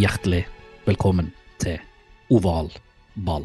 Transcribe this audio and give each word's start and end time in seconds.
Hjertelig 0.00 0.46
velkommen 0.86 1.26
til 1.60 1.76
Oval 2.32 2.70
ball. 3.26 3.44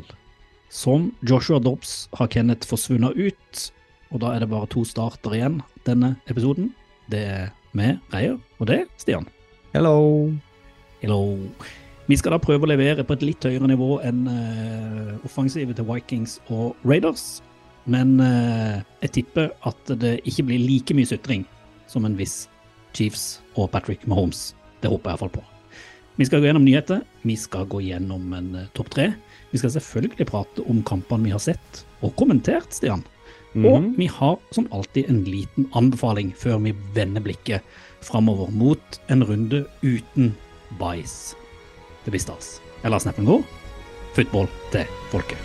Som 0.72 1.10
Joshua 1.28 1.58
Dobbs 1.60 2.06
har 2.16 2.30
Kenneth 2.32 2.70
forsvunnet 2.70 3.18
ut, 3.18 3.64
og 4.14 4.22
da 4.24 4.30
er 4.32 4.44
det 4.44 4.48
bare 4.54 4.70
to 4.72 4.86
starter 4.88 5.34
igjen 5.36 5.58
denne 5.84 6.14
episoden. 6.32 6.70
Det 7.12 7.20
er 7.28 7.50
meg, 7.76 7.98
Reier, 8.14 8.38
og 8.62 8.70
det 8.70 8.78
er 8.78 8.86
Stian. 9.02 9.28
Hello. 9.74 9.98
Hello. 11.02 11.20
Vi 12.08 12.20
skal 12.22 12.38
da 12.38 12.40
prøve 12.40 12.64
å 12.64 12.72
levere 12.72 13.04
på 13.04 13.18
et 13.18 13.26
litt 13.26 13.44
høyere 13.44 13.68
nivå 13.74 13.98
enn 14.08 14.22
uh, 14.30 15.12
offensivet 15.28 15.76
til 15.76 15.90
Vikings 15.90 16.38
og 16.48 16.78
Raiders, 16.88 17.42
men 17.84 18.16
uh, 18.22 18.80
jeg 19.04 19.12
tipper 19.18 19.52
at 19.68 19.92
det 20.06 20.22
ikke 20.24 20.48
blir 20.54 20.64
like 20.64 20.96
mye 20.96 21.12
sutring 21.12 21.44
som 21.92 22.08
en 22.08 22.16
viss 22.16 22.46
Chiefs 22.96 23.42
og 23.58 23.74
Patrick 23.76 24.08
Mahomes. 24.08 24.54
Det 24.80 24.94
håper 24.94 25.12
jeg 25.12 25.18
iallfall 25.18 25.36
på. 25.36 25.46
Vi 26.16 26.26
skal 26.26 26.40
gå 26.40 26.48
gjennom 26.48 26.66
nyheter, 26.66 27.02
vi 27.28 27.36
skal 27.40 27.66
gå 27.68 27.82
gjennom 27.84 28.32
en 28.38 28.54
uh, 28.56 28.68
topp 28.78 28.94
tre. 28.94 29.10
Vi 29.52 29.60
skal 29.60 29.74
selvfølgelig 29.76 30.30
prate 30.30 30.64
om 30.72 30.80
kampene 30.88 31.28
vi 31.28 31.34
har 31.36 31.44
sett 31.44 31.84
og 32.02 32.16
kommentert, 32.20 32.72
Stian. 32.76 33.04
Og 33.56 33.94
vi 33.96 34.08
har 34.12 34.36
som 34.52 34.68
alltid 34.76 35.08
en 35.10 35.22
liten 35.24 35.70
anbefaling 35.80 36.34
før 36.36 36.60
vi 36.66 36.74
vender 36.96 37.24
blikket 37.24 37.64
framover 38.04 38.52
mot 38.52 39.00
en 39.08 39.24
runde 39.24 39.64
uten 39.80 40.34
bæsj. 40.80 41.36
Det 42.04 42.12
blir 42.12 42.22
stas. 42.22 42.60
Eller 42.84 43.00
snappen 43.00 43.26
går. 43.26 43.46
Football 44.18 44.52
til 44.76 44.92
folket. 45.12 45.40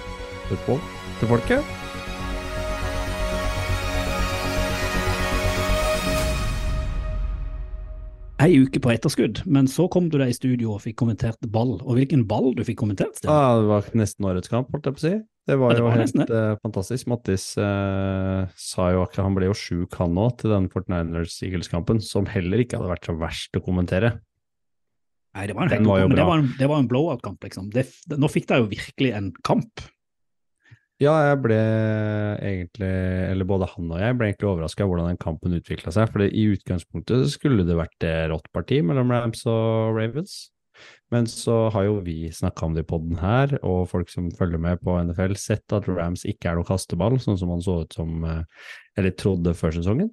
Football 0.48 0.82
til 1.20 1.32
folket. 1.36 1.89
Ei 8.40 8.54
uke 8.56 8.80
på 8.80 8.88
etterskudd, 8.88 9.42
men 9.44 9.66
så 9.68 9.84
kom 9.92 10.06
du 10.08 10.16
deg 10.16 10.30
i 10.32 10.36
studio 10.36 10.72
og 10.72 10.80
fikk 10.86 10.96
kommentert 11.02 11.42
ball. 11.52 11.74
Og 11.82 11.98
hvilken 11.98 12.22
ball 12.28 12.54
du 12.56 12.62
fikk 12.64 12.78
kommentert, 12.80 13.18
Stian? 13.18 13.32
Ah, 13.34 13.58
det 13.60 13.68
var 13.68 13.90
nesten 14.00 14.28
årets 14.30 14.48
kamp, 14.48 14.70
holdt 14.72 14.88
jeg 14.88 14.96
på 14.96 15.02
å 15.02 15.04
si. 15.04 15.12
Det 15.50 15.58
var 15.60 15.74
Ja, 15.74 15.76
det 15.76 15.82
jo 15.82 15.90
helt 15.92 16.32
uh, 16.32 16.54
fantastisk. 16.62 17.10
Mattis 17.10 17.44
uh, 17.60 18.48
sa 18.56 18.88
jo 18.94 19.02
akkurat 19.04 19.26
Han 19.26 19.36
ble 19.36 19.50
jo 19.50 19.56
sjuk, 19.56 19.96
han 20.00 20.16
òg, 20.20 20.38
til 20.40 20.54
den 20.54 20.70
Fortniners-Eagles-kampen, 20.72 22.00
som 22.04 22.28
heller 22.32 22.64
ikke 22.64 22.80
hadde 22.80 22.92
vært 22.94 23.10
så 23.10 23.16
verst 23.20 23.60
å 23.60 23.64
kommentere. 23.66 24.14
Nei, 25.36 25.46
det 25.50 25.58
var 25.58 25.68
en, 25.68 25.74
Den 25.74 25.90
var 25.90 26.00
jo 26.00 26.08
ok, 26.08 26.16
det 26.16 26.28
var 26.30 26.40
en, 26.40 26.80
en 26.80 26.90
blowout-kamp, 26.90 27.44
liksom. 27.44 27.68
Det, 27.74 27.84
nå 28.16 28.30
fikk 28.32 28.48
de 28.48 28.62
jo 28.62 28.70
virkelig 28.72 29.12
en 29.20 29.32
kamp. 29.46 29.84
Ja, 31.00 31.14
jeg 31.30 31.38
ble 31.40 31.56
egentlig, 32.44 32.88
eller 33.30 33.46
både 33.48 33.70
han 33.70 33.88
og 33.88 34.02
jeg 34.02 34.16
ble 34.18 34.26
egentlig 34.28 34.48
overraska 34.50 34.84
over 34.84 34.98
hvordan 34.98 35.14
den 35.14 35.22
kampen 35.22 35.56
utvikla 35.56 35.94
seg. 35.96 36.10
For 36.12 36.26
i 36.26 36.42
utgangspunktet 36.52 37.24
skulle 37.32 37.64
det 37.64 37.78
vært 37.78 38.04
rått 38.28 38.50
parti 38.52 38.82
mellom 38.84 39.14
Rams 39.14 39.46
og 39.48 39.96
Ravens. 39.96 40.50
Men 41.12 41.24
så 41.28 41.70
har 41.72 41.86
jo 41.88 41.96
vi 42.04 42.28
snakka 42.32 42.68
om 42.68 42.76
det 42.76 42.84
i 42.84 42.90
poden 42.92 43.16
her, 43.20 43.56
og 43.64 43.88
folk 43.88 44.12
som 44.12 44.28
følger 44.36 44.60
med 44.60 44.84
på 44.84 44.98
NFL, 45.00 45.34
sett 45.40 45.72
at 45.76 45.88
Rams 45.88 46.26
ikke 46.28 46.52
er 46.52 46.60
noe 46.60 46.68
kasteball, 46.68 47.16
sånn 47.20 47.40
som 47.40 47.52
man 47.52 47.64
så 47.64 47.80
ut 47.82 47.96
som, 47.96 48.24
eh, 48.24 48.44
eller 49.00 49.16
trodde 49.16 49.56
før 49.56 49.76
sesongen. 49.80 50.12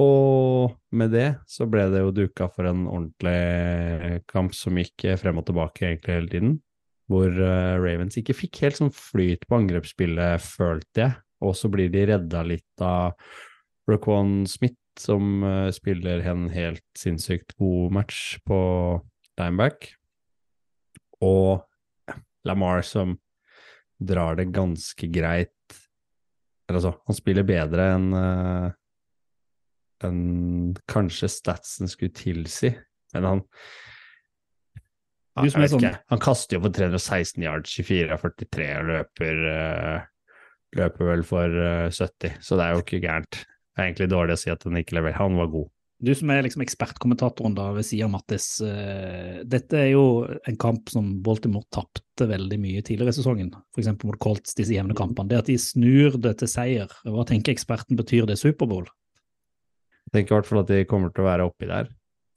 Og 0.00 0.76
med 0.92 1.12
det 1.16 1.30
så 1.48 1.64
ble 1.68 1.88
det 1.92 2.04
jo 2.04 2.12
duka 2.20 2.52
for 2.52 2.68
en 2.68 2.84
ordentlig 2.84 4.20
kamp 4.28 4.52
som 4.56 4.76
gikk 4.76 5.08
frem 5.20 5.40
og 5.40 5.48
tilbake 5.48 5.88
egentlig 5.88 6.20
hele 6.20 6.36
tiden 6.36 6.60
hvor 7.10 7.28
eh, 7.30 7.76
Ravens 7.82 8.18
ikke 8.20 8.36
fikk 8.38 8.62
helt 8.64 8.78
sånn 8.78 8.92
flyt 8.94 9.46
på 9.48 9.58
angrepsspillet, 9.58 10.42
følte 10.44 11.04
jeg. 11.04 11.16
Og 11.44 11.56
så 11.56 11.70
blir 11.72 11.90
de 11.92 12.04
redda 12.12 12.44
litt 12.46 12.84
av 12.84 13.16
Roquan 13.90 14.44
Smith, 14.50 14.78
som 15.00 15.42
eh, 15.46 15.70
spiller 15.74 16.22
en 16.30 16.48
helt 16.54 16.86
sinnssykt 16.98 17.56
god 17.58 17.96
match 17.98 18.36
på 18.46 18.60
lineback. 19.40 19.90
Og 21.24 21.66
Lamar, 22.46 22.84
som 22.86 23.18
drar 24.00 24.38
det 24.38 24.52
ganske 24.54 25.10
greit 25.12 25.52
altså, 26.70 26.94
han 27.06 27.16
spiller 27.16 27.46
bedre 27.46 27.86
enn 27.96 28.12
eh, 28.16 28.68
enn 30.06 30.20
kanskje 30.88 31.28
statsen 31.28 31.90
skulle 31.90 32.14
tilsi, 32.16 32.70
men 33.12 33.26
han 33.28 33.42
Du 35.44 35.50
som 35.50 35.62
er 35.62 35.68
sånn- 35.72 35.98
Han 36.08 36.18
kaster 36.18 36.56
jo 36.56 36.60
på 36.64 36.72
316 36.72 37.42
yards, 37.42 37.74
24 37.76 38.12
av 38.12 38.20
43 38.22 38.70
og 38.78 38.86
løper, 38.92 39.42
eh, 39.50 40.00
løper 40.76 41.10
vel 41.14 41.22
for 41.26 41.44
eh, 41.46 41.90
70, 41.90 42.38
så 42.40 42.56
det 42.56 42.64
er 42.66 42.72
jo 42.74 42.82
ikke 42.84 43.02
gærent. 43.02 43.30
Det 43.40 43.78
er 43.78 43.92
egentlig 43.92 44.10
dårlig 44.10 44.32
å 44.36 44.38
si 44.38 44.50
at 44.50 44.62
han 44.64 44.74
ikke 44.80 44.96
leverer. 44.98 45.14
Han 45.20 45.36
var 45.36 45.46
god. 45.48 45.68
Du 46.02 46.14
som 46.14 46.30
er 46.30 46.42
liksom 46.42 46.62
ekspertkommentatoren 46.64 47.54
da 47.54 47.72
ved 47.76 47.84
siden 47.84 48.06
av 48.08 48.10
Mattis. 48.14 48.60
eh, 48.64 49.42
dette 49.44 49.74
er 49.76 49.90
jo 49.92 50.24
en 50.48 50.56
kamp 50.56 50.88
som 50.88 51.22
Baltimore 51.22 51.64
tapte 51.70 52.26
veldig 52.26 52.58
mye 52.58 52.80
tidligere 52.82 53.12
i 53.12 53.18
sesongen, 53.18 53.50
f.eks. 53.74 53.90
mot 54.04 54.18
Colts, 54.18 54.54
disse 54.54 54.72
jevne 54.72 54.94
kampene. 54.96 55.28
Det 55.28 55.38
at 55.38 55.46
de 55.46 55.58
snur 55.60 56.16
det 56.18 56.38
til 56.38 56.48
seier, 56.48 56.88
hva 57.04 57.26
tenker 57.28 57.52
eksperten 57.52 57.96
betyr 58.00 58.26
det 58.26 58.38
Superbowl? 58.40 58.88
Jeg 60.08 60.24
tenker 60.24 60.32
i 60.32 60.40
hvert 60.40 60.46
fall 60.48 60.62
at 60.64 60.72
de 60.72 60.84
kommer 60.88 61.12
til 61.12 61.22
å 61.22 61.28
være 61.28 61.46
oppi 61.50 61.68
der. 61.68 61.88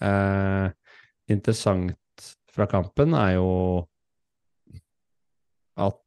Eh, 0.04 0.72
interessant 1.30 1.96
fra 2.54 2.68
kampen 2.70 3.16
er 3.18 3.36
jo 3.38 3.50
at 5.80 6.00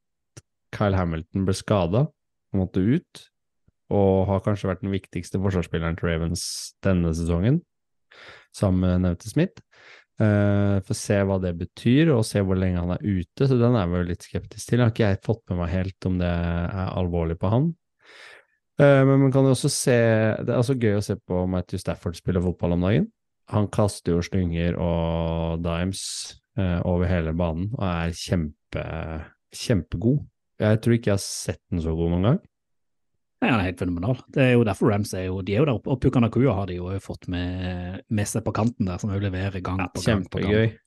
Kyle 0.74 0.98
Hamilton 0.98 1.46
ble 1.46 1.54
skada 1.56 2.06
og 2.06 2.60
måtte 2.60 2.82
ut, 2.82 3.22
og 3.94 4.26
har 4.30 4.42
kanskje 4.44 4.70
vært 4.70 4.82
den 4.84 4.94
viktigste 4.94 5.40
forsvarsspilleren 5.42 5.98
til 5.98 6.10
Ravens 6.10 6.44
denne 6.84 7.12
sesongen, 7.16 7.60
sammen 8.54 8.82
med 8.82 9.04
nevnte 9.04 9.30
Smith. 9.30 9.62
Uh, 10.16 10.80
Få 10.86 10.94
se 10.96 11.18
hva 11.28 11.36
det 11.42 11.52
betyr, 11.58 12.10
og 12.14 12.24
se 12.24 12.40
hvor 12.40 12.58
lenge 12.58 12.80
han 12.80 12.94
er 12.94 13.02
ute, 13.04 13.46
så 13.46 13.58
den 13.60 13.76
er 13.76 13.90
vi 13.90 14.04
litt 14.08 14.24
skeptisk 14.24 14.70
til. 14.70 14.82
Har 14.82 14.94
ikke 14.94 15.10
jeg 15.10 15.24
fått 15.26 15.42
med 15.50 15.60
meg 15.60 15.74
helt 15.74 16.08
om 16.08 16.16
det 16.22 16.30
er 16.30 16.94
alvorlig 16.96 17.36
på 17.40 17.50
han. 17.52 17.68
Uh, 18.80 19.02
Men 19.08 19.26
man 19.26 19.32
kan 19.32 19.46
jo 19.46 19.54
også 19.54 19.70
se 19.72 19.94
Det 20.44 20.52
er 20.52 20.58
også 20.58 20.74
gøy 20.76 20.98
å 20.98 21.04
se 21.04 21.14
på 21.16 21.44
Matthew 21.48 21.80
Stafford 21.80 22.16
spille 22.18 22.42
fotball 22.44 22.76
om 22.76 22.88
dagen. 22.88 23.06
Han 23.54 23.68
kaster 23.70 24.16
jo 24.16 24.24
slynger 24.26 24.78
og 24.82 25.62
dimes 25.62 26.02
eh, 26.58 26.80
over 26.82 27.06
hele 27.10 27.34
banen 27.36 27.68
og 27.76 27.84
er 27.86 28.14
kjempe, 28.16 28.86
kjempegod. 29.54 30.24
Jeg 30.62 30.80
tror 30.82 30.96
ikke 30.96 31.12
jeg 31.12 31.18
har 31.18 31.22
sett 31.22 31.62
den 31.70 31.82
så 31.84 31.94
god 31.94 32.14
noen 32.14 32.30
gang. 32.30 32.40
Nei, 33.44 33.50
Han 33.52 33.60
er 33.60 33.68
helt 33.68 33.82
fenomenal. 33.82 34.18
Det 34.32 34.42
er 34.42 34.52
jo 34.56 34.64
derfor 34.66 34.90
Rams 34.90 35.12
er 35.14 35.28
jo, 35.28 35.42
de 35.44 35.54
er 35.54 35.60
jo 35.60 35.68
der 35.68 35.76
oppe. 35.76 35.92
Og 35.92 36.00
Puka 36.00 36.22
Nakua 36.24 36.56
har 36.56 36.70
de 36.70 36.78
jo 36.78 36.88
fått 37.04 37.28
med, 37.32 38.00
med 38.08 38.28
seg 38.28 38.42
på 38.46 38.54
kanten 38.56 38.88
der, 38.88 38.98
som 39.02 39.12
jo 39.12 39.20
leverer 39.22 39.60
gang 39.60 39.82
på 39.92 40.02
gang. 40.02 40.24
på 40.24 40.40
gang. 40.40 40.50
Kjempegøy. 40.50 40.82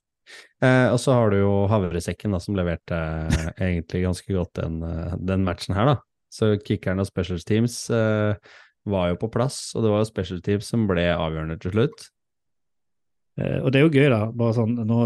Eh, 0.62 0.86
og 0.90 0.98
så 1.00 1.14
har 1.16 1.32
du 1.32 1.40
jo 1.40 1.52
havresekken, 1.70 2.34
da, 2.34 2.40
som 2.42 2.58
leverte 2.58 2.98
eh, 3.30 3.50
egentlig 3.70 4.04
ganske 4.04 4.34
godt 4.34 4.52
den, 4.60 4.80
eh, 4.86 5.14
den 5.30 5.46
matchen 5.46 5.78
her, 5.78 5.94
da. 5.94 5.96
Så 6.30 6.52
kickeren 6.62 7.02
og 7.02 7.08
special 7.08 7.40
teams 7.46 7.78
eh, 7.94 8.34
var 8.90 9.10
jo 9.10 9.18
på 9.22 9.30
plass, 9.34 9.70
og 9.74 9.86
det 9.86 9.94
var 9.94 10.02
jo 10.02 10.10
special 10.10 10.42
teams 10.46 10.68
som 10.70 10.86
ble 10.90 11.08
avgjørende 11.14 11.58
til 11.62 11.74
slutt. 11.74 12.10
Eh, 13.38 13.58
og 13.62 13.70
det 13.72 13.80
er 13.80 13.84
jo 13.86 13.92
gøy, 13.94 14.08
da. 14.10 14.20
bare 14.36 14.54
sånn, 14.56 14.74
nå, 14.86 14.96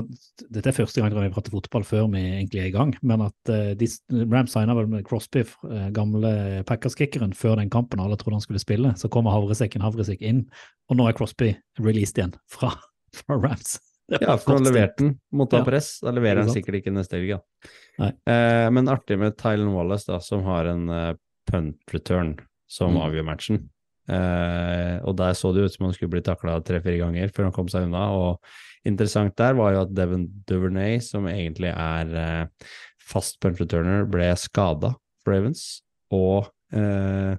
Dette 0.48 0.70
er 0.70 0.76
første 0.76 1.00
gang 1.02 1.12
vi 1.12 1.30
prater 1.34 1.52
fotball 1.52 1.84
før 1.86 2.06
vi 2.14 2.22
egentlig 2.22 2.62
er 2.62 2.68
i 2.70 2.74
gang. 2.74 2.94
Men 3.02 3.26
at 3.26 3.52
uh, 3.52 3.72
de, 3.78 3.88
Rams 4.32 4.54
signa 4.56 4.74
vel 4.74 4.88
med 4.90 5.04
Crosby, 5.06 5.44
uh, 5.68 5.88
gamle 5.94 6.62
Packers-kickeren, 6.68 7.34
før 7.36 7.56
den 7.60 7.70
kampen 7.70 8.00
alle 8.02 8.16
trodde 8.20 8.38
han 8.40 8.44
skulle 8.46 8.62
spille. 8.62 8.94
Så 9.00 9.10
kommer 9.12 9.34
havresekken 9.36 9.84
havresekk 9.84 10.22
inn, 10.24 10.46
og 10.90 10.98
nå 10.98 11.08
er 11.08 11.16
Crosby 11.18 11.52
released 11.80 12.18
igjen 12.18 12.34
fra, 12.50 12.72
fra 13.20 13.36
Rams. 13.38 13.76
Ja, 14.12 14.34
for 14.36 14.58
han 14.58 14.66
leverte 14.66 15.00
den, 15.00 15.12
ha 15.40 15.46
Ja. 15.56 15.64
press. 15.64 15.94
Da 16.04 16.10
leverer 16.12 16.42
han 16.42 16.50
sikkert 16.52 16.82
ikke 16.82 16.92
neste 16.92 17.16
helg. 17.16 17.38
Eh, 18.00 18.66
men 18.70 18.90
artig 18.92 19.16
med 19.18 19.36
Tylen 19.40 19.70
Wallace, 19.72 20.10
da, 20.10 20.18
som 20.20 20.42
har 20.44 20.68
en 20.68 20.90
uh, 20.92 21.14
punt 21.50 21.78
return 21.94 22.34
som 22.68 22.92
Mm. 22.92 23.00
avgjør 23.06 23.24
matchen. 23.24 23.62
Eh, 24.04 24.96
og 25.00 25.16
der 25.16 25.36
så 25.38 25.52
det 25.54 25.64
ut 25.64 25.76
som 25.76 25.86
han 25.88 25.94
skulle 25.96 26.12
bli 26.12 26.24
takla 26.24 26.58
tre-fire 26.60 27.00
ganger 27.00 27.32
før 27.32 27.48
han 27.48 27.56
kom 27.56 27.70
seg 27.72 27.88
unna. 27.88 28.08
Og 28.12 28.88
interessant 28.88 29.36
der 29.40 29.56
var 29.58 29.74
jo 29.74 29.84
at 29.86 29.94
Devon 29.96 30.26
Duvernay, 30.48 30.98
som 31.04 31.28
egentlig 31.30 31.72
er 31.72 32.14
eh, 32.20 32.68
fast 33.04 33.40
punch 33.42 33.62
returner, 33.62 34.04
ble 34.08 34.28
skada 34.40 34.94
for 35.24 35.36
Ravens. 35.36 35.66
Og 36.14 36.50
eh, 36.76 37.34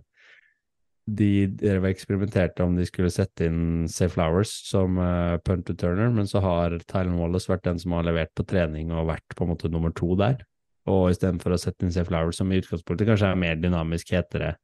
de 1.05 1.45
drev 1.53 1.85
eksperimenterte 1.85 2.65
om 2.65 2.73
de 2.77 2.85
skulle 2.87 3.13
sette 3.13 3.45
inn 3.45 3.85
Say 3.91 4.09
Flowers 4.09 4.49
som 4.65 4.97
uh, 4.97 5.37
punt 5.45 5.69
returner, 5.69 6.09
men 6.09 6.25
så 6.25 6.41
har 6.41 6.73
Tylen 6.89 7.19
Wallace 7.19 7.51
vært 7.51 7.67
den 7.67 7.77
som 7.81 7.93
har 7.93 8.07
levert 8.07 8.33
på 8.33 8.45
trening 8.49 8.89
og 8.89 9.11
vært 9.11 9.35
på 9.37 9.45
en 9.45 9.51
måte 9.53 9.69
nummer 9.69 9.93
to 9.93 10.15
der. 10.17 10.41
Og 10.89 11.11
istedenfor 11.13 11.53
å 11.53 11.59
sette 11.61 11.85
inn 11.85 11.93
Say 11.93 12.07
Flowers, 12.07 12.39
som 12.41 12.49
i 12.49 12.57
utgangspunktet 12.57 13.09
kanskje 13.09 13.29
er 13.29 13.41
mer 13.41 13.61
dynamisk, 13.61 14.15
hetere 14.17 14.55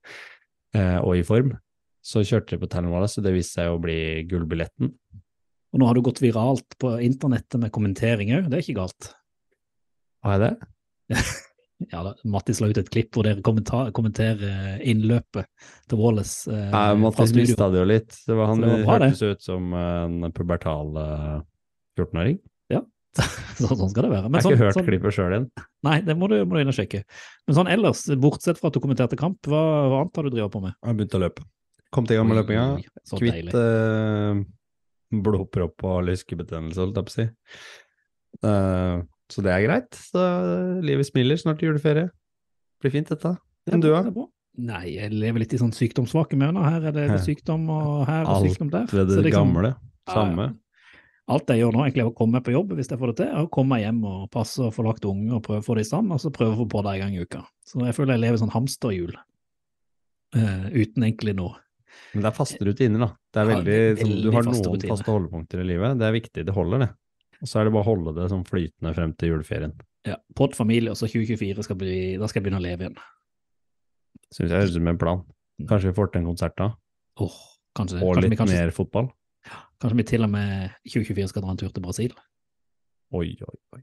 uh, 0.73 0.97
og 1.03 1.13
i 1.19 1.25
form, 1.25 1.53
så 2.01 2.23
kjørte 2.25 2.57
de 2.57 2.63
på 2.65 2.83
Wallace, 2.89 3.19
og 3.19 3.27
det 3.27 3.35
viste 3.35 3.59
seg 3.61 3.71
å 3.73 3.81
bli 3.81 4.23
gullbilletten. 4.29 4.91
Og 5.71 5.79
nå 5.79 5.87
har 5.87 5.95
du 5.95 6.03
gått 6.03 6.21
viralt 6.23 6.75
på 6.81 6.95
internettet 7.03 7.59
med 7.61 7.71
kommenteringer, 7.71 8.49
det 8.49 8.57
er 8.59 8.65
ikke 8.65 8.79
galt. 8.81 9.13
Har 10.25 10.37
jeg 10.37 10.43
det? 10.47 11.21
Ja, 11.89 12.03
da, 12.05 12.11
Mattis 12.29 12.59
la 12.61 12.67
ut 12.69 12.77
et 12.77 12.91
klipp 12.93 13.15
hvor 13.17 13.25
dere 13.25 13.41
kommenterer 13.41 14.75
innløpet 14.85 15.47
til 15.89 15.97
Wallace. 15.97 16.45
Eh, 16.45 16.67
Nei, 16.69 16.83
Mattis 17.01 17.31
mista 17.33 17.71
det 17.73 17.79
jo 17.81 17.87
litt. 17.89 18.19
Det 18.27 18.35
var, 18.37 18.51
han 18.51 18.59
Så 18.61 18.67
det 18.67 18.69
var 18.69 18.83
bra, 18.85 18.97
det. 19.01 19.07
hørtes 19.15 19.23
ut 19.39 19.47
som 19.47 19.73
en 19.73 20.27
pubertal 20.29 20.99
eh, 21.01 21.39
14-åring. 21.97 22.37
Så, 23.59 23.67
sånn 23.75 23.89
skal 23.91 24.05
det 24.07 24.11
være. 24.13 24.27
Jeg 24.27 24.31
Men 24.31 24.37
har 24.37 24.45
sånn, 24.45 24.53
ikke 24.55 24.63
hørt 24.63 24.77
sånn, 24.77 24.87
klippet 24.87 25.15
sjøl 25.15 25.33
igjen. 25.35 25.47
nei, 25.87 25.97
det 26.05 26.15
må 26.17 26.29
du, 26.31 26.37
må 26.47 26.55
du 26.55 26.61
inn 26.63 26.71
og 26.71 26.77
sjekke. 26.77 27.01
Men 27.47 27.57
sånn 27.57 27.71
ellers, 27.71 28.05
bortsett 28.23 28.61
fra 28.61 28.71
at 28.71 28.77
du 28.77 28.83
kommenterte 28.83 29.19
kamp, 29.19 29.39
hva, 29.51 29.63
hva 29.91 30.03
annet 30.03 30.19
har 30.19 30.27
du 30.27 30.35
drevet 30.35 30.53
på 30.53 30.61
med? 30.63 30.77
Jeg 30.79 30.99
begynte 30.99 31.19
å 31.19 31.23
løpe. 31.25 31.43
Kom 31.91 32.07
til 32.07 32.19
gang 32.19 32.27
med 32.29 32.39
løpinga. 32.39 32.65
Kvitt 33.19 33.55
eh, 33.57 34.41
blodpropp 35.11 35.87
og 35.89 36.03
lyskebetennelse, 36.07 36.79
holdt 36.79 36.99
jeg 36.99 37.07
på 37.07 37.11
å 37.11 37.17
si. 37.17 37.25
Uh, 38.41 39.01
så 39.31 39.43
det 39.43 39.51
er 39.53 39.65
greit. 39.65 39.97
Så 40.11 40.21
livet 40.83 41.09
smiler, 41.09 41.39
snart 41.39 41.63
juleferie. 41.63 42.07
Blir 42.81 42.93
fint, 42.93 43.11
dette. 43.11 43.35
Det 43.67 43.75
er 43.75 43.83
du, 43.83 43.91
da? 43.91 44.27
Nei, 44.61 44.85
jeg 44.97 45.13
lever 45.15 45.43
litt 45.43 45.53
i 45.55 45.59
sånn 45.61 45.71
sykdomssvake 45.75 46.39
møner. 46.39 46.65
Her 46.67 46.89
er 46.89 46.95
det 46.95 47.05
Hæ. 47.13 47.19
sykdom 47.23 47.69
og 47.71 48.03
her 48.09 48.25
og 48.25 48.33
Alt 48.33 48.49
sykdom 48.49 48.71
der. 48.73 48.87
Ved 48.91 49.07
det, 49.07 49.15
det 49.15 49.25
liksom- 49.29 49.53
gamle. 49.53 49.75
Samme. 50.09 50.47
Alt 51.31 51.47
jeg 51.47 51.61
gjør 51.61 51.75
nå, 51.75 51.83
egentlig 51.85 52.03
er 52.03 52.09
å 52.09 52.15
komme 52.17 52.33
meg 52.33 52.43
på 52.43 52.51
jobb 52.51 52.73
hvis 52.75 52.89
jeg 52.89 52.99
får 52.99 53.11
det 53.11 53.17
til, 53.21 53.27
er 53.27 53.45
å 53.45 53.49
komme 53.49 53.77
hjem 53.79 54.03
og 54.03 54.31
passe 54.31 54.59
og 54.59 54.73
få 54.73 54.83
lagt 54.83 55.05
unge 55.05 55.31
og 55.37 55.43
prøve 55.43 55.61
å 55.61 55.63
få 55.63 55.75
det 55.77 55.85
i 55.85 55.87
stand, 55.87 56.11
og 56.11 56.19
så 56.19 56.31
prøve 56.33 56.55
å 56.55 56.59
få 56.63 56.67
på 56.67 56.83
det 56.83 56.95
en 56.95 56.99
gang 57.05 57.13
i 57.15 57.21
uka. 57.21 57.43
Så 57.63 57.85
jeg 57.85 57.95
føler 57.95 58.17
jeg 58.17 58.23
lever 58.25 58.41
sånn 58.41 58.51
hamsterhjul, 58.51 59.13
uh, 60.35 60.65
uten 60.73 61.05
egentlig 61.05 61.35
noe. 61.37 61.55
Men 62.13 62.23
det 62.25 62.29
er 62.31 62.35
faste 62.35 62.65
rutiner, 62.67 62.99
da. 63.05 63.09
Det 63.31 63.39
er 63.41 63.45
Ja, 63.49 63.55
veldig, 63.55 63.77
sånn, 64.01 64.15
du 64.21 64.31
har 64.31 64.43
faste 64.43 64.57
noen 64.65 64.75
rutiner. 64.75 64.91
faste 64.95 65.11
holdepunkter 65.13 65.61
i 65.63 65.67
livet. 65.69 65.97
Det 66.01 66.07
er 66.09 66.15
viktig, 66.17 66.45
det 66.45 66.53
holder, 66.55 66.79
det. 66.85 66.89
Og 67.41 67.47
så 67.47 67.59
er 67.61 67.63
det 67.65 67.73
bare 67.73 67.83
å 67.85 67.89
holde 67.91 68.13
det 68.17 68.29
sånn 68.29 68.43
flytende 68.45 68.93
frem 68.97 69.13
til 69.17 69.29
juleferien. 69.33 69.73
Ja, 70.05 70.17
Pod 70.35 70.55
familie, 70.57 70.91
og 70.91 70.97
så 70.97 71.07
2024 71.07 71.63
skal 71.63 71.75
bli, 71.79 72.17
da 72.17 72.27
skal 72.27 72.41
jeg 72.41 72.49
begynne 72.49 72.59
å 72.61 72.65
leve 72.65 72.85
igjen. 72.87 72.97
Syns 74.31 74.49
jeg 74.51 74.57
høres 74.59 74.71
ut 74.75 74.79
som 74.79 74.87
en 74.91 74.97
plan. 75.01 75.23
Kanskje 75.69 75.91
vi 75.91 75.95
får 75.97 76.11
til 76.11 76.21
en 76.23 76.29
konsert 76.31 76.55
da, 76.57 76.69
Oh, 77.21 77.33
kanskje, 77.77 77.99
og 78.01 78.15
kanskje, 78.15 78.29
litt 78.29 78.39
kanskje, 78.39 78.55
mer 78.57 78.71
fotball. 78.71 79.09
kanskje 79.81 79.97
vi 79.99 80.03
til 80.09 80.23
og 80.23 80.29
med 80.31 80.71
2024 80.87 81.27
skal 81.29 81.43
dra 81.43 81.51
en 81.51 81.57
tur 81.59 81.69
til 81.69 81.83
Brasil. 81.83 82.13
Oi, 83.13 83.35
oi, 83.43 83.57
oi. 83.75 83.81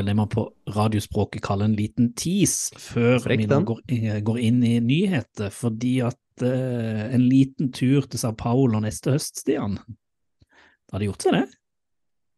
Vel 0.00 0.10
det 0.10 0.16
man 0.18 0.30
på 0.32 0.46
radiospråket 0.74 1.42
kaller 1.44 1.70
en 1.70 1.76
liten 1.78 2.10
tease, 2.18 2.74
før 2.80 3.20
vi 3.28 3.46
nå 3.46 3.60
går, 3.68 3.82
går 4.26 4.42
inn 4.42 4.60
i 4.66 4.74
nyheter. 4.84 5.52
Fordi 5.54 5.94
at 6.08 6.44
uh, 6.44 7.06
en 7.12 7.26
liten 7.28 7.70
tur 7.76 8.08
til 8.08 8.22
Sao 8.22 8.34
Paulo 8.36 8.80
neste 8.82 9.14
høst, 9.14 9.42
Stian, 9.44 9.78
det 9.78 10.96
hadde 10.96 11.10
gjort 11.10 11.26
seg 11.26 11.36
det. 11.38 11.46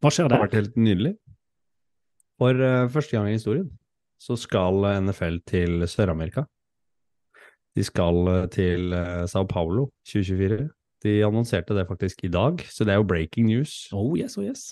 Hva 0.03 0.11
skjer 0.11 0.27
Det 0.27 0.37
har 0.37 0.45
vært 0.45 0.59
helt 0.59 0.75
nydelig. 0.77 1.13
For 2.41 2.59
uh, 2.59 2.91
første 2.91 3.15
gang 3.15 3.31
i 3.31 3.37
historien 3.39 3.71
så 4.23 4.37
skal 4.39 4.85
NFL 5.03 5.41
til 5.49 5.83
Sør-Amerika. 5.89 6.45
De 7.73 7.83
skal 7.83 8.29
eh, 8.29 8.45
til 8.53 8.93
uh, 8.93 9.25
Sao 9.27 9.47
Paulo 9.49 9.89
2024. 10.07 10.69
De 11.03 11.15
annonserte 11.25 11.75
det 11.75 11.87
faktisk 11.89 12.23
i 12.23 12.31
dag, 12.31 12.61
så 12.71 12.85
det 12.85 12.93
er 12.93 13.01
jo 13.01 13.07
breaking 13.09 13.49
news. 13.49 13.89
Oh 13.91 14.13
yes, 14.15 14.37
oh 14.37 14.45
yes. 14.45 14.69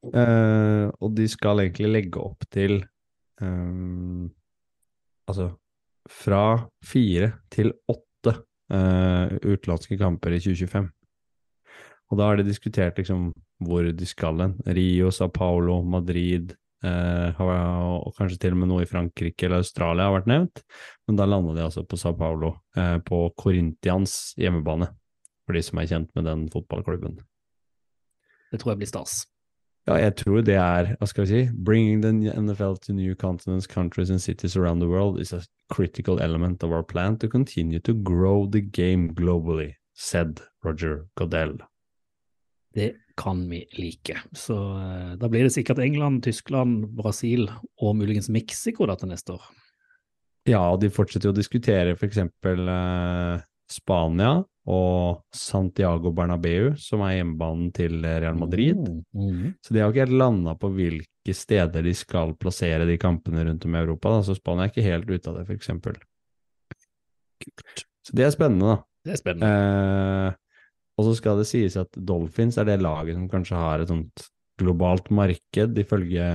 Eh, 0.00 0.86
og 0.88 1.12
de 1.12 1.26
skal 1.28 1.60
egentlig 1.60 1.90
legge 1.90 2.22
opp 2.22 2.46
til 2.48 2.78
um, 3.44 4.30
Altså 5.28 5.50
fra 6.10 6.56
fire 6.82 7.28
til 7.52 7.68
åtte 7.92 8.32
uh, 8.72 9.30
utenlandske 9.44 9.94
kamper 10.00 10.34
i 10.34 10.40
2025. 10.42 10.88
Og 12.10 12.18
da 12.18 12.26
har 12.26 12.40
de 12.40 12.48
diskutert 12.48 12.98
liksom 12.98 13.28
hvor 13.62 13.86
de 13.94 14.08
skal 14.08 14.40
hen. 14.42 14.56
Rio, 14.74 15.12
Sao 15.14 15.30
Paulo, 15.30 15.76
Madrid, 15.86 16.56
uh, 16.82 17.38
og 17.38 18.10
kanskje 18.16 18.40
til 18.42 18.56
og 18.56 18.62
med 18.64 18.72
noe 18.72 18.82
i 18.82 18.90
Frankrike 18.90 19.46
eller 19.46 19.62
Australia 19.62 20.08
har 20.08 20.16
vært 20.16 20.32
nevnt. 20.32 20.64
Men 21.06 21.20
da 21.20 21.28
landa 21.30 21.54
de 21.54 21.66
altså 21.68 21.86
på 21.86 22.00
Sao 22.00 22.16
Paulo, 22.18 22.56
på 23.06 23.22
Corinthians 23.38 24.32
hjemmebane. 24.40 24.90
For 25.46 25.54
de 25.54 25.62
som 25.62 25.78
er 25.78 25.92
kjent 25.92 26.10
med 26.18 26.26
den 26.26 26.48
fotballklubben. 26.50 27.20
Det 28.50 28.58
tror 28.58 28.74
jeg 28.74 28.82
blir 28.82 28.90
stas. 28.90 29.20
Ja, 29.90 29.96
jeg 29.98 30.14
tror 30.20 30.44
det 30.46 30.54
er, 30.54 30.92
hva 31.00 31.06
skal 31.10 31.24
vi 31.24 31.28
si, 31.30 31.38
bringing 31.66 32.02
the 32.04 32.12
NFL 32.38 32.76
to 32.84 32.94
new 32.94 33.16
continents, 33.18 33.66
countries 33.66 34.10
and 34.14 34.22
cities 34.22 34.54
around 34.56 34.78
the 34.78 34.86
world 34.86 35.18
is 35.18 35.32
a 35.34 35.40
critical 35.68 36.20
element 36.22 36.62
of 36.62 36.70
our 36.70 36.84
plan 36.84 37.16
to 37.18 37.28
continue 37.28 37.80
to 37.80 37.94
grow 37.94 38.46
the 38.46 38.60
game 38.60 39.10
globally, 39.18 39.74
said 39.92 40.42
Roger 40.62 41.08
Godell. 41.18 41.58
Det 42.74 42.92
kan 43.16 43.42
vi 43.50 43.64
like. 43.72 44.14
Så 44.32 44.54
eh, 44.78 45.16
da 45.18 45.28
blir 45.28 45.42
det 45.42 45.56
sikkert 45.56 45.82
England, 45.82 46.22
Tyskland, 46.22 46.86
Brasil 46.94 47.50
og 47.82 47.96
muligens 47.98 48.30
Mexico 48.30 48.86
da 48.86 48.94
til 48.94 49.10
neste 49.10 49.34
år. 49.34 49.42
Ja, 50.46 50.62
de 50.78 50.92
fortsetter 50.94 51.32
jo 51.32 51.34
å 51.34 51.40
diskutere 51.40 51.98
eksempel 51.98 52.62
eh, 52.70 53.42
Spania 53.70 54.36
og 54.70 55.22
Santiago 55.34 56.12
Bernabeu, 56.14 56.74
som 56.78 57.02
er 57.02 57.16
hjemmebanen 57.16 57.70
til 57.74 57.96
Real 58.04 58.38
Madrid. 58.38 58.78
Mm, 58.78 59.00
mm. 59.16 59.48
Så 59.64 59.74
de 59.74 59.82
har 59.82 59.90
ikke 59.90 60.04
helt 60.04 60.20
landa 60.20 60.54
på 60.58 60.70
hvilke 60.76 61.34
steder 61.34 61.82
de 61.86 61.94
skal 61.96 62.36
plassere 62.38 62.86
de 62.86 62.98
kampene 63.00 63.44
rundt 63.48 63.66
om 63.66 63.74
i 63.74 63.80
Europa. 63.80 64.14
Da. 64.14 64.22
Så 64.28 64.38
Spania 64.38 64.68
er 64.68 64.72
ikke 64.72 64.86
helt 64.86 65.10
ute 65.10 65.32
av 65.32 65.40
det, 65.40 65.48
eksempel. 65.56 65.98
Så 68.06 68.16
det 68.16 68.28
er 68.28 68.34
spennende, 68.34 68.76
da. 68.76 68.78
Det 69.06 69.16
er 69.16 69.20
spennende. 69.20 69.50
Eh, 69.50 70.70
og 71.00 71.08
så 71.08 71.16
skal 71.18 71.40
det 71.40 71.48
sies 71.48 71.78
at 71.80 71.96
Dolphins 71.96 72.60
er 72.60 72.68
det 72.68 72.80
laget 72.84 73.16
som 73.16 73.28
kanskje 73.32 73.58
har 73.58 73.82
et 73.82 73.90
sånt 73.90 74.26
globalt 74.60 75.08
marked, 75.16 75.78
ifølge 75.80 76.26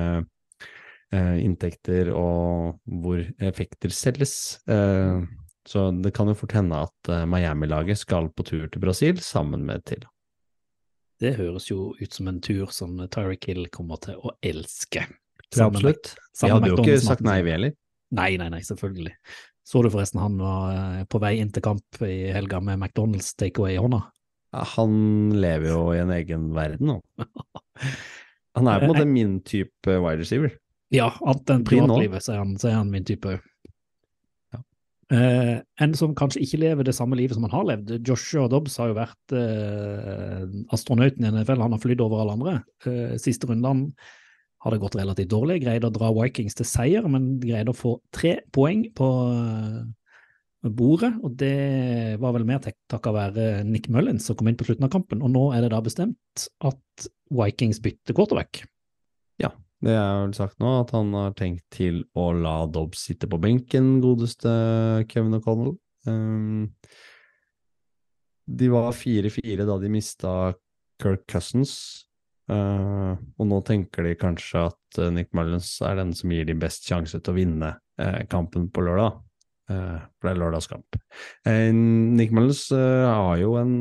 eh, 1.14 1.36
inntekter 1.46 2.10
og 2.12 2.82
hvor 2.90 3.22
effekter 3.38 3.94
selges. 3.94 4.36
Eh, 4.68 5.24
så 5.68 5.88
det 5.92 6.12
kan 6.16 6.30
jo 6.30 6.36
fort 6.38 6.54
hende 6.58 6.84
at 6.88 7.10
eh, 7.12 7.26
Miami-laget 7.30 8.00
skal 8.02 8.30
på 8.34 8.46
tur 8.46 8.68
til 8.70 8.84
Brasil 8.84 9.22
sammen 9.24 9.66
med 9.68 9.86
Tilla. 9.90 10.10
Det 11.22 11.38
høres 11.38 11.70
jo 11.72 11.94
ut 11.96 12.14
som 12.14 12.28
en 12.28 12.42
tur 12.44 12.70
som 12.76 12.98
Tyreek 13.08 13.48
Hill 13.48 13.68
kommer 13.74 14.02
til 14.04 14.20
å 14.20 14.34
elske. 14.44 15.06
Sammen 15.54 15.78
absolutt. 15.80 16.12
Vi 16.42 16.52
hadde 16.52 16.72
jo 16.74 16.80
ikke 16.84 16.98
sagt 17.04 17.24
nei, 17.26 17.40
vi 17.46 17.54
heller. 17.56 17.76
Nei, 18.16 18.34
nei, 18.40 18.50
nei, 18.52 18.62
selvfølgelig. 18.68 19.16
Så 19.66 19.82
du 19.82 19.90
forresten 19.90 20.22
han 20.22 20.36
var 20.38 20.76
eh, 20.76 21.06
på 21.10 21.22
vei 21.24 21.38
inn 21.42 21.54
til 21.56 21.64
kamp 21.66 22.04
i 22.06 22.28
helga 22.36 22.60
med 22.62 22.78
McDonald's 22.78 23.32
takeaway 23.40 23.78
i 23.78 23.82
hånda? 23.82 24.04
Ja, 24.54 24.68
han 24.76 24.94
lever 25.34 25.72
jo 25.72 25.80
i 25.96 26.04
en 26.04 26.14
egen 26.16 26.52
verden 26.56 26.94
nå. 26.94 27.00
Han 28.56 28.70
er 28.72 28.80
på 28.80 28.86
en 28.86 28.92
måte 28.94 29.04
min 29.10 29.40
type 29.44 29.98
wide 30.00 30.22
receiver. 30.22 30.54
Ja, 30.94 31.10
annet 31.28 31.50
enn 31.52 31.66
privatlivet, 31.68 32.24
så 32.24 32.38
er 32.38 32.38
han, 32.40 32.54
så 32.56 32.70
er 32.70 32.78
han 32.78 32.92
min 32.94 33.04
type 33.04 33.34
òg. 33.34 33.42
Ja. 35.12 35.18
Eh, 35.18 35.58
en 35.82 35.94
som 35.94 36.16
kanskje 36.18 36.42
ikke 36.42 36.60
lever 36.64 36.84
det 36.88 36.96
samme 36.98 37.18
livet 37.18 37.38
som 37.38 37.46
han 37.46 37.54
har 37.54 37.66
levd. 37.70 38.08
Joshua 38.08 38.48
Dobbs 38.50 38.78
har 38.82 38.90
jo 38.90 38.98
vært 38.98 39.36
uh, 39.38 40.46
astronauten 40.74 41.26
i 41.26 41.30
NFL, 41.30 41.62
han 41.62 41.76
har 41.76 41.82
flydd 41.84 42.02
over 42.02 42.24
alle 42.24 42.38
andre. 42.38 42.56
Uh, 42.88 43.14
siste 43.22 43.46
rundene 43.46 43.92
har 44.66 44.74
det 44.74 44.82
gått 44.82 44.98
relativt 44.98 45.30
dårlig, 45.30 45.60
greide 45.62 45.92
å 45.92 45.94
dra 45.94 46.10
Vikings 46.16 46.58
til 46.58 46.66
seier, 46.66 47.06
men 47.06 47.36
greide 47.38 47.70
å 47.70 47.78
få 47.78 48.00
tre 48.16 48.40
poeng 48.56 48.88
på 48.98 49.10
bordet, 50.74 51.12
og 51.22 51.36
det 51.38 52.18
var 52.18 52.34
vel 52.34 52.48
mer 52.50 52.64
takket 52.66 53.12
være 53.14 53.50
Nick 53.68 53.92
Mullins 53.94 54.26
som 54.26 54.38
kom 54.40 54.50
inn 54.50 54.58
på 54.58 54.66
slutten 54.66 54.88
av 54.88 54.96
kampen, 54.96 55.22
og 55.22 55.30
nå 55.36 55.52
er 55.54 55.62
det 55.62 55.70
da 55.76 55.84
bestemt 55.86 56.48
at 56.66 57.10
Vikings 57.30 57.84
bytter 57.86 58.18
quarterback. 58.18 58.64
Det 59.86 59.94
er 59.94 60.24
vel 60.24 60.32
sagt 60.34 60.58
nå 60.62 60.70
at 60.80 60.92
han 60.96 61.12
har 61.14 61.34
tenkt 61.38 61.66
til 61.76 62.00
å 62.18 62.32
la 62.34 62.64
Dobbs 62.66 63.04
sitte 63.06 63.28
på 63.30 63.38
benken, 63.42 64.00
godeste 64.02 64.50
Kevin 65.12 65.38
O'Connell. 65.38 65.76
Um, 66.10 66.72
de 68.50 68.70
var 68.74 68.96
4-4 68.98 69.68
da 69.68 69.76
de 69.82 69.92
mista 69.94 70.32
Kirk 71.02 71.28
Cousins, 71.30 71.76
uh, 72.50 73.14
og 73.14 73.50
nå 73.52 73.60
tenker 73.68 74.10
de 74.10 74.16
kanskje 74.18 74.64
at 74.72 75.00
uh, 75.04 75.12
Nick 75.14 75.30
Mullins 75.38 75.70
er 75.86 76.02
den 76.02 76.16
som 76.18 76.34
gir 76.34 76.50
de 76.50 76.58
best 76.58 76.90
sjanse 76.90 77.22
til 77.22 77.36
å 77.36 77.38
vinne 77.38 77.72
uh, 78.02 78.20
kampen 78.32 78.72
på 78.74 78.88
lørdag. 78.88 79.22
Uh, 79.70 80.02
for 80.18 80.26
det 80.26 80.34
er 80.34 80.42
lørdagskamp. 80.42 80.98
Nick 81.46 82.34
Mullins 82.34 82.66
uh, 82.74 83.06
har 83.06 83.38
jo 83.42 83.54
en 83.62 83.78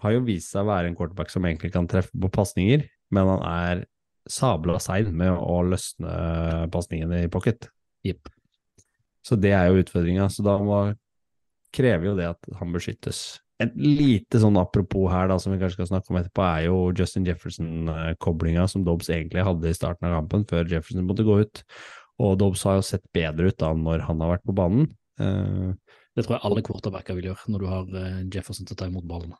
har 0.00 0.16
jo 0.16 0.24
vist 0.24 0.54
seg 0.54 0.64
å 0.64 0.70
være 0.70 0.88
en 0.88 0.96
quarterback 0.96 1.28
som 1.32 1.44
egentlig 1.44 1.74
kan 1.74 1.88
treffe 1.90 2.16
på 2.16 2.32
pasninger, 2.32 2.88
men 3.12 3.32
han 3.34 3.46
er 3.52 3.86
sabla 4.30 4.78
sein 4.82 5.10
med 5.16 5.32
å 5.34 5.60
løsne 5.66 6.68
pasningen 6.72 7.14
i 7.18 7.26
pocket. 7.32 7.68
Yep. 8.06 8.30
Så 9.26 9.36
det 9.40 9.52
er 9.56 9.68
jo 9.68 9.82
utfordringa. 9.82 10.28
Så 10.32 10.44
da 10.46 10.56
må, 10.62 10.80
krever 11.74 12.10
jo 12.10 12.16
det 12.18 12.30
at 12.30 12.50
han 12.60 12.72
beskyttes. 12.74 13.40
Et 13.58 13.74
lite 13.74 14.38
sånn 14.38 14.56
apropos 14.60 15.08
her, 15.10 15.26
da, 15.30 15.36
som 15.42 15.50
vi 15.50 15.58
kanskje 15.58 15.80
skal 15.80 15.90
snakke 15.90 16.12
om 16.12 16.20
etterpå, 16.20 16.44
er 16.46 16.68
jo 16.68 16.76
Justin 16.94 17.26
Jefferson-koblinga 17.26 18.68
som 18.70 18.84
Dobbs 18.86 19.10
egentlig 19.10 19.42
hadde 19.44 19.72
i 19.72 19.76
starten 19.76 20.06
av 20.06 20.20
kampen, 20.20 20.46
før 20.46 20.68
Jefferson 20.70 21.08
måtte 21.08 21.26
gå 21.26 21.40
ut. 21.42 21.64
Og 22.22 22.38
Dobbs 22.38 22.62
har 22.68 22.78
jo 22.78 22.86
sett 22.86 23.04
bedre 23.14 23.50
ut 23.50 23.58
da 23.58 23.72
når 23.74 24.06
han 24.06 24.22
har 24.22 24.36
vært 24.36 24.46
på 24.46 24.54
banen. 24.56 24.86
Uh, 25.18 25.74
Det 26.14 26.24
tror 26.24 26.36
jeg 26.36 26.46
alle 26.46 26.62
quarterbacker 26.66 27.18
vil 27.18 27.28
gjøre 27.32 27.52
når 27.52 27.62
du 27.62 27.66
har 27.70 27.92
eh, 27.98 28.22
Jefferson 28.34 28.66
til 28.66 28.74
å 28.74 28.78
ta 28.78 28.86
imot 28.90 29.06
ballen. 29.10 29.34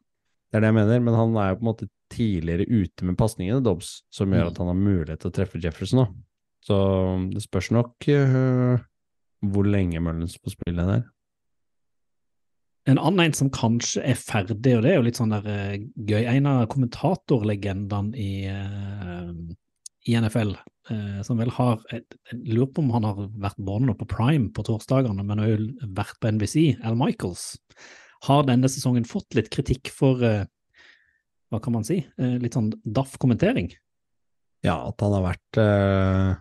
Det 0.49 0.57
er 0.57 0.65
det 0.65 0.71
jeg 0.71 0.79
mener, 0.79 1.03
men 1.05 1.17
han 1.17 1.37
er 1.37 1.51
jo 1.51 1.59
på 1.59 1.65
en 1.65 1.69
måte 1.69 1.89
tidligere 2.13 2.65
ute 2.69 3.05
med 3.05 3.19
pasningene, 3.21 3.61
Dobbs, 3.65 4.03
som 4.11 4.33
gjør 4.33 4.49
Mm. 4.49 4.51
at 4.53 4.59
han 4.59 4.71
har 4.71 4.79
mulighet 4.81 5.21
til 5.21 5.31
å 5.31 5.37
treffe 5.37 5.61
Jefferson 5.61 6.01
nå. 6.01 6.07
Så 6.65 6.77
det 7.33 7.43
spørs 7.45 7.71
nok 7.71 8.09
uh, 8.09 8.81
hvor 9.45 9.69
lenge 9.69 10.01
Mullins 10.01 10.39
får 10.41 10.57
spille 10.57 10.89
der. 10.89 11.05
En 12.89 12.99
annen 12.99 13.27
en 13.27 13.37
som 13.37 13.51
kanskje 13.53 14.01
er 14.03 14.17
ferdig, 14.17 14.57
og 14.77 14.83
det 14.83 14.91
er 14.91 14.97
jo 14.97 15.05
litt 15.05 15.21
sånn 15.21 15.35
der 15.37 15.45
uh, 15.45 15.77
gøy, 16.09 16.25
en 16.25 16.49
av 16.49 16.67
kommentatorlegendene 16.73 18.17
i, 18.17 18.49
uh, 18.49 19.33
i 20.09 20.17
NFL, 20.17 20.57
som 21.21 21.37
vel 21.37 21.51
har 21.53 21.83
Jeg 21.93 22.07
jeg 22.33 22.55
lurer 22.57 22.71
på 22.73 22.81
om 22.81 22.95
han 22.95 23.05
har 23.05 23.19
vært 23.37 23.59
både 23.61 23.93
på 23.93 24.07
Prime 24.09 24.49
på 24.49 24.63
torsdagene, 24.65 25.21
men 25.21 25.43
òg 25.45 25.67
vært 25.93 26.17
på 26.17 26.31
NBC, 26.33 26.79
Al 26.81 26.97
Michaels, 26.97 27.59
har 28.27 28.47
denne 28.49 28.71
sesongen 28.71 29.07
fått 29.09 29.37
litt 29.39 29.51
kritikk 29.53 29.93
for 29.95 30.23
eh, 30.27 30.45
hva 31.53 31.61
kan 31.65 31.77
man 31.77 31.87
si, 31.87 32.01
eh, 32.19 32.37
litt 32.43 32.57
sånn 32.59 32.73
daff 32.85 33.17
kommentering. 33.23 33.71
Ja, 34.67 34.81
at 34.89 35.01
han 35.05 35.15
har 35.15 35.27
vært 35.31 35.61
eh, 35.63 36.37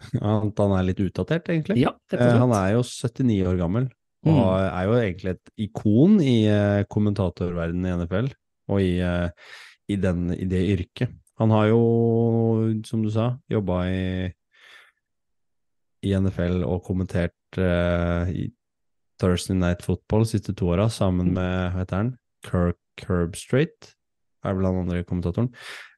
At 0.24 0.60
han 0.62 0.76
er 0.78 0.86
litt 0.88 1.00
utdatert, 1.04 1.50
egentlig. 1.52 1.76
Ja, 1.82 1.92
han 2.16 2.54
er 2.56 2.70
jo 2.72 2.84
79 2.86 3.42
år 3.50 3.58
gammel, 3.60 3.90
og 4.24 4.30
Mm. 4.30 4.68
er 4.72 4.84
jo 4.86 4.94
egentlig 4.96 5.32
et 5.34 5.50
ikon 5.60 6.14
i 6.24 6.36
kommentatorverdenen 6.88 7.84
i 7.84 7.92
NFL, 7.98 8.30
og 8.72 8.80
i, 8.80 8.94
i, 9.92 9.96
den, 10.00 10.30
i 10.32 10.48
det 10.48 10.62
yrket. 10.72 11.12
Han 11.40 11.52
har 11.52 11.70
jo, 11.70 11.82
som 12.84 13.04
du 13.04 13.10
sa, 13.12 13.34
jobba 13.48 13.82
i, 13.92 14.32
i 16.04 16.12
NFL 16.16 16.64
og 16.64 16.82
kommentert 16.84 17.60
uh, 17.60 18.28
i 18.28 18.48
Thursday 19.20 19.56
Night 19.58 19.84
Football 19.84 20.24
de 20.24 20.32
siste 20.34 20.54
to 20.56 20.70
åra, 20.74 20.88
sammen 20.92 21.34
med, 21.36 21.74
hva 21.74 21.84
heter 21.84 22.02
han, 22.02 22.14
Kirk 22.46 22.80
Curbstreet, 23.00 23.92
er 24.44 24.56
vel 24.56 24.68
han 24.68 24.82
andre 24.84 25.04
kommentatoren. 25.08 25.50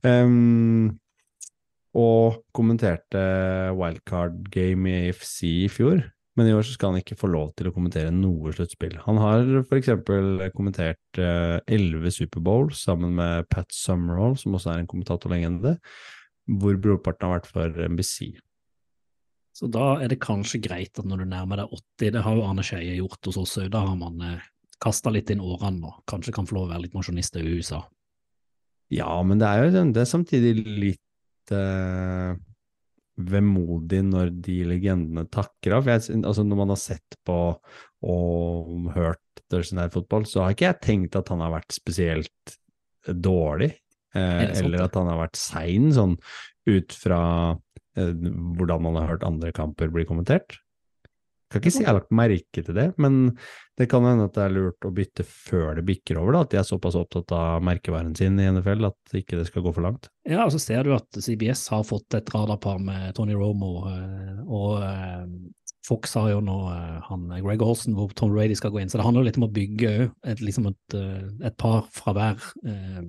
Um, 0.03 0.99
og 1.99 2.41
kommenterte 2.57 3.23
wildcard 3.77 4.49
game 4.53 4.89
i 4.89 5.09
AFC 5.11 5.39
i 5.45 5.71
fjor. 5.71 6.03
Men 6.39 6.49
i 6.49 6.55
år 6.57 6.65
så 6.65 6.73
skal 6.73 6.95
han 6.95 7.03
ikke 7.03 7.19
få 7.21 7.29
lov 7.29 7.51
til 7.59 7.69
å 7.69 7.75
kommentere 7.75 8.13
noe 8.15 8.55
sluttspill. 8.57 8.95
Han 9.05 9.19
har 9.21 9.45
f.eks. 9.61 9.91
kommentert 10.57 11.21
elleve 11.21 12.13
Superbowl 12.15 12.71
sammen 12.77 13.19
med 13.19 13.51
Pat 13.53 13.69
Summerall, 13.77 14.39
som 14.41 14.57
også 14.57 14.73
er 14.73 14.81
en 14.81 14.89
kommentatorlegende, 14.89 15.75
hvor 16.49 16.81
brorparten 16.81 17.29
har 17.29 17.37
vært 17.37 17.51
for 17.53 17.85
NBC. 17.93 18.33
Så 19.53 19.69
da 19.69 19.99
er 20.01 20.09
det 20.09 20.23
kanskje 20.23 20.63
greit 20.65 20.99
at 20.99 21.09
når 21.09 21.23
du 21.23 21.29
nærmer 21.29 21.61
deg 21.61 21.75
80, 21.77 22.13
det 22.15 22.23
har 22.25 22.37
jo 22.39 22.45
Arne 22.47 22.65
Skeie 22.65 22.97
gjort 22.97 23.29
hos 23.29 23.41
oss 23.43 23.59
òg, 23.61 23.69
da 23.73 23.83
har 23.85 23.99
man 24.01 24.23
eh, 24.25 24.47
kasta 24.83 25.13
litt 25.13 25.31
inn 25.33 25.43
årene 25.45 25.91
og 25.91 25.99
kanskje 26.09 26.35
kan 26.35 26.49
få 26.49 26.57
lov 26.57 26.71
å 26.71 26.73
være 26.73 26.87
litt 26.87 26.97
mosjonist 26.97 27.37
i 27.39 27.45
USA. 27.45 27.83
Ja, 28.93 29.13
men 29.25 29.41
det 29.41 29.49
er 29.49 29.67
jo 29.67 29.85
det 29.93 30.03
er 30.03 30.09
samtidig 30.09 30.55
litt 30.65 31.53
eh, 31.55 32.33
vemodig 33.21 34.01
når 34.09 34.33
de 34.45 34.57
legendene 34.69 35.27
takker 35.33 35.77
av. 35.79 35.89
Jeg, 35.91 36.23
altså 36.23 36.45
når 36.47 36.61
man 36.63 36.73
har 36.75 36.81
sett 36.81 37.19
på 37.27 37.39
og 38.03 38.89
hørt 38.97 39.45
Thursday 39.53 39.79
Night 39.79 39.95
Football, 39.95 40.27
så 40.27 40.45
har 40.45 40.57
ikke 40.57 40.71
jeg 40.71 40.83
tenkt 40.85 41.19
at 41.21 41.31
han 41.33 41.45
har 41.45 41.53
vært 41.55 41.77
spesielt 41.77 42.57
dårlig, 43.07 43.73
eh, 44.17 44.49
Er 44.49 44.57
eller 44.63 44.87
at 44.87 44.97
han 44.99 45.11
har 45.13 45.21
vært 45.25 45.39
sein, 45.39 45.93
sånn 45.95 46.17
ut 46.69 46.95
fra 46.95 47.23
hvordan 47.97 48.85
man 48.87 49.01
har 49.01 49.15
hørt 49.15 49.27
andre 49.27 49.53
kamper 49.57 49.91
bli 49.93 50.07
kommentert. 50.09 50.59
Kan 51.53 51.61
ikke 51.61 51.73
si 51.75 51.83
jeg 51.83 51.91
har 51.91 51.99
lagt 51.99 52.15
merke 52.17 52.63
til 52.65 52.77
det, 52.77 52.87
men 53.03 53.35
det 53.77 53.85
kan 53.93 54.07
hende 54.09 54.25
at 54.25 54.37
det 54.37 54.45
er 54.47 54.55
lurt 54.55 54.87
å 54.89 54.93
bytte 54.95 55.25
før 55.29 55.77
det 55.77 55.85
bikker 55.85 56.17
over, 56.21 56.33
da, 56.33 56.45
at 56.47 56.55
de 56.55 56.61
er 56.63 56.65
såpass 56.65 56.97
opptatt 56.97 57.35
av 57.37 57.65
merkevaren 57.67 58.15
sin 58.17 58.39
i 58.41 58.47
NFL 58.49 58.89
at 58.89 59.17
ikke 59.19 59.37
det 59.37 59.45
skal 59.51 59.67
gå 59.67 59.75
for 59.77 59.85
langt. 59.85 60.09
Ja, 60.25 60.47
og 60.47 60.55
så 60.55 60.63
ser 60.63 60.89
du 60.89 60.95
at 60.97 61.13
CBS 61.13 61.67
har 61.75 61.85
fått 61.85 62.17
et 62.17 62.33
radarpar 62.33 62.81
med 62.81 63.13
Tony 63.19 63.37
Romo, 63.37 63.83
eh, 63.91 64.39
og 64.49 64.81
eh, 64.87 65.27
Fox 65.87 66.15
har 66.17 66.31
jo 66.31 66.41
nå 66.45 66.57
eh, 66.71 66.99
han 67.09 67.29
Greg 67.43 67.65
Olsen 67.67 67.97
hvor 67.99 68.13
Tom 68.17 68.33
Brady 68.33 68.57
skal 68.59 68.73
gå 68.73 68.81
inn, 68.83 68.93
så 68.93 69.01
det 69.01 69.07
handler 69.07 69.25
jo 69.25 69.31
litt 69.31 69.41
om 69.43 69.49
å 69.49 69.53
bygge 69.53 69.93
et, 70.09 70.41
liksom 70.41 70.71
et, 70.71 70.97
eh, 70.97 71.29
et 71.51 71.59
par 71.61 71.85
fra 71.93 72.17
hver 72.17 72.49
eh, 72.65 73.03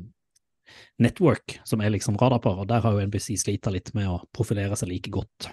network 1.02 1.58
som 1.68 1.84
er 1.84 1.94
liksom 1.94 2.18
radarpar, 2.20 2.62
og 2.64 2.70
der 2.70 2.84
har 2.84 2.96
jo 2.96 3.06
NBC 3.08 3.36
slita 3.42 3.74
litt 3.74 3.94
med 3.98 4.10
å 4.10 4.22
profilere 4.36 4.78
seg 4.80 4.92
like 4.92 5.14
godt. 5.14 5.50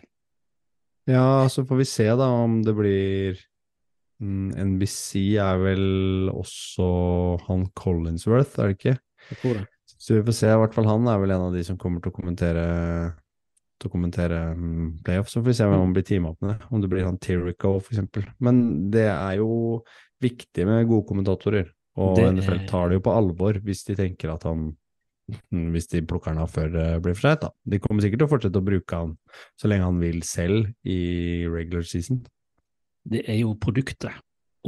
Ja, 1.10 1.48
så 1.50 1.64
får 1.66 1.80
vi 1.80 1.88
se 1.88 2.06
da 2.18 2.28
om 2.42 2.60
det 2.62 2.74
blir 2.76 3.40
mm, 4.22 4.52
NBC 4.74 5.36
er 5.40 5.60
vel 5.62 6.30
også 6.32 6.90
han 7.48 7.66
Collinsworth, 7.78 8.58
er 8.60 8.70
det 8.70 8.78
ikke? 8.78 8.96
Jeg 9.30 9.42
tror 9.42 9.60
det. 9.60 9.66
Så 10.00 10.16
vi 10.16 10.24
får 10.24 10.36
se, 10.36 10.52
i 10.52 10.60
hvert 10.62 10.76
fall 10.76 10.88
han 10.88 11.08
er 11.12 11.18
vel 11.20 11.34
en 11.34 11.48
av 11.50 11.56
de 11.56 11.64
som 11.66 11.76
kommer 11.80 12.00
til 12.00 12.12
å 12.12 12.16
kommentere 12.16 12.68
til 13.80 13.88
å 13.88 13.92
kommentere 13.94 14.38
mm, 14.52 14.88
playoff, 15.04 15.30
så 15.32 15.40
får 15.40 15.48
vi 15.48 15.56
se 15.56 15.66
om 15.66 15.74
han 15.78 15.92
blir 15.96 16.04
teama 16.04 16.34
opp 16.34 16.42
med 16.44 16.52
det, 16.52 16.68
om 16.68 16.82
det 16.82 16.90
blir 16.92 17.06
han 17.06 17.18
Tirico 17.22 17.78
for 17.78 17.94
eksempel. 17.94 18.26
Men 18.44 18.90
det 18.92 19.06
er 19.08 19.38
jo 19.40 19.80
viktig 20.20 20.66
med 20.68 20.88
gode 20.88 21.08
kommentatorer, 21.08 21.70
og 22.00 22.18
Det 22.18 22.28
NFL 22.36 22.66
tar 22.68 22.90
det 22.90 23.00
jo 23.00 23.04
på 23.08 23.14
alvor 23.16 23.56
hvis 23.64 23.82
de 23.88 23.96
tenker 23.98 24.30
at 24.34 24.44
han 24.48 24.70
hvis 25.74 25.90
de 25.92 26.02
plukker 26.06 26.32
han 26.32 26.42
av 26.42 26.52
før 26.54 26.72
det 26.74 26.88
blir 27.04 27.16
for 27.16 27.28
seint. 27.28 27.46
De 27.64 27.80
kommer 27.82 28.04
sikkert 28.04 28.22
til 28.22 28.28
å 28.28 28.32
fortsette 28.34 28.62
å 28.62 28.66
bruke 28.66 29.02
han 29.02 29.14
så 29.60 29.70
lenge 29.70 29.88
han 29.88 30.00
vil 30.02 30.20
selv 30.26 30.70
i 30.84 31.00
regular 31.50 31.86
season. 31.86 32.24
Det 33.10 33.24
er 33.26 33.40
jo 33.42 33.54
produktet. 33.60 34.12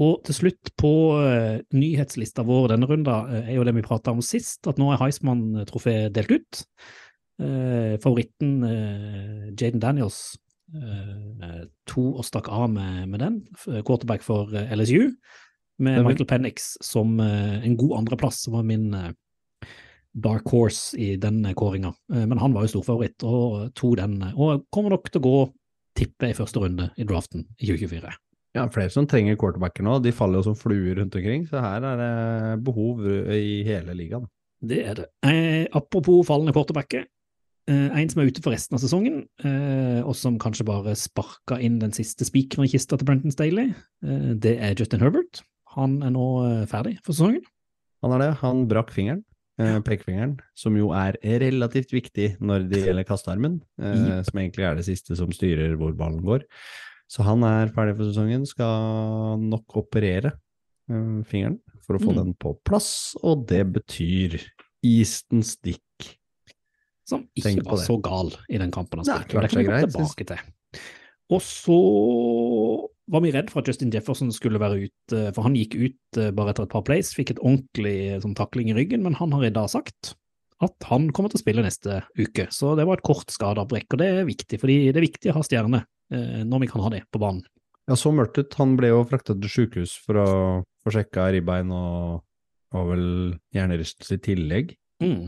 Og 0.00 0.22
til 0.24 0.38
slutt 0.38 0.70
på 0.80 0.92
uh, 1.20 1.60
nyhetslista 1.76 2.46
vår 2.48 2.70
denne 2.72 2.88
runden 2.88 3.28
uh, 3.28 3.42
er 3.42 3.58
jo 3.58 3.64
det 3.68 3.74
vi 3.76 3.84
prata 3.84 4.14
om 4.14 4.22
sist, 4.24 4.64
at 4.70 4.80
nå 4.80 4.88
er 4.88 5.02
Heisman-trofeet 5.02 6.14
delt 6.16 6.32
ut. 6.32 6.62
Uh, 7.42 7.98
favoritten 8.00 8.62
Jaden 9.52 9.82
Daniels 9.82 10.30
eh, 10.74 11.62
to 11.90 12.04
og 12.16 12.26
stakk 12.26 12.50
av 12.52 12.68
med, 12.72 13.08
med 13.12 13.22
den, 13.22 13.40
quarterback 13.86 14.24
for 14.26 14.52
eh, 14.56 14.72
LSU, 14.76 15.12
med 15.82 16.04
Michael 16.06 16.28
Penix 16.28 16.74
som 16.84 17.18
eh, 17.20 17.62
en 17.64 17.76
god 17.80 17.98
andreplass, 18.02 18.42
som 18.44 18.56
var 18.58 18.66
min 18.68 18.92
eh, 18.94 19.12
dark 20.14 20.48
horse 20.52 20.98
i 21.00 21.14
denne 21.20 21.54
kåringa. 21.58 21.94
Eh, 22.12 22.26
men 22.26 22.40
han 22.40 22.52
var 22.54 22.66
jo 22.66 22.74
storfavoritt 22.76 23.24
og 23.28 23.72
tok 23.78 23.96
den, 24.00 24.18
eh, 24.22 24.36
og 24.36 24.66
kommer 24.74 24.96
nok 24.96 25.10
til 25.10 25.22
å 25.22 25.26
gå 25.28 25.38
tippe 25.98 26.30
i 26.30 26.36
første 26.36 26.60
runde 26.60 26.90
i 26.96 27.06
draften 27.08 27.46
i 27.58 27.68
2024. 27.68 28.12
Ja, 28.54 28.66
flere 28.68 28.92
som 28.92 29.06
trenger 29.08 29.38
quarterbacker 29.40 29.84
nå. 29.84 29.96
De 30.04 30.12
faller 30.12 30.40
jo 30.40 30.50
som 30.50 30.56
fluer 30.58 30.98
rundt 31.00 31.16
omkring, 31.16 31.46
så 31.48 31.62
her 31.64 31.84
er 31.88 32.00
det 32.00 32.64
behov 32.64 33.00
i 33.32 33.62
hele 33.64 33.96
ligaen. 33.96 34.28
Det 34.62 34.84
er 34.86 34.94
det. 35.00 35.08
Eh, 35.26 35.66
apropos 35.72 36.26
fallende 36.28 36.52
quarterbacker. 36.54 37.06
Eh, 37.70 37.94
en 37.94 38.10
som 38.10 38.20
er 38.22 38.30
ute 38.32 38.42
for 38.42 38.54
resten 38.54 38.74
av 38.74 38.82
sesongen, 38.82 39.22
eh, 39.46 40.00
og 40.02 40.16
som 40.18 40.38
kanskje 40.42 40.66
bare 40.66 40.96
sparka 40.98 41.60
inn 41.62 41.78
den 41.78 41.94
siste 41.94 42.26
spikeren 42.26 42.66
i 42.66 42.72
kista 42.72 42.98
til 42.98 43.06
Brenton 43.06 43.30
Staley, 43.34 43.70
eh, 44.02 44.32
det 44.34 44.56
er 44.58 44.74
Justin 44.74 45.00
Herbert. 45.00 45.42
Han 45.76 46.02
er 46.02 46.10
nå 46.10 46.66
ferdig 46.68 46.98
for 47.04 47.14
sesongen. 47.14 47.44
Han 48.02 48.12
er 48.12 48.18
det. 48.18 48.30
Han 48.42 48.66
brakk 48.68 48.90
fingeren, 48.90 49.22
pekefingeren, 49.58 50.38
som 50.56 50.76
jo 50.76 50.90
er 50.96 51.18
relativt 51.22 51.92
viktig 51.92 52.36
når 52.40 52.68
det 52.70 52.84
gjelder 52.86 53.04
kastearmen, 53.04 53.60
eh, 53.80 54.22
som 54.24 54.38
egentlig 54.40 54.64
er 54.64 54.78
det 54.78 54.86
siste 54.86 55.16
som 55.18 55.32
styrer 55.34 55.76
hvor 55.76 55.92
ballen 55.96 56.22
går. 56.24 56.46
Så 57.10 57.22
han 57.26 57.44
er 57.44 57.72
ferdig 57.74 57.98
for 57.98 58.08
sesongen, 58.08 58.46
skal 58.48 59.38
nok 59.42 59.76
operere 59.82 60.32
eh, 60.88 61.20
fingeren 61.28 61.60
for 61.84 61.98
å 61.98 62.02
få 62.02 62.12
Mm. 62.12 62.16
den 62.22 62.34
på 62.34 62.54
plass, 62.64 63.16
og 63.22 63.46
det 63.46 63.66
betyr 63.72 64.40
Easton 64.82 65.42
Stick. 65.42 66.18
Som 67.04 67.28
ikke 67.36 67.42
Tenk 67.50 67.64
var 67.66 67.76
så 67.82 68.00
gal 68.00 68.32
i 68.48 68.58
den 68.58 68.70
kampen 68.70 69.02
han 69.02 69.04
spilte. 69.04 69.42
Det 69.42 69.50
kan 69.50 69.58
vi 69.58 69.92
tilbake 69.92 70.26
til. 70.26 70.82
Og 71.32 71.40
så 71.42 72.88
var 73.10 73.20
vi 73.24 73.32
redd 73.34 73.50
for 73.50 73.60
at 73.62 73.68
Justin 73.68 73.90
Jefferson 73.90 74.30
skulle 74.32 74.60
være 74.62 74.84
ute, 74.86 75.22
for 75.34 75.42
han 75.42 75.56
gikk 75.58 75.74
ut 75.74 76.18
eh, 76.22 76.30
bare 76.30 76.52
etter 76.54 76.64
et 76.68 76.72
par 76.72 76.84
plays, 76.86 77.10
fikk 77.16 77.32
et 77.34 77.40
ordentlig 77.42 77.96
eh, 78.12 78.20
sånn, 78.22 78.36
takling 78.38 78.70
i 78.70 78.76
ryggen, 78.76 79.02
men 79.02 79.16
han 79.18 79.32
har 79.34 79.44
i 79.48 79.50
dag 79.54 79.68
sagt 79.72 80.14
at 80.62 80.86
han 80.86 81.08
kommer 81.10 81.32
til 81.32 81.40
å 81.40 81.42
spille 81.42 81.64
neste 81.64 82.02
uke. 82.14 82.46
Så 82.54 82.76
det 82.78 82.84
var 82.86 83.00
et 83.00 83.06
kort 83.06 83.32
skadeavbrekk, 83.34 83.88
og 83.90 83.98
det 83.98 84.06
er 84.12 84.28
viktig, 84.28 84.60
fordi 84.62 84.76
det 84.92 85.00
er 85.00 85.08
viktig 85.08 85.32
å 85.32 85.38
ha 85.40 85.42
stjerne 85.42 85.80
eh, 86.14 86.44
når 86.46 86.62
vi 86.62 86.68
kan 86.70 86.84
ha 86.84 86.92
det 86.94 87.02
på 87.10 87.18
banen. 87.18 87.42
Ja, 87.90 87.96
så 87.98 88.12
mørkt 88.14 88.38
ut. 88.38 88.54
Han 88.60 88.76
ble 88.78 88.92
jo 88.92 89.00
frakta 89.10 89.34
til 89.34 89.50
sykehus 89.50 89.96
for 90.06 90.20
å 90.22 90.28
få 90.86 90.92
sjekka 90.94 91.32
ribbein 91.34 91.72
og 91.74 92.22
var 92.72 92.86
vel 92.92 93.06
hjernerystelse 93.56 94.20
i 94.20 94.22
tillegg, 94.30 94.76
Mm. 95.02 95.26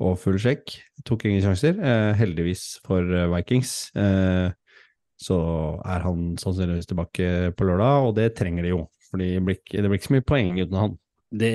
og 0.00 0.16
full 0.18 0.38
sjekk. 0.40 0.72
Tok 1.04 1.26
ingen 1.28 1.44
sjanser. 1.44 1.76
Eh, 1.76 2.14
heldigvis 2.16 2.80
for 2.86 3.04
Vikings. 3.36 3.90
Eh, 3.94 4.56
så 5.20 5.38
er 5.86 6.04
han 6.04 6.34
sannsynligvis 6.40 6.90
tilbake 6.90 7.54
på 7.54 7.66
lørdag, 7.68 8.08
og 8.08 8.14
det 8.18 8.32
trenger 8.38 8.66
de 8.66 8.74
jo. 8.74 8.84
Fordi 9.14 9.30
det 9.36 9.42
blir 9.46 9.58
ikke, 9.60 10.06
så 10.08 10.14
mye 10.16 10.26
poeng 10.26 10.56
uten 10.58 10.78
han. 10.80 10.96
Det 11.34 11.50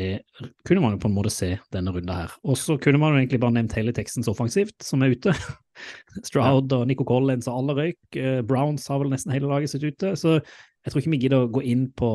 er, 0.00 0.20
kunne 0.64 0.80
man 0.80 0.94
jo 0.94 1.00
på 1.02 1.08
en 1.10 1.16
måte 1.16 1.32
se 1.32 1.50
denne 1.74 1.92
runden 1.92 2.14
her. 2.14 2.32
Og 2.48 2.56
så 2.56 2.78
kunne 2.80 3.00
man 3.00 3.12
jo 3.12 3.20
egentlig 3.20 3.40
bare 3.42 3.56
nevnt 3.58 3.76
hele 3.76 3.92
teksten 3.96 4.24
så 4.24 4.32
offensivt 4.32 4.84
som 4.84 5.04
er 5.04 5.12
ute. 5.16 5.34
Stroud 6.28 6.72
og 6.72 6.86
Nico 6.88 7.04
Collins 7.08 7.48
og 7.50 7.60
alle 7.60 7.76
røyk. 7.76 8.00
Eh, 8.16 8.40
Browns 8.46 8.88
har 8.88 9.02
vel 9.02 9.12
nesten 9.12 9.34
hele 9.34 9.50
laget 9.50 9.74
sitt 9.74 9.84
ute. 9.84 10.14
Så 10.16 10.38
jeg 10.38 10.92
tror 10.92 11.02
ikke 11.02 11.14
vi 11.16 11.22
gidder 11.24 11.44
å 11.44 11.50
gå 11.52 11.64
inn 11.68 11.88
på 11.96 12.10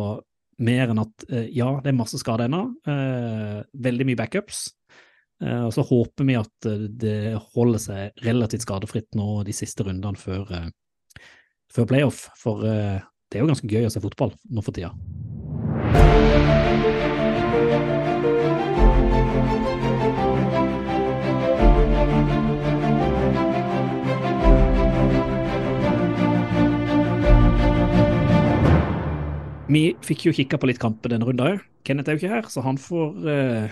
mer 0.63 0.93
enn 0.93 1.01
at 1.03 1.25
eh, 1.29 1.49
ja, 1.53 1.69
det 1.83 1.91
er 1.91 1.99
masse 1.99 2.17
skader 2.21 2.47
ennå. 2.47 2.63
Eh, 2.89 3.59
veldig 3.89 4.09
mye 4.09 4.21
backups. 4.23 4.69
Og 5.43 5.73
så 5.75 5.83
håper 5.83 6.23
vi 6.23 6.35
at 6.39 6.65
det 7.03 7.33
holder 7.51 7.81
seg 7.81 8.21
relativt 8.23 8.63
skadefritt 8.63 9.17
nå 9.17 9.41
de 9.43 9.51
siste 9.51 9.83
rundene 9.83 10.15
før, 10.15 10.45
før 11.73 11.89
playoff. 11.89 12.27
For 12.39 12.65
eh, 12.67 13.01
det 13.29 13.39
er 13.39 13.45
jo 13.45 13.51
ganske 13.51 13.69
gøy 13.69 13.87
å 13.87 13.93
se 13.93 14.03
fotball 14.03 14.35
nå 14.53 14.65
for 14.65 14.75
tida. 14.75 14.93
Vi 29.73 29.87
fikk 30.05 30.27
jo 30.27 30.33
kikka 30.37 30.59
på 30.61 30.67
litt 30.69 30.77
kamper 30.81 31.09
denne 31.09 31.25
runden 31.25 31.55
òg. 31.55 31.61
Kenneth 31.87 32.11
er 32.11 32.15
jo 32.15 32.21
ikke 32.21 32.33
her, 32.35 32.49
så 32.51 32.61
han 32.61 32.77
får, 32.77 33.15
eh, 33.31 33.71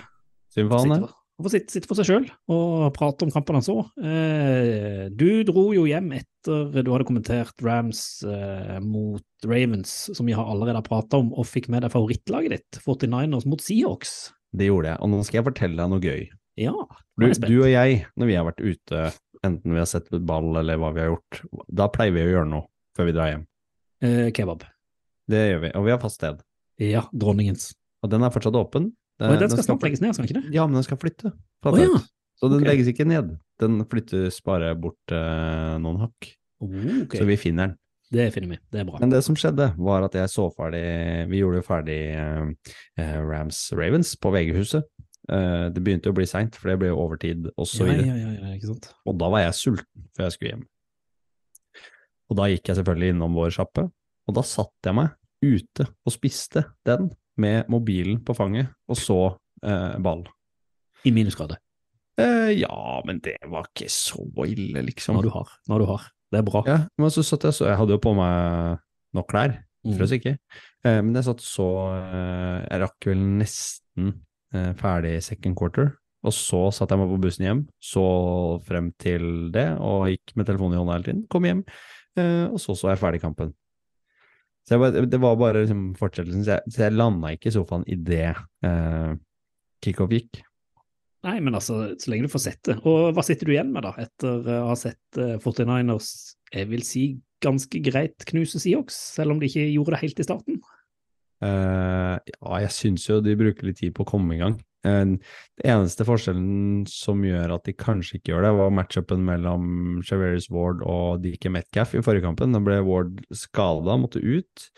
Synd 0.55 0.71
for 0.71 0.87
han, 0.89 1.03
han 1.41 1.47
får 1.47 1.53
sitte, 1.55 1.73
sitte 1.73 1.89
for 1.89 1.97
seg 1.97 2.07
sjøl 2.07 2.25
og 2.53 2.91
prate 2.93 3.25
om 3.25 3.31
kampene 3.33 3.57
han 3.59 3.65
så. 3.65 3.75
Eh, 3.97 5.07
du 5.09 5.41
dro 5.47 5.63
jo 5.73 5.87
hjem 5.89 6.11
etter 6.19 6.69
du 6.85 6.91
hadde 6.93 7.07
kommentert 7.09 7.63
Rams 7.65 8.21
eh, 8.29 8.77
mot 8.85 9.25
Ravens, 9.49 9.93
som 10.13 10.29
vi 10.29 10.35
har 10.37 10.45
allerede 10.45 10.83
prata 10.85 11.17
om, 11.21 11.31
og 11.33 11.49
fikk 11.49 11.67
med 11.73 11.81
deg 11.85 11.93
favorittlaget 11.93 12.53
ditt, 12.55 12.79
49ers 12.85 13.47
mot 13.49 13.61
Seahawks. 13.65 14.13
Det 14.53 14.67
gjorde 14.69 14.93
jeg. 14.93 15.01
Og 15.01 15.11
nå 15.11 15.21
skal 15.25 15.41
jeg 15.41 15.47
fortelle 15.49 15.79
deg 15.81 15.91
noe 15.93 16.03
gøy. 16.05 16.29
Ja, 16.61 16.73
Du, 17.17 17.25
du 17.25 17.55
og 17.63 17.69
jeg, 17.71 18.01
når 18.19 18.29
vi 18.29 18.35
har 18.37 18.45
vært 18.47 18.61
ute, 18.61 19.03
enten 19.45 19.73
vi 19.73 19.79
har 19.81 19.89
sett 19.89 20.09
et 20.13 20.25
ball 20.27 20.51
eller 20.61 20.77
hva 20.81 20.91
vi 20.93 21.01
har 21.03 21.11
gjort, 21.13 21.41
da 21.71 21.87
pleier 21.93 22.13
vi 22.15 22.25
å 22.25 22.31
gjøre 22.35 22.49
noe 22.51 22.67
før 22.97 23.07
vi 23.09 23.15
drar 23.17 23.31
hjem. 23.31 23.45
Eh, 24.05 24.27
kebab. 24.35 24.65
Det 25.31 25.43
gjør 25.51 25.61
vi, 25.63 25.71
og 25.77 25.85
vi 25.87 25.93
har 25.93 26.01
fast 26.01 26.19
sted. 26.19 26.41
Ja, 26.81 27.05
dronningens. 27.13 27.71
Og 28.01 28.09
den 28.11 28.25
er 28.25 28.33
fortsatt 28.33 28.57
åpen. 28.57 28.91
Og 29.21 29.37
den 29.41 29.51
skal 29.53 29.67
snart 29.67 29.85
legges 29.85 30.01
ned, 30.01 30.15
skal 30.15 30.25
den 30.25 30.31
ikke 30.31 30.41
det? 30.41 30.55
Ja, 30.55 30.65
men 30.67 30.79
den 30.79 30.87
skal 30.87 30.99
flytte. 31.01 31.33
Oh, 31.67 31.77
ja. 31.77 31.89
Så 32.41 32.49
den 32.49 32.63
okay. 32.63 32.71
legges 32.71 32.89
ikke 32.89 33.05
ned. 33.05 33.35
Den 33.61 33.83
flyttes 33.89 34.39
bare 34.45 34.73
bort 34.79 35.13
eh, 35.13 35.75
noen 35.83 36.01
hakk. 36.07 36.31
Oh, 36.63 36.73
okay. 37.03 37.21
Så 37.21 37.27
vi 37.29 37.37
finner 37.37 37.69
den. 37.69 37.77
Det 38.11 38.25
finner 38.35 38.55
vi. 38.55 38.57
Det 38.73 38.81
er 38.81 38.87
bra. 38.89 38.99
Men 38.99 39.13
det 39.13 39.21
som 39.23 39.37
skjedde, 39.39 39.69
var 39.79 40.03
at 40.03 40.15
jeg 40.17 40.27
så 40.33 40.49
ferdig 40.51 40.81
Vi 41.31 41.39
gjorde 41.39 41.61
jo 41.61 41.67
ferdig 41.67 41.99
eh, 42.11 42.73
eh, 42.99 43.19
Rams 43.23 43.61
Ravens 43.77 44.17
på 44.19 44.33
VG-huset. 44.33 44.89
Eh, 45.31 45.65
det 45.71 45.83
begynte 45.85 46.11
å 46.11 46.17
bli 46.17 46.25
seint, 46.27 46.57
for 46.57 46.73
det 46.73 46.79
ble 46.81 46.91
jo 46.91 46.99
overtid 46.99 47.47
og 47.53 47.69
ja, 47.77 47.93
ja, 48.01 48.17
ja, 48.17 48.53
ja. 48.57 48.75
Og 49.07 49.15
da 49.21 49.29
var 49.31 49.45
jeg 49.45 49.57
sulten 49.59 50.09
før 50.17 50.27
jeg 50.27 50.35
skulle 50.35 50.53
hjem. 50.55 50.67
Og 52.31 52.39
da 52.39 52.47
gikk 52.51 52.71
jeg 52.71 52.79
selvfølgelig 52.79 53.13
innom 53.13 53.37
vår 53.37 53.53
sjappe, 53.55 53.85
og 54.27 54.35
da 54.35 54.43
satte 54.47 54.91
jeg 54.91 54.97
meg 54.97 55.15
ute 55.41 55.87
og 55.87 56.13
spiste 56.13 56.65
den 56.87 57.09
med 57.41 57.69
mobilen 57.71 58.19
på 58.25 58.35
fanget, 58.37 58.69
og 58.91 58.97
så 58.99 59.17
eh, 59.65 59.97
ball. 60.03 60.23
I 61.07 61.11
minusgrader? 61.15 61.57
Eh, 62.21 62.51
ja, 62.59 63.01
men 63.07 63.19
det 63.25 63.37
var 63.49 63.65
ikke 63.71 63.87
så 63.89 64.21
ille, 64.45 64.83
liksom. 64.85 65.17
Når 65.17 65.27
du 65.29 65.33
har. 65.33 65.51
Når 65.71 65.83
du 65.83 65.89
har. 65.89 66.07
Det 66.31 66.39
er 66.39 66.45
bra. 66.47 66.61
Ja, 66.69 66.77
men 67.01 67.11
så 67.11 67.23
satt 67.27 67.43
jeg 67.43 67.55
så 67.57 67.65
Jeg 67.67 67.75
hadde 67.79 67.95
jo 67.97 68.01
på 68.03 68.13
meg 68.17 68.79
nok 69.17 69.29
klær, 69.33 69.57
Mm. 69.81 69.95
frøs 69.97 70.11
ikke. 70.13 70.35
Eh, 70.85 70.99
men 71.01 71.15
jeg 71.17 71.25
satt 71.25 71.39
så 71.41 71.65
eh, 71.89 72.67
Jeg 72.69 72.81
rakk 72.83 73.05
vel 73.09 73.17
nesten 73.39 74.11
eh, 74.53 74.75
ferdig 74.77 75.15
second 75.25 75.57
quarter. 75.57 75.95
Og 76.21 76.35
så 76.37 76.67
satte 76.69 76.93
jeg 76.93 77.01
meg 77.01 77.09
på 77.09 77.17
bussen 77.23 77.47
hjem, 77.47 77.61
så 77.81 78.03
frem 78.61 78.91
til 79.01 79.23
det, 79.55 79.63
og 79.81 80.05
gikk 80.11 80.35
med 80.37 80.45
telefonen 80.45 80.77
i 80.77 80.81
hånda 80.83 80.93
hele 80.99 81.07
tiden. 81.07 81.23
Kom 81.33 81.47
hjem, 81.49 81.63
eh, 82.21 82.45
og 82.45 82.59
så 82.61 82.75
så 82.77 82.91
jeg 82.91 83.01
ferdig 83.01 83.23
kampen. 83.23 83.55
Så 84.71 84.77
bare- 84.79 85.03
det 85.03 85.19
var 85.19 85.35
bare 85.35 85.65
liksom 85.65 85.81
fortsettelsen, 85.99 86.45
så 86.47 86.55
jeg, 86.55 86.71
så 86.71 86.85
jeg 86.85 86.95
landa 86.95 87.33
ikke 87.35 87.49
i 87.51 87.55
sofaen 87.57 87.83
idet 87.91 88.37
eh, 88.63 89.17
kickoff 89.83 90.13
gikk. 90.15 90.39
Nei, 91.27 91.35
men 91.43 91.53
altså, 91.53 91.81
så 92.01 92.09
lenge 92.09 92.25
du 92.25 92.31
får 92.33 92.43
sett 92.45 92.61
det. 92.65 92.77
Og 92.87 93.11
hva 93.13 93.25
sitter 93.25 93.45
du 93.49 93.51
igjen 93.53 93.73
med, 93.73 93.83
da, 93.85 93.91
etter 94.01 94.47
eh, 94.47 94.61
å 94.63 94.71
ha 94.71 94.77
sett 94.79 95.19
eh, 95.19 95.35
49ers, 95.43 96.07
jeg 96.55 96.69
vil 96.71 96.85
si 96.87 97.03
ganske 97.43 97.81
greit 97.83 98.23
knuse 98.29 98.61
Seahawks, 98.61 98.95
selv 99.17 99.35
om 99.35 99.41
de 99.41 99.49
ikke 99.49 99.67
gjorde 99.73 99.95
det 99.97 100.01
helt 100.05 100.21
i 100.23 100.25
starten? 100.25 100.61
Uh, 101.41 102.17
ja, 102.21 102.57
jeg 102.63 102.73
syns 102.75 103.07
jo 103.07 103.17
de 103.25 103.33
bruker 103.37 103.65
litt 103.65 103.79
tid 103.81 103.95
på 103.97 104.05
å 104.05 104.09
komme 104.13 104.37
i 104.37 104.41
gang. 104.41 104.59
Eh, 104.87 105.05
det 105.59 105.69
eneste 105.69 106.05
forskjellen 106.07 106.87
som 106.89 107.21
gjør 107.25 107.55
at 107.57 107.67
de 107.67 107.75
kanskje 107.77 108.17
ikke 108.17 108.33
gjør 108.33 108.47
det, 108.47 108.55
var 108.59 108.75
matchupen 108.75 109.23
mellom 109.27 110.01
Shaveris 110.07 110.49
Ward 110.53 110.83
og 110.87 111.21
DK 111.25 111.49
Metcalf 111.53 111.95
i 111.95 112.03
forrige 112.05 112.25
kampen. 112.25 112.55
Da 112.55 112.63
ble 112.63 112.81
Ward 112.87 113.23
skada, 113.35 113.97
måtte 114.01 114.23
ut. 114.23 114.69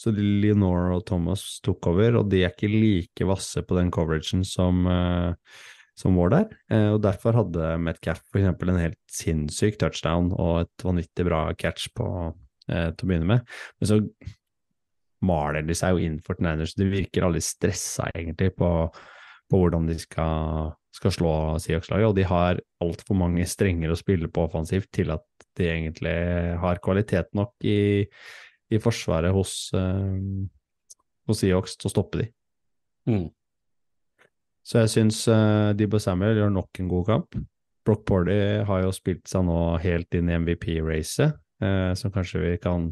Så 0.00 0.14
Leonore 0.16 0.94
og 0.96 1.04
Thomas 1.10 1.58
tok 1.64 1.90
over, 1.90 2.22
og 2.22 2.30
de 2.32 2.44
er 2.44 2.54
ikke 2.54 2.70
like 2.72 3.26
vasse 3.28 3.60
på 3.66 3.76
den 3.76 3.90
coveragen 3.92 4.46
som, 4.48 4.86
eh, 4.88 5.34
som 5.98 6.16
Ward 6.16 6.38
er. 6.38 6.48
Eh, 6.72 6.88
og 6.94 7.02
derfor 7.04 7.36
hadde 7.36 7.74
Metcalf 7.84 8.22
eksempel 8.32 8.72
en 8.72 8.80
helt 8.80 9.00
sinnssyk 9.12 9.76
touchdown 9.82 10.32
og 10.32 10.62
et 10.62 10.86
vanvittig 10.86 11.26
bra 11.28 11.42
catch 11.52 11.90
på, 11.92 12.34
eh, 12.70 12.90
til 12.92 13.04
å 13.04 13.10
begynne 13.10 13.28
med. 13.28 13.44
Men 13.80 13.90
så 13.90 14.00
maler 15.20 15.66
de 15.66 15.76
seg 15.76 15.92
jo 15.92 16.06
inn 16.06 16.18
for 16.24 16.40
Niners. 16.40 16.74
De 16.74 16.88
virker 16.88 17.26
aldri 17.26 17.42
stressa 17.44 18.08
egentlig 18.14 18.54
på, 18.56 18.70
på 19.50 19.62
hvordan 19.62 19.88
de 19.88 19.96
skal, 20.00 20.70
skal 20.94 21.14
slå 21.14 21.32
Seahawks-laget, 21.62 22.08
og 22.08 22.16
de 22.18 22.26
har 22.28 22.62
altfor 22.84 23.18
mange 23.18 23.46
strenger 23.48 23.92
å 23.92 23.98
spille 23.98 24.30
på 24.30 24.46
offensivt 24.46 24.90
til 24.94 25.12
at 25.14 25.26
de 25.58 25.66
egentlig 25.68 26.14
har 26.62 26.80
kvalitet 26.84 27.34
nok 27.36 27.52
i, 27.66 28.06
i 28.70 28.80
forsvaret 28.82 29.34
hos, 29.34 29.54
uh, 29.76 30.16
hos 31.28 31.42
Seahawks 31.42 31.76
til 31.76 31.90
å 31.90 31.94
stoppe 31.94 32.22
de. 32.22 32.30
Mm. 33.10 33.28
Så 34.66 34.84
jeg 34.84 34.92
syns 34.92 35.24
uh, 35.30 35.72
Debo 35.74 35.98
Samuel 36.02 36.38
gjør 36.38 36.54
nok 36.54 36.82
en 36.82 36.90
god 36.92 37.08
kamp. 37.08 37.40
Brock 37.86 38.04
Porty 38.06 38.40
har 38.68 38.82
jo 38.84 38.92
spilt 38.94 39.26
seg 39.28 39.46
nå 39.48 39.58
helt 39.82 40.14
inn 40.14 40.28
i 40.30 40.36
MVP-racet, 40.38 41.38
eh, 41.64 41.92
som 41.96 42.12
kanskje 42.12 42.42
vi 42.42 42.50
kan, 42.62 42.90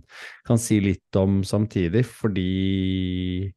kan 0.49 0.61
si 0.61 0.81
litt 0.83 1.19
om 1.21 1.43
samtidig, 1.47 2.07
fordi 2.09 3.53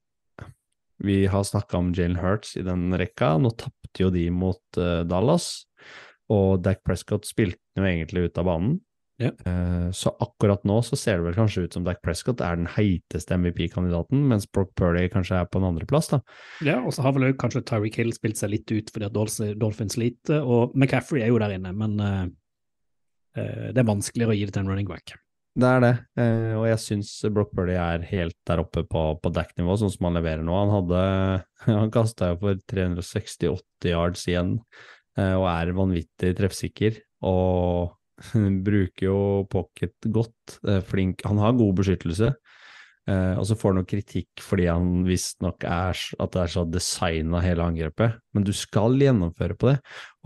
vi 1.03 1.25
har 1.25 1.43
snakka 1.43 1.79
om 1.79 1.91
Jalen 1.97 2.19
Hurts 2.21 2.55
i 2.57 2.63
den 2.65 2.91
rekka. 2.97 3.35
Nå 3.41 3.53
tapte 3.57 4.03
jo 4.03 4.11
de 4.13 4.27
mot 4.33 4.61
uh, 4.79 5.01
Dallas, 5.07 5.65
og 6.31 6.61
Dak 6.65 6.83
Prescott 6.87 7.27
spilte 7.27 7.59
jo 7.79 7.87
egentlig 7.87 8.29
ut 8.29 8.41
av 8.41 8.47
banen. 8.47 8.79
Ja. 9.21 9.29
Uh, 9.45 9.91
så 9.93 10.13
akkurat 10.23 10.63
nå 10.65 10.79
så 10.85 10.97
ser 10.97 11.19
det 11.19 11.27
vel 11.27 11.37
kanskje 11.37 11.65
ut 11.65 11.75
som 11.77 11.85
Dak 11.85 12.01
Prescott 12.05 12.41
er 12.41 12.57
den 12.57 12.69
heiteste 12.73 13.37
MVP-kandidaten, 13.37 14.23
mens 14.31 14.47
Brock 14.49 14.73
Purdy 14.79 15.07
kanskje 15.13 15.41
er 15.41 15.49
på 15.49 15.61
en 15.61 15.67
andreplass, 15.69 16.09
da. 16.13 16.21
Ja, 16.65 16.79
og 16.81 16.95
så 16.95 17.05
har 17.05 17.17
vel 17.17 17.33
kanskje 17.37 17.63
Tyreek 17.69 17.99
Hill 18.01 18.13
spilt 18.17 18.41
seg 18.41 18.53
litt 18.55 18.73
ut 18.73 18.93
fordi 18.93 19.09
at 19.09 19.17
Dolphins, 19.61 19.97
sliter, 19.97 20.41
og 20.41 20.73
McCaffrey 20.77 21.25
er 21.25 21.33
jo 21.33 21.41
der 21.41 21.57
inne, 21.57 21.73
men 21.77 21.97
uh, 22.01 22.23
det 23.37 23.77
er 23.77 23.87
vanskeligere 23.87 24.33
å 24.33 24.39
gi 24.39 24.47
det 24.47 24.57
til 24.57 24.65
en 24.65 24.73
running 24.73 24.89
back. 24.89 25.13
Det 25.51 25.67
er 25.67 25.81
det, 25.83 25.95
eh, 26.23 26.53
og 26.55 26.63
jeg 26.69 26.79
syns 26.79 27.09
Brock 27.35 27.49
Purdy 27.51 27.73
er 27.75 28.05
helt 28.07 28.37
der 28.47 28.61
oppe 28.63 28.85
på, 28.87 29.01
på 29.19 29.31
Dack-nivå, 29.35 29.75
sånn 29.81 29.91
som 29.91 30.07
han 30.07 30.15
leverer 30.15 30.45
nå. 30.47 30.53
Han 30.55 30.71
hadde 30.71 31.01
Han 31.67 31.91
kasta 31.91 32.31
jo 32.31 32.37
for 32.45 32.61
368 32.71 33.91
yards 33.91 34.23
igjen, 34.31 34.53
eh, 35.19 35.33
og 35.35 35.49
er 35.51 35.73
vanvittig 35.75 36.31
treffsikker. 36.39 37.01
Og 37.27 37.91
bruker 38.67 39.05
jo 39.09 39.19
pocket 39.51 40.07
godt, 40.07 40.55
eh, 40.63 40.79
flink 40.87 41.25
Han 41.27 41.41
har 41.43 41.59
god 41.59 41.81
beskyttelse. 41.81 42.31
Eh, 43.09 43.33
og 43.39 43.47
så 43.49 43.57
får 43.57 43.71
han 43.71 43.79
noe 43.79 43.89
kritikk 43.89 44.43
fordi 44.45 44.67
han 44.69 45.01
visstnok 45.07 45.65
er 45.65 45.97
at 45.97 46.35
det 46.35 46.41
er 46.43 46.51
så 46.53 46.65
designa 46.69 47.41
hele 47.41 47.65
angrepet, 47.65 48.19
men 48.35 48.45
du 48.45 48.53
skal 48.55 48.97
gjennomføre 49.01 49.57
på 49.57 49.71
det. 49.71 49.77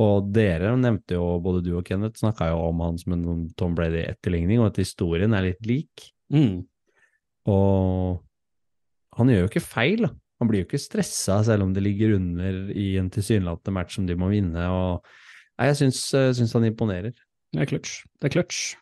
Og 0.04 0.30
dere 0.36 0.74
nevnte 0.80 1.16
jo, 1.16 1.24
både 1.44 1.64
du 1.66 1.72
og 1.80 1.86
Kenneth, 1.88 2.20
snakka 2.22 2.52
jo 2.52 2.62
om 2.68 2.84
han 2.84 3.00
som 3.02 3.16
en 3.16 3.26
sånn 3.30 3.48
Tom 3.60 3.78
Brady-etterligning, 3.78 4.62
og 4.62 4.74
at 4.74 4.82
historien 4.84 5.36
er 5.38 5.50
litt 5.52 5.64
lik. 5.68 6.10
Mm. 6.34 6.66
Og 7.52 8.22
han 9.16 9.32
gjør 9.32 9.46
jo 9.46 9.52
ikke 9.54 9.64
feil, 9.64 10.08
da. 10.10 10.14
Han 10.44 10.50
blir 10.52 10.66
jo 10.66 10.68
ikke 10.68 10.82
stressa 10.84 11.38
selv 11.48 11.64
om 11.64 11.72
det 11.72 11.86
ligger 11.86 12.18
under 12.18 12.66
i 12.76 12.98
en 13.00 13.08
tilsynelatende 13.14 13.72
match 13.78 13.96
som 13.96 14.10
de 14.10 14.18
må 14.20 14.28
vinne. 14.34 14.66
Og 14.68 15.06
Nei, 15.56 15.70
jeg 15.70 15.78
syns, 15.80 16.00
eh, 16.14 16.34
syns 16.36 16.54
han 16.58 16.68
imponerer. 16.68 17.14
Det 17.56 17.62
er 17.64 17.70
clutch. 17.70 18.04
Det 18.20 18.28
er 18.28 18.34
clutch. 18.34 18.76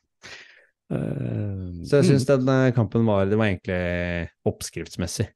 Så 1.83 1.97
jeg 1.97 2.03
mm. 2.05 2.09
syns 2.11 2.25
den 2.29 2.49
eh, 2.53 2.71
kampen 2.75 3.05
var, 3.07 3.25
det 3.29 3.37
var 3.39 3.49
egentlig 3.49 4.29
oppskriftsmessig. 4.49 5.27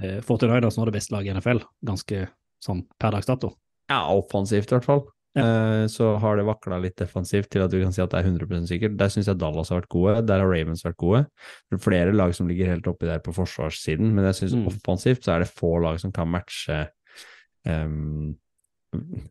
eh, 0.00 0.20
49ers 0.24 0.78
nå 0.78 0.86
det 0.88 0.94
beste 0.96 1.14
laget 1.14 1.32
i 1.32 1.38
NFL, 1.38 1.64
ganske 1.84 2.26
sånn 2.62 2.84
per 3.00 3.12
dags 3.16 3.28
dato. 3.28 3.52
Ja, 3.90 4.04
offensivt 4.14 4.70
i 4.70 4.76
hvert 4.76 4.86
fall. 4.86 5.02
Ja. 5.36 5.42
Eh, 5.42 5.86
så 5.88 6.10
har 6.20 6.36
det 6.36 6.44
vakla 6.44 6.76
litt 6.82 6.98
defensivt 7.00 7.48
til 7.52 7.62
at 7.64 7.72
du 7.72 7.78
kan 7.80 7.92
si 7.94 8.02
at 8.04 8.12
det 8.12 8.20
er 8.20 8.28
100% 8.28 8.68
sikkert. 8.68 8.96
Der 9.00 9.12
syns 9.12 9.30
jeg 9.30 9.40
Dallas 9.40 9.70
har 9.72 9.80
vært 9.80 9.92
gode, 9.92 10.14
der 10.28 10.42
har 10.44 10.50
Ravens 10.50 10.84
vært 10.84 10.98
gode. 11.00 11.22
Det 11.70 11.78
er 11.78 11.84
flere 11.86 12.12
lag 12.16 12.34
som 12.36 12.50
ligger 12.50 12.68
helt 12.74 12.88
oppi 12.90 13.08
der 13.08 13.22
på 13.24 13.34
forsvarssiden, 13.36 14.12
men 14.12 14.28
jeg 14.28 14.42
syns 14.42 14.56
Mm. 14.58 14.66
offensivt 14.68 15.24
så 15.24 15.36
er 15.36 15.44
det 15.44 15.52
få 15.52 15.78
lag 15.82 15.98
som 16.00 16.12
kan 16.12 16.28
matche 16.28 16.88
um, 17.64 18.36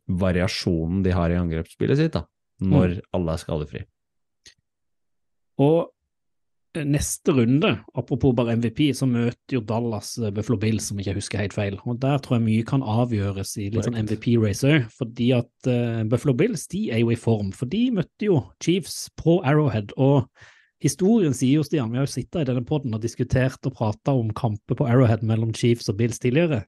variasjonen 0.10 1.04
de 1.06 1.12
har 1.14 1.30
i 1.30 1.38
angrepsspillet 1.38 1.98
sitt, 1.98 2.14
da, 2.14 2.26
når 2.62 2.98
Mm. 2.98 3.02
alle 3.14 3.34
er 3.34 3.38
skadefri. 3.38 3.86
Og 5.62 5.90
eh, 6.78 6.86
neste 6.88 7.36
runde, 7.36 7.74
apropos 7.98 8.34
bare 8.38 8.56
MVP, 8.60 8.84
så 8.98 9.08
møter 9.10 9.58
jo 9.58 9.64
Dallas 9.68 10.14
eh, 10.20 10.32
Buffalo 10.36 10.58
Bills, 10.62 10.88
som 10.90 11.00
ikke 11.00 11.12
jeg 11.12 11.20
husker 11.20 11.44
helt 11.44 11.58
feil. 11.58 11.78
Og 11.86 12.00
der 12.02 12.22
tror 12.24 12.40
jeg 12.40 12.48
mye 12.48 12.68
kan 12.68 12.86
avgjøres 12.86 13.54
i 13.62 13.68
litt 13.74 13.88
sånn 13.88 14.00
MVP-racer, 14.06 14.88
fordi 14.96 15.32
at 15.38 15.70
eh, 15.72 16.02
Buffalo 16.12 16.36
Bills 16.38 16.66
de 16.72 16.88
er 16.94 17.04
jo 17.04 17.12
i 17.14 17.20
form. 17.20 17.52
For 17.56 17.70
de 17.72 17.86
møtte 18.00 18.30
jo 18.30 18.42
Chiefs 18.64 19.04
på 19.20 19.42
Arrowhead, 19.48 19.94
og 20.02 20.28
historien 20.82 21.36
sier 21.38 21.60
jo, 21.60 21.68
Stian, 21.68 21.92
vi 21.94 22.02
har 22.02 22.08
jo 22.08 22.16
sittet 22.16 22.42
i 22.42 22.50
denne 22.50 22.66
podden 22.66 22.98
og 22.98 23.04
diskutert 23.04 23.70
og 23.70 23.78
prata 23.78 24.16
om 24.18 24.34
kamper 24.34 24.80
på 24.80 24.90
Arrowhead 24.90 25.26
mellom 25.28 25.54
Chiefs 25.54 25.92
og 25.92 26.00
Bills 26.02 26.22
tidligere, 26.24 26.64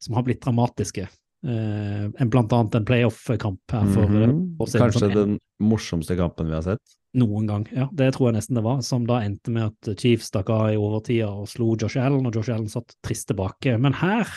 som 0.00 0.18
har 0.18 0.26
blitt 0.26 0.42
dramatiske. 0.44 1.08
Eh, 1.40 2.04
en- 2.20 2.28
blant 2.28 2.52
annet 2.52 2.74
en 2.74 2.84
playoff-kamp 2.84 3.72
her 3.72 3.86
for 3.94 4.06
mm 4.08 4.30
-hmm. 4.30 4.78
Kanskje 4.78 4.98
som 4.98 5.14
den 5.14 5.38
morsomste 5.58 6.16
kampen 6.16 6.46
vi 6.46 6.52
har 6.52 6.62
sett. 6.62 6.99
Noen 7.18 7.48
gang, 7.48 7.64
ja. 7.74 7.88
Det 7.92 8.12
tror 8.14 8.28
jeg 8.28 8.38
nesten 8.38 8.58
det 8.58 8.64
var. 8.66 8.82
Som 8.86 9.06
da 9.08 9.20
endte 9.24 9.52
med 9.54 9.70
at 9.70 10.00
Chiefs 10.00 10.30
stakk 10.30 10.52
av 10.54 10.68
i 10.72 10.78
overtida 10.78 11.30
og 11.32 11.48
slo 11.50 11.72
Josh 11.74 11.98
Allen, 12.00 12.26
og 12.28 12.36
Josh 12.36 12.52
Allen 12.54 12.70
satt 12.70 12.94
trist 13.04 13.28
tilbake. 13.30 13.74
Men 13.82 13.96
her 13.98 14.28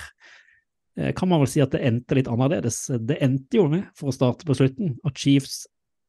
eh, 0.97 1.12
kan 1.17 1.29
man 1.29 1.43
vel 1.43 1.51
si 1.51 1.62
at 1.63 1.75
det 1.75 1.83
endte 1.86 2.17
litt 2.17 2.31
annerledes. 2.31 2.86
Det 3.01 3.19
endte 3.23 3.62
jo 3.62 3.67
med, 3.71 3.86
for 3.99 4.09
å 4.09 4.15
starte 4.15 4.47
på 4.49 4.57
slutten, 4.57 4.97
at 5.05 5.21
Chiefs 5.21 5.63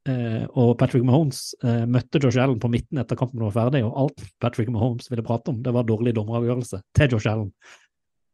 eh, 0.09 0.43
og 0.57 0.75
Patrick 0.81 1.05
Mahomes 1.05 1.47
eh, 1.63 1.85
møtte 1.85 2.21
Josh 2.21 2.41
Allen 2.41 2.61
på 2.61 2.71
midten 2.73 3.01
etter 3.01 3.19
kampen 3.19 3.45
var 3.45 3.55
ferdig, 3.55 3.85
og 3.85 4.05
alt 4.05 4.29
Patrick 4.41 4.73
Mahomes 4.73 5.11
ville 5.13 5.25
prate 5.25 5.53
om, 5.53 5.61
det 5.65 5.73
var 5.75 5.87
dårlig 5.87 6.15
dommeravgjørelse 6.17 6.81
til 6.97 7.13
Josh 7.13 7.29
Allen. 7.29 7.51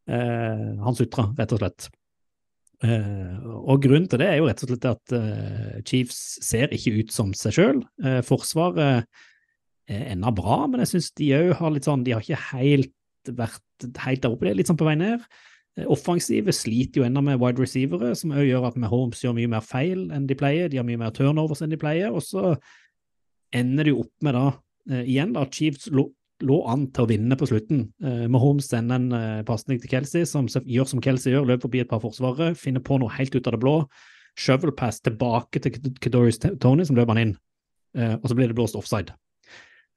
Eh, 0.08 0.70
han 0.82 0.96
sutra, 0.98 1.28
rett 1.38 1.52
og 1.52 1.62
slett. 1.62 1.92
Eh, 2.82 3.36
og 3.62 3.84
grunnen 3.84 4.08
til 4.10 4.18
det 4.22 4.28
er 4.30 4.40
jo 4.40 4.48
rett 4.48 4.64
og 4.64 4.72
slett 4.72 4.88
at 4.90 5.14
eh, 5.18 5.76
Chiefs 5.86 6.18
ser 6.42 6.72
ikke 6.74 6.96
ut 6.98 7.14
som 7.14 7.30
seg 7.36 7.54
sjøl. 7.58 7.84
forsvaret 8.26 9.06
er 9.90 10.10
ennå 10.14 10.32
bra, 10.34 10.64
men 10.70 10.82
jeg 10.82 10.94
syns 10.94 11.12
de 11.18 11.30
òg 11.36 11.54
har 11.58 11.72
litt 11.74 11.86
sånn 11.88 12.04
De 12.06 12.14
har 12.14 12.22
ikke 12.22 12.58
helt 12.58 12.92
vært 13.30 13.88
helt 14.02 14.22
der 14.22 14.34
oppe, 14.34 14.46
det 14.46 14.52
er 14.52 14.60
litt 14.60 14.70
sånn 14.70 14.80
på 14.80 14.86
vei 14.88 14.96
ned. 14.98 15.22
Offensivet 15.72 15.94
offensive 15.94 16.52
sliter 16.52 17.00
jo 17.00 17.04
ennå 17.06 17.22
med 17.24 17.38
wide 17.40 17.62
receivere, 17.62 18.12
som 18.18 18.34
òg 18.36 18.44
gjør 18.44 18.66
at 18.68 18.76
Mahomes 18.76 19.22
gjør 19.24 19.38
mye 19.38 19.50
mer 19.54 19.64
feil 19.64 20.04
enn 20.12 20.26
de 20.28 20.36
pleier. 20.36 20.68
De 20.68 20.76
har 20.76 20.84
mye 20.84 21.00
mer 21.00 21.14
turnovers 21.16 21.62
enn 21.64 21.72
de 21.72 21.78
pleier. 21.80 22.12
Og 22.12 22.20
så 22.26 22.52
ender 23.56 23.88
det 23.88 23.94
jo 23.94 24.02
opp 24.04 24.26
med 24.26 24.36
da, 24.36 24.44
eh, 24.90 25.06
igjen 25.06 25.32
da, 25.32 25.46
Chiefs 25.48 25.88
lå, 26.44 26.58
an 26.68 26.86
til 26.94 27.04
å 27.04 27.10
vinne 27.10 27.36
på 27.38 27.48
slutten. 27.48 27.84
Eh, 28.02 28.24
Mahomes 28.32 28.68
sender 28.70 28.98
en 29.00 29.12
eh, 29.16 29.42
pasning 29.48 29.80
til 29.82 29.92
Kelsey, 29.92 30.26
som 30.28 30.48
gjør 30.48 30.88
som 30.90 31.02
Kelsey 31.04 31.34
gjør, 31.34 31.48
løper 31.52 31.66
forbi 31.68 31.82
et 31.84 31.90
par 31.90 32.02
forsvarere, 32.02 32.56
finner 32.58 32.84
på 32.84 32.98
noe 33.02 33.12
helt 33.16 33.34
ut 33.34 33.46
av 33.46 33.56
det 33.56 33.62
blå. 33.62 33.76
Shovel 34.38 34.72
pass 34.76 35.00
tilbake 35.04 35.60
til 35.60 35.76
K- 35.76 36.12
Tony, 36.12 36.86
som 36.88 36.96
løper 36.98 37.14
han 37.14 37.22
inn. 37.26 37.34
Eh, 37.96 38.14
og 38.18 38.28
så 38.28 38.36
blir 38.38 38.48
det 38.50 38.56
blåst 38.58 38.78
offside. 38.78 39.14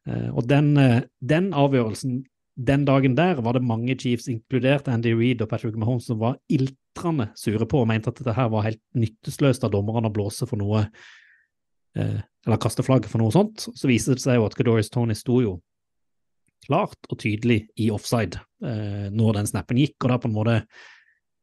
Eh, 0.08 0.30
og 0.32 0.48
den, 0.48 0.74
eh, 0.78 1.04
den 1.24 1.52
avgjørelsen 1.56 2.24
den 2.56 2.86
dagen 2.88 3.18
der 3.18 3.42
var 3.44 3.58
det 3.58 3.66
mange 3.68 3.98
Chiefs, 4.00 4.30
inkludert 4.32 4.88
Andy 4.88 5.12
Reid 5.12 5.42
og 5.44 5.50
Patrick 5.52 5.76
Mahomes, 5.76 6.06
som 6.08 6.22
var 6.22 6.38
iltrende 6.48 7.28
sure 7.36 7.68
på 7.68 7.82
og 7.82 7.90
mente 7.90 8.08
at 8.08 8.16
dette 8.22 8.36
her 8.38 8.48
var 8.54 8.64
helt 8.64 8.80
nytteløst 8.96 9.66
av 9.68 9.74
dommerne 9.74 10.08
å 10.08 10.14
blåse 10.16 10.48
for 10.48 10.62
noe 10.62 10.86
eh, 12.00 12.22
Eller 12.46 12.62
kaste 12.62 12.86
flagget 12.86 13.10
for 13.12 13.20
noe 13.20 13.34
sånt. 13.34 13.66
Så 13.74 13.90
viser 13.90 14.16
det 14.16 14.24
seg 14.24 14.38
jo 14.38 14.46
at 14.46 14.56
Kadorius 14.56 14.92
Tony 14.94 15.16
sto 15.18 15.42
jo 15.42 15.56
klart 16.66 17.10
og 17.10 17.20
tydelig 17.22 17.64
i 17.82 17.92
offside 17.94 18.42
eh, 18.66 19.08
når 19.14 19.40
den 19.40 19.50
snappen 19.50 19.80
gikk, 19.80 19.98
og 20.04 20.12
da 20.12 20.20
på 20.22 20.30
en 20.32 20.38
måte 20.38 20.60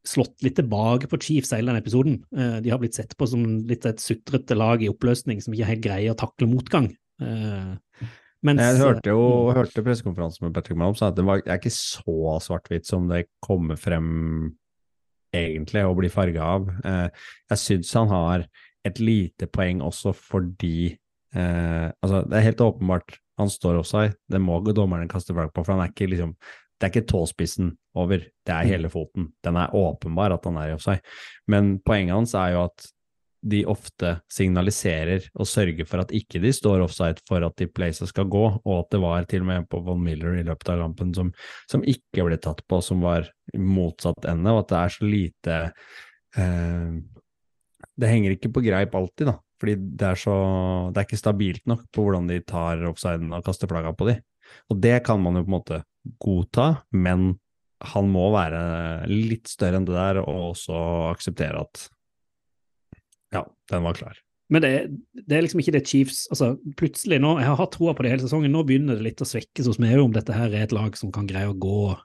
slått 0.03 0.43
litt 0.43 0.57
tilbake 0.59 1.07
på 1.07 1.19
Chiefs 1.23 1.53
hele 1.55 1.71
den 1.71 1.79
episoden. 1.79 2.17
Eh, 2.35 2.57
de 2.63 2.73
har 2.73 2.81
blitt 2.81 2.97
sett 2.97 3.15
på 3.17 3.27
som 3.29 3.45
litt 3.69 3.87
et 3.87 4.03
sutrete 4.03 4.57
lag 4.57 4.83
i 4.83 4.91
oppløsning 4.91 5.39
som 5.43 5.55
ikke 5.55 5.69
helt 5.69 5.85
greier 5.85 6.15
å 6.15 6.19
takle 6.19 6.49
motgang. 6.51 6.89
Eh, 7.23 8.09
mens, 8.43 8.59
Jeg 8.61 8.81
hørte 8.81 9.13
jo 9.13 9.23
Mm. 9.23 9.55
hørte 9.55 9.85
pressekonferansen 9.85 10.43
med 10.43 10.53
Patrick 10.53 10.77
Mahomes, 10.77 11.01
at 11.01 11.15
det 11.15 11.25
var, 11.25 11.41
er 11.45 11.57
ikke 11.57 11.71
så 11.71 12.39
svart-hvitt 12.43 12.85
som 12.85 13.07
det 13.07 13.27
kommer 13.41 13.79
frem 13.79 14.57
egentlig 15.33 15.83
å 15.85 15.95
bli 15.95 16.09
farga 16.09 16.41
av. 16.41 16.69
Eh, 16.83 17.09
jeg 17.49 17.57
syns 17.57 17.93
han 17.93 18.07
har 18.09 18.45
et 18.85 18.99
lite 18.99 19.47
poeng 19.47 19.79
også 19.81 20.13
fordi 20.13 20.97
eh, 21.33 21.91
Altså, 22.03 22.27
det 22.27 22.37
er 22.37 22.49
helt 22.51 22.61
åpenbart 22.61 23.17
han 23.39 23.49
står 23.49 23.79
offside, 23.81 24.13
det 24.29 24.41
må 24.41 24.59
dommerne 24.71 25.09
kaste 25.11 25.33
flagg 25.33 25.53
på, 25.53 25.63
for 25.63 25.75
han 25.75 25.85
er 25.85 25.93
ikke 25.93 26.11
liksom 26.11 26.35
det 26.83 26.89
er 26.89 26.91
ikke 26.91 27.07
tåspissen 27.13 27.69
over, 27.95 28.25
det 28.43 28.51
er 28.51 28.67
hele 28.67 28.89
foten. 28.91 29.29
Den 29.45 29.55
er 29.55 29.71
åpenbar 29.77 30.33
at 30.35 30.43
han 30.49 30.57
er 30.59 30.71
i 30.71 30.73
offside. 30.75 30.99
Men 31.47 31.77
poenget 31.85 32.17
hans 32.17 32.33
er 32.35 32.55
jo 32.55 32.65
at 32.65 32.87
de 33.43 33.61
ofte 33.67 34.13
signaliserer 34.31 35.25
og 35.35 35.47
sørger 35.47 35.87
for 35.87 36.03
at 36.03 36.13
ikke 36.15 36.39
de 36.43 36.51
står 36.55 36.83
offside 36.85 37.23
for 37.27 37.43
at 37.43 37.55
de 37.59 37.67
places 37.67 38.11
skal 38.13 38.29
gå, 38.31 38.43
og 38.63 38.75
at 38.77 38.91
det 38.95 39.01
var 39.03 39.27
til 39.29 39.43
og 39.43 39.49
med 39.49 39.69
på 39.71 39.81
Von 39.83 40.03
Miller 40.03 40.37
i 40.39 40.45
løpet 40.47 40.71
av 40.73 40.83
kampen 40.85 41.11
som, 41.15 41.31
som 41.71 41.83
ikke 41.83 42.27
ble 42.27 42.39
tatt 42.41 42.63
på, 42.67 42.79
som 42.83 43.03
var 43.03 43.27
motsatt 43.55 44.27
ende, 44.31 44.53
og 44.53 44.63
at 44.63 44.71
det 44.71 44.79
er 44.79 44.95
så 44.95 45.09
lite 45.09 45.57
eh, 46.39 46.93
Det 47.99 48.09
henger 48.09 48.35
ikke 48.35 48.53
på 48.55 48.63
greip 48.65 48.95
alltid, 48.95 49.27
da, 49.29 49.37
fordi 49.63 49.77
det 49.79 50.09
er 50.09 50.19
så 50.19 50.35
Det 50.91 50.99
er 50.99 51.07
ikke 51.07 51.21
stabilt 51.21 51.63
nok 51.69 51.85
på 51.95 52.03
hvordan 52.03 52.27
de 52.27 52.41
tar 52.43 52.83
offsiden 52.89 53.31
og 53.31 53.45
kaster 53.45 53.71
flagga 53.71 53.93
på 53.95 54.09
de. 54.11 54.17
Og 54.67 54.81
det 54.83 54.97
kan 55.07 55.21
man 55.23 55.39
jo 55.39 55.45
på 55.45 55.51
en 55.51 55.55
måte 55.55 55.79
godta, 56.19 56.67
men 56.91 57.37
han 57.93 58.11
må 58.11 58.27
være 58.35 59.07
litt 59.07 59.47
større 59.51 59.79
enn 59.79 59.87
det 59.87 59.95
der, 59.95 60.19
og 60.23 60.51
også 60.51 60.75
akseptere 61.13 61.63
at 61.63 61.87
ja, 63.33 63.43
den 63.71 63.87
var 63.87 63.97
klar. 63.97 64.19
Men 64.53 64.63
det, 64.63 64.71
det 65.15 65.37
er 65.37 65.45
liksom 65.45 65.63
ikke 65.63 65.73
det 65.77 65.85
Chiefs 65.87 66.25
altså 66.29 66.51
Plutselig 66.77 67.17
nå, 67.23 67.37
Jeg 67.39 67.47
har 67.47 67.55
hatt 67.57 67.71
troa 67.73 67.93
på 67.95 68.03
det 68.05 68.11
hele 68.11 68.25
sesongen, 68.25 68.51
nå 68.53 68.65
begynner 68.67 68.99
det 68.99 69.07
litt 69.07 69.23
å 69.23 69.27
svekkes 69.27 69.69
hos 69.71 69.79
meg 69.81 69.95
om 70.01 70.13
dette 70.13 70.35
her 70.35 70.51
er 70.51 70.67
et 70.67 70.75
lag 70.75 70.93
som 70.99 71.13
kan 71.15 71.29
greie 71.29 71.49
å 71.49 71.55
gå 71.57 71.95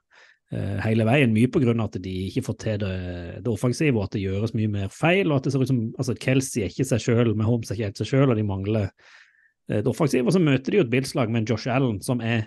hele 0.48 1.04
veien. 1.04 1.32
Mye 1.34 1.50
på 1.52 1.61
grunn 1.61 1.80
av 1.82 1.90
at 1.90 1.98
de 2.00 2.12
ikke 2.28 2.42
får 2.46 2.56
til 2.62 2.78
det, 2.80 2.92
det 3.44 3.50
offensive, 3.52 3.92
og 3.98 4.06
at 4.06 4.16
det 4.16 4.22
gjøres 4.22 4.54
mye 4.56 4.70
mer 4.72 4.92
feil. 4.92 5.28
og 5.28 5.38
at 5.38 5.48
det 5.48 5.52
ser 5.52 5.64
ut 5.64 5.70
som, 5.70 5.82
altså 6.00 6.14
Kelsey 6.16 6.62
er 6.64 6.72
ikke 6.72 6.87
seg 6.88 7.04
sjøl, 7.04 7.34
med 7.37 7.48
Holmes 7.48 7.70
er 7.70 7.76
ikke 7.76 7.90
helt 7.90 8.00
seg 8.00 8.12
sjøl, 8.12 8.30
og 8.32 8.38
de 8.38 8.46
mangler 8.48 8.87
eh, 8.88 9.82
det 9.82 9.90
offensive. 9.90 10.24
Og 10.24 10.37
så 10.37 10.42
møter 10.42 10.72
de 10.72 10.80
jo 10.80 10.87
et 10.87 10.92
Bills-lag 10.94 11.32
med 11.32 11.42
en 11.42 11.50
Josh 11.52 11.68
Allen 11.72 12.00
som 12.04 12.24
er 12.24 12.46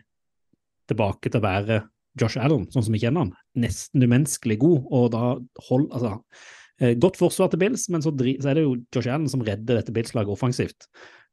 tilbake 0.89 1.29
til 1.29 1.41
å 1.41 1.45
være 1.45 1.81
Josh 2.19 2.41
Allen, 2.41 2.65
sånn 2.73 2.87
som 2.87 2.95
vi 2.95 3.03
kjenner 3.03 3.25
han. 3.25 3.35
Nesten 3.63 4.03
umenneskelig 4.03 4.57
god, 4.61 4.89
og 4.91 5.05
da 5.13 5.23
hold, 5.69 5.87
altså, 5.93 6.17
eh, 6.81 6.97
Godt 6.99 7.21
forsvar 7.21 7.53
til 7.53 7.61
Bills, 7.61 7.87
men 7.93 8.03
så, 8.03 8.11
så 8.11 8.51
er 8.51 8.57
det 8.59 8.65
jo 8.65 8.75
Josh 8.89 9.13
Allen 9.13 9.29
som 9.31 9.45
redder 9.45 9.79
dette 9.79 9.93
Bills-laget 9.95 10.33
offensivt, 10.33 10.89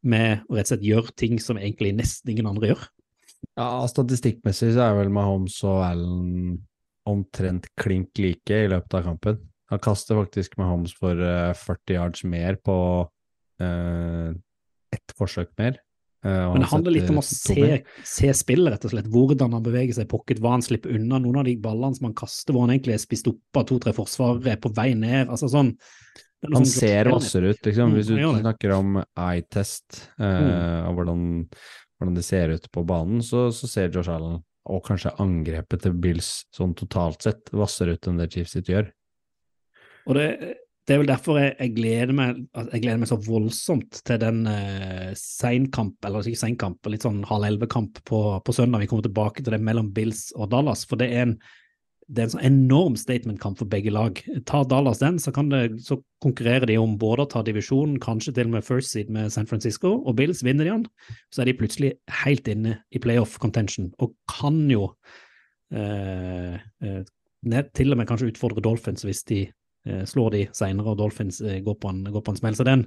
med 0.07 0.45
å 0.47 0.55
rett 0.55 0.69
og 0.69 0.77
slett 0.77 0.87
gjøre 0.87 1.17
ting 1.19 1.41
som 1.43 1.59
egentlig 1.59 1.97
nesten 1.97 2.31
ingen 2.31 2.47
andre 2.53 2.71
gjør. 2.75 2.87
Ja, 3.59 3.87
statistikkmessig 3.91 4.73
så 4.77 4.85
er 4.87 4.97
vel 5.01 5.11
Mahomes 5.15 5.57
og 5.67 5.81
Allen 5.87 6.59
omtrent 7.09 7.67
klink 7.81 8.19
like 8.21 8.55
i 8.65 8.69
løpet 8.71 8.95
av 9.01 9.07
kampen. 9.09 9.39
Han 9.73 9.81
kaster 9.85 10.17
faktisk 10.21 10.57
Mahomes 10.61 10.95
for 10.97 11.19
eh, 11.19 11.53
40 11.57 11.95
yards 11.97 12.25
mer 12.25 12.57
på 12.65 12.77
uh, 13.61 14.31
ett 14.95 15.15
forsøk 15.19 15.51
mer. 15.61 15.77
Uh, 16.25 16.53
Men 16.55 16.63
det 16.65 16.71
handler 16.73 16.95
litt 16.97 17.11
om 17.13 17.21
å 17.21 17.25
se, 17.25 17.83
se 18.07 18.31
spillet, 18.35 18.73
rett 18.75 18.87
og 18.89 18.93
slett. 18.95 19.11
Hvordan 19.13 19.53
han 19.55 19.63
beveger 19.67 19.95
seg 19.99 20.09
i 20.09 20.11
pocket, 20.11 20.41
hva 20.43 20.57
han 20.57 20.65
slipper 20.65 20.95
unna. 20.97 21.21
Noen 21.23 21.41
av 21.43 21.49
de 21.51 21.57
ballene 21.63 21.95
som 21.99 22.09
han 22.09 22.17
kaster, 22.19 22.55
hvor 22.55 22.65
han 22.67 22.73
egentlig 22.75 22.97
er 22.97 23.03
spist 23.03 23.29
opp 23.31 23.61
av 23.61 23.67
to-tre 23.71 23.93
forsvarere, 23.97 24.55
er 24.57 24.63
på 24.63 24.73
vei 24.75 24.93
ned. 24.99 25.29
altså 25.29 25.51
sånn. 25.53 25.75
Han 26.47 26.63
sånn- 26.63 26.71
ser 26.71 27.11
vassere 27.13 27.51
ut, 27.53 27.61
liksom. 27.67 27.91
Mm, 27.93 27.97
Hvis 27.99 28.11
du 28.11 28.17
snakker 28.41 28.75
om 28.79 28.99
eye-test 29.19 30.05
uh, 30.21 30.25
Mm. 30.25 30.89
og 30.89 30.99
hvordan, 30.99 31.23
hvordan 31.99 32.17
det 32.17 32.27
ser 32.27 32.55
ut 32.55 32.71
på 32.73 32.85
banen, 32.87 33.23
så, 33.25 33.49
så 33.55 33.71
ser 33.71 33.91
Josh 33.91 34.13
Allen, 34.13 34.41
og 34.69 34.85
kanskje 34.87 35.17
angrepet 35.23 35.83
til 35.85 35.97
Bills 35.99 36.31
sånn 36.55 36.77
totalt 36.79 37.25
sett, 37.25 37.51
vasser 37.57 37.91
ut 37.91 38.09
enn 38.09 38.21
det 38.21 38.31
Chiefs 38.35 38.55
sitt 38.57 38.71
gjør. 38.71 38.91
Og 40.09 40.17
det, 40.17 40.27
det 40.89 40.95
er 40.95 41.03
vel 41.03 41.11
derfor 41.11 41.37
jeg, 41.41 41.55
jeg, 41.59 41.73
gleder 41.77 42.15
meg, 42.17 42.43
altså, 42.57 42.73
jeg 42.73 42.85
gleder 42.85 43.01
meg 43.03 43.11
så 43.11 43.19
voldsomt 43.27 44.03
til 44.09 44.21
den 44.23 44.43
eh, 44.49 45.11
seinkamp, 45.21 45.99
eller 46.07 46.29
ikke 46.31 46.43
seinkamp, 46.45 46.89
litt 46.89 47.05
sånn 47.05 47.21
halv 47.29 47.49
elleve-kamp 47.49 48.01
på, 48.09 48.23
på 48.45 48.55
søndag. 48.57 48.85
Vi 48.85 48.91
kommer 48.93 49.05
tilbake 49.05 49.45
til 49.45 49.57
det 49.57 49.61
mellom 49.65 49.91
Bills 49.97 50.29
og 50.37 50.53
Dallas, 50.55 50.87
for 50.89 51.01
det 51.01 51.11
er 51.13 51.27
en, 51.27 51.35
det 52.09 52.23
er 52.23 52.27
en 52.29 52.33
sånn 52.33 52.47
enorm 52.49 52.95
statement-kamp 52.97 53.59
for 53.61 53.69
begge 53.69 53.93
lag. 53.93 54.21
Tar 54.49 54.65
Dallas 54.71 55.03
den, 55.03 55.19
så, 55.21 55.33
det, 55.53 55.63
så 55.85 55.99
konkurrerer 56.25 56.65
de 56.71 56.79
om 56.81 56.97
både 57.01 57.27
å 57.27 57.31
ta 57.35 57.43
divisjonen, 57.45 57.99
kanskje 58.01 58.33
til 58.39 58.49
og 58.49 58.57
med 58.57 58.65
first 58.65 58.95
seed 58.95 59.13
med 59.13 59.33
San 59.35 59.49
Francisco, 59.51 59.99
og 60.01 60.17
Bills 60.17 60.41
vinner 60.47 60.65
de 60.65 60.73
den, 60.73 61.17
så 61.29 61.45
er 61.45 61.51
de 61.51 61.59
plutselig 61.61 61.95
helt 62.25 62.49
inne 62.49 62.79
i 62.89 63.03
playoff 63.05 63.37
contention, 63.43 63.93
og 64.01 64.17
kan 64.33 64.65
jo 64.73 64.89
Eh, 65.69 66.55
eh, 66.55 67.05
ned, 67.45 67.71
til 67.77 67.93
og 67.93 68.01
med 68.01 68.09
kanskje 68.09 68.31
utfordre 68.33 68.63
Dolphins 68.65 69.05
hvis 69.05 69.21
de 69.29 69.43
eh, 69.45 70.05
slår 70.09 70.31
de 70.33 70.43
senere 70.57 70.95
og 70.95 71.01
Dolphins 71.01 71.43
eh, 71.45 71.61
går, 71.65 71.77
på 71.81 71.93
en, 71.93 72.03
går 72.13 72.25
på 72.25 72.35
en 72.35 72.41
smell. 72.41 72.57
Så 72.57 72.67
den 72.69 72.87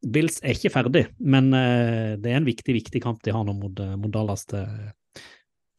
Bills 0.00 0.40
er 0.42 0.56
ikke 0.56 0.72
ferdig, 0.72 1.04
men 1.20 1.52
eh, 1.54 2.16
det 2.20 2.32
er 2.32 2.40
en 2.40 2.48
viktig, 2.48 2.74
viktig 2.80 3.02
kamp 3.04 3.22
de 3.24 3.34
har 3.36 3.44
nå 3.46 3.54
mot, 3.56 3.82
eh, 3.84 3.94
mot 4.00 4.12
Dallas 4.12 4.46
til, 4.50 4.66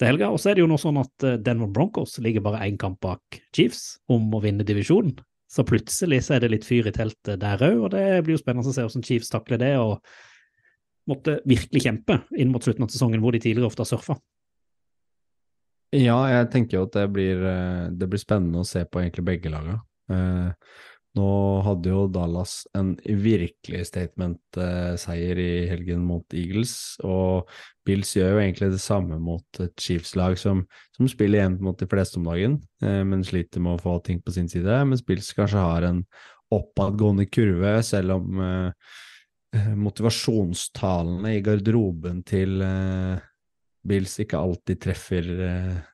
til 0.01 0.09
helga. 0.09 0.31
Og 0.33 0.41
så 0.41 0.51
er 0.51 0.57
det 0.57 0.65
jo 0.65 0.69
nå 0.71 0.79
sånn 0.81 0.99
at 1.01 1.27
eh, 1.27 1.37
Denver 1.41 1.69
Broncos 1.71 2.17
ligger 2.23 2.43
bare 2.45 2.63
én 2.65 2.79
kamp 2.81 2.99
bak 3.03 3.39
Chiefs 3.55 4.01
om 4.11 4.27
å 4.33 4.41
vinne 4.43 4.65
divisjonen. 4.67 5.15
Så 5.51 5.65
plutselig 5.67 6.21
så 6.25 6.37
er 6.37 6.43
det 6.43 6.53
litt 6.53 6.67
fyr 6.67 6.87
i 6.87 6.95
teltet 6.95 7.41
der 7.41 7.63
òg, 7.67 7.79
og 7.85 7.89
det 7.91 8.05
blir 8.23 8.37
jo 8.37 8.41
spennende 8.41 8.71
å 8.71 8.75
se 8.75 8.85
hvordan 8.85 9.03
Chiefs 9.03 9.33
takler 9.33 9.59
det. 9.61 9.73
og 9.79 9.99
måtte 11.09 11.39
virkelig 11.49 11.81
kjempe 11.83 12.19
inn 12.39 12.51
mot 12.53 12.63
slutten 12.63 12.85
av 12.85 12.91
sesongen, 12.93 13.19
hvor 13.23 13.33
de 13.33 13.41
tidligere 13.41 13.67
ofte 13.67 13.83
har 13.83 13.89
surfa. 13.89 14.15
Ja, 15.91 16.19
jeg 16.29 16.51
tenker 16.53 16.77
jo 16.77 16.85
at 16.85 16.93
det 16.95 17.07
blir, 17.11 17.41
eh, 17.43 17.89
det 17.91 18.07
blir 18.07 18.21
spennende 18.21 18.61
å 18.61 18.67
se 18.67 18.85
på 18.85 19.01
egentlig 19.01 19.25
begge 19.27 19.51
lagene. 19.51 19.81
Eh, 21.11 21.19
nå 21.19 21.61
hadde 21.65 21.89
jo 21.89 22.07
Dallas 22.07 22.67
en 22.73 22.95
virkelig 23.03 23.85
statement-seier 23.87 25.37
i 25.37 25.67
helgen 25.69 26.03
mot 26.05 26.23
Eagles, 26.33 26.97
og 27.03 27.49
Bills 27.85 28.15
gjør 28.15 28.35
jo 28.35 28.41
egentlig 28.41 28.71
det 28.71 28.81
samme 28.81 29.19
mot 29.19 29.59
et 29.59 29.75
Chiefs-lag 29.77 30.37
som, 30.37 30.65
som, 30.95 31.07
spiller 31.07 31.43
jevnt 31.43 31.61
mot 31.61 31.77
de 31.77 31.87
fleste 31.87 32.19
om 32.19 32.25
dagen, 32.25 32.61
eh, 32.81 33.03
men 33.03 33.23
sliter 33.23 33.61
med 33.61 33.75
å 33.75 33.81
få 33.81 33.99
ting 34.05 34.21
på 34.21 34.31
sin 34.31 34.49
side, 34.49 34.85
mens 34.85 35.03
Bills 35.03 35.33
kanskje 35.33 35.59
har 35.59 35.83
en 35.83 36.05
oppadgående 36.51 37.29
kurve, 37.31 37.81
selv 37.83 38.17
om 38.17 38.41
motivasjonstalene 39.51 41.33
i 41.35 41.41
garderoben 41.43 42.21
til 42.23 42.61
eh, 42.63 43.19
Bills 43.83 44.13
ikke 44.21 44.39
alltid 44.39 44.79
treffer 44.79 45.27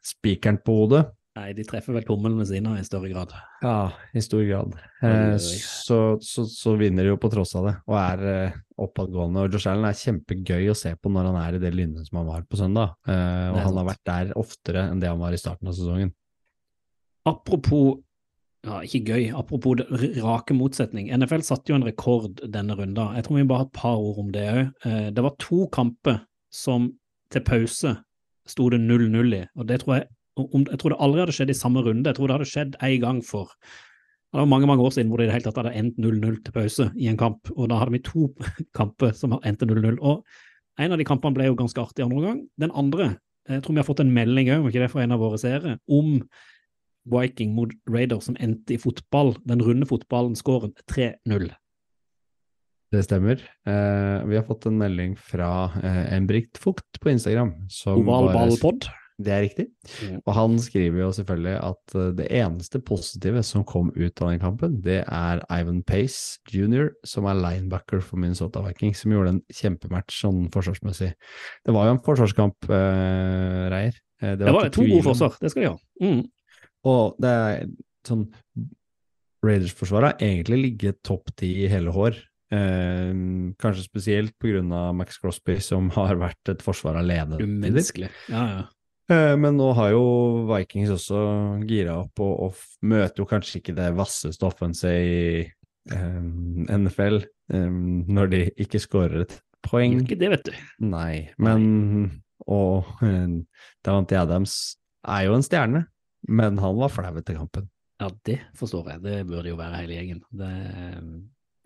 spikeren 0.06 0.60
på 0.62 0.76
hodet. 0.82 1.06
Nei, 1.38 1.52
de 1.54 1.64
treffer 1.68 1.94
vel 1.94 2.06
tommelene 2.08 2.46
sine 2.50 2.78
i 2.80 2.86
større 2.86 3.10
grad. 3.12 3.34
Ja, 3.62 3.92
i 4.18 4.22
stor 4.26 4.42
grad. 4.48 4.74
Eh, 5.06 5.36
så, 5.42 6.18
så, 6.24 6.46
så, 6.50 6.74
vinner 6.80 7.06
de 7.06 7.12
jo 7.12 7.20
på 7.22 7.30
tross 7.30 7.54
av 7.60 7.68
det, 7.68 7.74
og 7.86 7.98
er 8.00 8.24
eh, 8.32 8.56
oppadgående. 8.82 9.44
Og 9.44 9.54
Josh 9.54 9.70
Allen 9.70 9.86
er 9.86 10.00
kjempegøy 10.00 10.72
å 10.72 10.78
se 10.78 10.96
på 10.98 11.12
når 11.14 11.30
han 11.30 11.38
er 11.44 11.58
i 11.58 11.62
det 11.62 11.74
lynnet 11.76 12.10
som 12.10 12.22
han 12.22 12.32
var 12.32 12.48
på 12.50 12.58
søndag. 12.58 12.96
Eh, 13.06 13.14
og 13.52 13.60
han 13.60 13.70
sant. 13.70 13.80
har 13.82 13.90
vært 13.92 14.04
der 14.10 14.34
oftere 14.40 14.88
enn 14.90 15.04
det 15.04 15.12
han 15.12 15.22
var 15.22 15.36
i 15.36 15.42
starten 15.42 15.70
av 15.70 15.78
sesongen. 15.78 16.14
Apropos 17.28 18.00
ja, 18.66 18.82
ikke 18.82 19.04
gøy. 19.14 19.30
Apropos 19.38 19.86
rake 20.18 20.56
motsetning. 20.58 21.12
NFL 21.14 21.46
satte 21.46 21.72
jo 21.72 21.78
en 21.78 21.86
rekord 21.88 22.42
denne 22.42 22.76
runda. 22.76 23.12
Jeg 23.16 23.28
tror 23.28 23.38
vi 23.38 23.48
bare 23.48 23.64
har 23.64 23.70
et 23.70 23.78
par 23.78 24.02
ord 24.02 24.24
om 24.26 24.34
det 24.34 24.50
òg. 24.50 24.64
Eh, 24.90 25.08
det 25.14 25.24
var 25.24 25.38
to 25.44 25.68
kamper 25.76 26.24
som 26.50 26.90
til 27.32 27.46
pause 27.46 27.94
sto 28.48 28.70
det 28.72 28.80
0-0 28.80 29.36
i, 29.36 29.44
og 29.60 29.68
det 29.68 29.82
tror 29.84 29.98
jeg 29.98 30.08
om, 30.38 30.64
jeg 30.64 30.80
tror 30.82 30.94
det 30.94 31.02
aldri 31.04 31.24
hadde 31.24 31.36
skjedd 31.36 31.52
i 31.54 31.58
samme 31.58 31.84
runde. 31.86 32.08
Jeg 32.10 32.18
tror 32.18 32.30
det 32.30 32.38
hadde 32.38 32.50
skjedd 32.52 32.80
en 32.88 32.98
gang 33.04 33.22
for 33.26 33.54
det 34.28 34.42
var 34.42 34.50
mange 34.52 34.68
mange 34.68 34.84
år 34.84 34.92
siden 34.92 35.08
hvor 35.10 35.22
det 35.22 35.28
i 35.28 35.30
det 35.30 35.38
hele 35.38 35.48
tatt 35.48 35.60
hadde 35.62 35.78
endt 35.80 36.00
0-0 36.04 36.36
til 36.44 36.54
pause 36.54 36.90
i 37.00 37.08
en 37.08 37.20
kamp. 37.20 37.48
og 37.56 37.70
Da 37.72 37.80
hadde 37.80 37.96
vi 37.96 38.04
to 38.04 38.28
kamper 38.80 39.16
som 39.16 39.38
endte 39.40 39.66
0-0. 39.70 39.98
og 40.02 40.26
En 40.78 40.94
av 40.94 41.00
de 41.00 41.08
kampene 41.08 41.38
ble 41.38 41.48
jo 41.48 41.56
ganske 41.58 41.82
artig 41.82 42.04
andre 42.06 42.26
gang. 42.26 42.42
Den 42.60 42.74
andre, 42.76 43.16
jeg 43.48 43.64
tror 43.64 43.78
vi 43.78 43.82
har 43.82 43.88
fått 43.88 44.04
en 44.04 44.14
melding 44.14 44.52
òg, 44.54 44.68
ikke 44.68 44.84
det 44.84 44.92
fra 44.92 45.06
en 45.06 45.16
av 45.16 45.24
våre 45.24 45.40
seere, 45.42 45.78
om 45.88 46.20
Viking 47.08 47.56
mot 47.56 47.72
Raider 47.88 48.20
som 48.20 48.36
endte 48.44 48.76
i 48.76 48.82
fotball. 48.82 49.34
Den 49.48 49.64
runde 49.64 49.88
fotballen 49.88 50.36
skåren 50.36 50.76
3-0. 50.92 51.48
Det 52.92 53.04
stemmer. 53.04 53.40
Eh, 53.68 54.28
vi 54.28 54.38
har 54.38 54.46
fått 54.48 54.68
en 54.68 54.78
melding 54.80 55.16
fra 55.20 55.72
eh, 55.82 56.04
Embrikt 56.16 56.60
Fugt 56.60 57.00
på 57.02 57.12
Instagram. 57.12 57.56
Ovalballpod. 57.96 58.88
Det 59.18 59.34
er 59.34 59.42
riktig. 59.42 59.66
Mm. 60.06 60.20
Og 60.20 60.32
han 60.38 60.58
skriver 60.62 61.02
jo 61.02 61.10
selvfølgelig 61.18 61.56
at 61.66 61.96
uh, 61.98 62.10
det 62.20 62.28
eneste 62.38 62.82
positive 62.86 63.42
som 63.46 63.66
kom 63.66 63.90
ut 63.96 64.22
av 64.22 64.30
den 64.30 64.42
kampen, 64.44 64.78
det 64.86 65.00
er 65.04 65.42
Ivan 65.50 65.82
Pace 65.88 66.38
jr., 66.54 66.92
som 67.08 67.26
er 67.30 67.40
linebacker 67.42 68.04
for 68.06 68.22
Minnesota 68.22 68.62
Vikings, 68.68 69.02
som 69.02 69.16
gjorde 69.16 69.36
en 69.36 69.42
kjempematch 69.50 70.22
sånn 70.22 70.46
forsvarsmessig. 70.54 71.12
Det 71.66 71.76
var 71.76 71.90
jo 71.90 71.98
en 71.98 72.04
forsvarskamp, 72.06 72.70
uh, 72.70 73.66
Reier. 73.74 73.98
Uh, 74.22 74.34
det 74.36 74.46
var, 74.46 74.48
det 74.48 74.56
var 74.60 74.74
to 74.78 74.86
gode 74.86 75.06
forsvar, 75.10 75.42
det 75.42 75.54
skal 75.54 75.66
de 75.66 75.74
ha. 75.74 75.78
Mm. 76.06 76.24
Og 76.88 77.22
det 77.22 77.36
er 77.42 77.68
sånn 78.08 78.28
Raiders-forsvaret 79.46 80.14
har 80.18 80.30
egentlig 80.30 80.58
ligget 80.64 81.04
topp 81.06 81.30
ti 81.38 81.52
i 81.64 81.70
hele 81.72 81.94
hår. 81.94 82.18
Eh, 82.48 83.12
kanskje 83.60 83.84
spesielt 83.84 84.38
pga. 84.40 84.94
Max 84.96 85.20
Crosby, 85.20 85.60
som 85.64 85.90
har 85.98 86.16
vært 86.20 86.54
et 86.54 86.64
forsvar 86.64 87.00
alene. 87.02 87.40
Umenneskelig. 87.44 88.10
Ja, 88.32 88.44
ja. 88.54 88.66
Eh, 89.08 89.34
men 89.40 89.56
nå 89.56 89.70
har 89.78 89.94
jo 89.94 90.04
Vikings 90.50 90.92
også 90.98 91.20
gira 91.68 91.96
opp, 92.02 92.20
og, 92.24 92.34
og 92.48 92.88
møter 92.88 93.24
jo 93.24 93.28
kanskje 93.30 93.62
ikke 93.62 93.76
det 93.78 93.92
vasseste 93.96 94.48
offenset 94.48 94.98
i 95.00 95.22
um, 95.94 96.66
NFL 96.68 97.22
um, 97.54 98.04
når 98.12 98.34
de 98.34 98.42
ikke 98.60 98.82
skårer 98.84 99.24
et 99.24 99.38
poeng. 99.64 99.96
Ikke 100.04 100.20
det, 100.20 100.32
vet 100.36 100.50
du. 100.50 100.52
Nei, 100.84 101.30
men 101.40 102.20
Og 102.48 102.88
um, 103.02 103.40
Davante 103.84 104.20
Adams 104.20 104.78
er 105.08 105.26
jo 105.28 105.38
en 105.38 105.46
stjerne, 105.46 105.86
men 106.28 106.60
han 106.60 106.78
var 106.78 106.92
flau 106.92 107.16
etter 107.16 107.40
kampen. 107.40 107.72
Ja, 107.98 108.12
det 108.28 108.42
forstår 108.60 108.92
jeg. 108.92 109.04
Det 109.08 109.18
burde 109.30 109.50
jo 109.50 109.58
være 109.58 109.82
hele 109.82 109.98
gjengen. 109.98 110.22
Det 110.36 110.52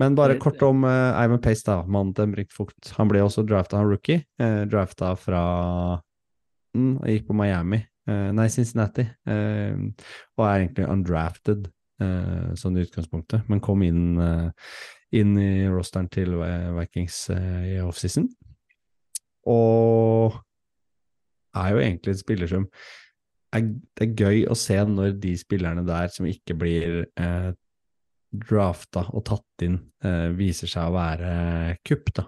men 0.02 0.16
bare 0.18 0.34
kort 0.42 0.62
om 0.66 0.82
uh, 0.82 1.14
Ivan 1.22 1.38
Pace, 1.44 1.62
da, 1.68 1.84
mannen 1.86 2.16
til 2.18 2.32
Britt 2.32 2.56
Fugt. 2.56 2.90
Han 2.98 3.10
ble 3.12 3.20
også 3.22 3.44
drafta, 3.46 3.84
av 3.84 3.92
rookie. 3.92 4.24
Uh, 4.42 4.64
drafta 4.66 5.12
fra 5.14 5.42
mm, 6.78 6.94
Gikk 7.14 7.28
på 7.30 7.38
Miami, 7.38 7.82
uh, 8.10 8.30
nei, 8.36 8.48
Cincinnati. 8.54 9.06
Uh, 9.28 9.90
og 10.38 10.46
er 10.48 10.56
egentlig 10.64 10.90
undrafted, 10.90 11.70
sånn 12.58 12.80
i 12.80 12.82
utgangspunktet, 12.82 13.44
men 13.46 13.60
kom 13.62 13.84
inn, 13.86 14.16
inn 15.14 15.36
i 15.38 15.68
rosteren 15.70 16.08
til 16.10 16.32
Vikings 16.74 17.28
i 17.30 17.76
offseason. 17.78 18.26
Og 19.54 20.40
er 21.54 21.70
jo 21.76 21.84
egentlig 21.84 22.16
et 22.16 22.24
spiller 22.24 22.50
som 22.50 22.66
er, 23.52 23.68
det 23.98 24.06
er 24.06 24.14
gøy 24.16 24.44
å 24.50 24.58
se 24.58 24.78
når 24.88 25.18
de 25.22 25.34
spillerne 25.40 25.84
der 25.88 26.12
som 26.14 26.28
ikke 26.30 26.56
blir 26.60 27.04
eh, 27.20 27.50
drafta 28.32 29.06
og 29.12 29.26
tatt 29.28 29.66
inn 29.68 29.78
eh, 30.08 30.30
viser 30.38 30.72
seg 30.72 30.88
å 30.88 30.96
være 30.96 31.34
kupp, 31.88 32.14
da. 32.16 32.28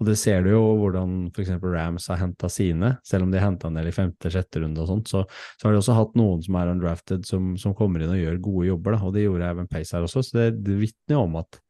Og 0.00 0.08
det 0.08 0.16
ser 0.16 0.44
du 0.44 0.54
jo 0.54 0.60
hvordan 0.80 1.28
f.eks. 1.28 1.52
Rams 1.60 2.06
har 2.08 2.22
henta 2.22 2.48
sine, 2.52 2.94
selv 3.04 3.26
om 3.26 3.32
de 3.34 3.42
henta 3.42 3.68
en 3.68 3.76
del 3.76 3.90
i 3.90 3.94
femte-sjette 3.94 4.62
runde 4.62 4.80
og 4.80 4.88
sånt, 4.88 5.10
så, 5.12 5.26
så, 5.58 5.66
har 5.66 5.74
de 5.74 5.80
også 5.82 5.96
hatt 5.98 6.14
noen 6.16 6.40
som 6.44 6.56
er 6.56 6.70
undrafted, 6.72 7.26
som, 7.28 7.52
som, 7.60 7.76
kommer 7.76 8.00
inn 8.00 8.14
og 8.14 8.20
gjør 8.20 8.38
gode 8.46 8.70
jobber, 8.70 8.96
da, 8.96 9.02
og 9.04 9.16
det 9.16 9.26
gjorde 9.26 9.50
Evan 9.52 9.68
Pace 9.70 9.96
her 9.96 10.06
også, 10.06 10.24
så 10.24 10.38
det, 10.38 10.46
det 10.64 10.78
vitner 10.80 11.18
jo 11.18 11.24
om 11.26 11.36
at 11.42 11.60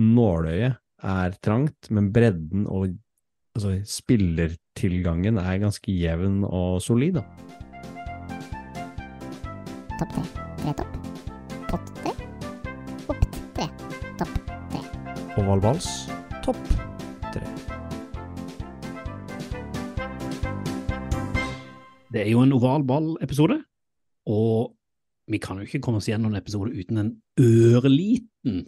nåløyet 0.00 0.76
er 1.10 1.38
trangt, 1.40 1.88
men 1.88 2.10
bredden 2.12 2.66
og 2.68 2.90
altså, 3.56 3.78
spillertilgangen 3.88 5.40
er 5.40 5.62
ganske 5.64 5.96
jevn 5.96 6.42
og 6.44 6.82
solid, 6.84 7.22
da. 7.22 7.24
Topp 9.96 10.12
tre. 10.18 10.26
Tre 10.60 10.76
topp. 10.76 11.00
Topp 11.72 11.90
tre. 12.02 12.14
Topp 13.08 13.26
tre. 13.56 13.72
Topp 14.20 15.40
Oval 15.40 15.64
vals, 15.64 15.90
topp 16.44 16.79
Det 22.10 22.24
er 22.24 22.30
jo 22.32 22.42
en 22.42 22.54
oval 22.56 22.84
ball-episode, 22.86 23.60
og 24.30 24.72
vi 25.30 25.38
kan 25.42 25.60
jo 25.60 25.66
ikke 25.66 25.82
komme 25.84 26.00
oss 26.00 26.08
gjennom 26.10 26.32
en 26.32 26.40
episode 26.40 26.74
uten 26.74 26.98
en 26.98 27.10
ørliten 27.38 28.64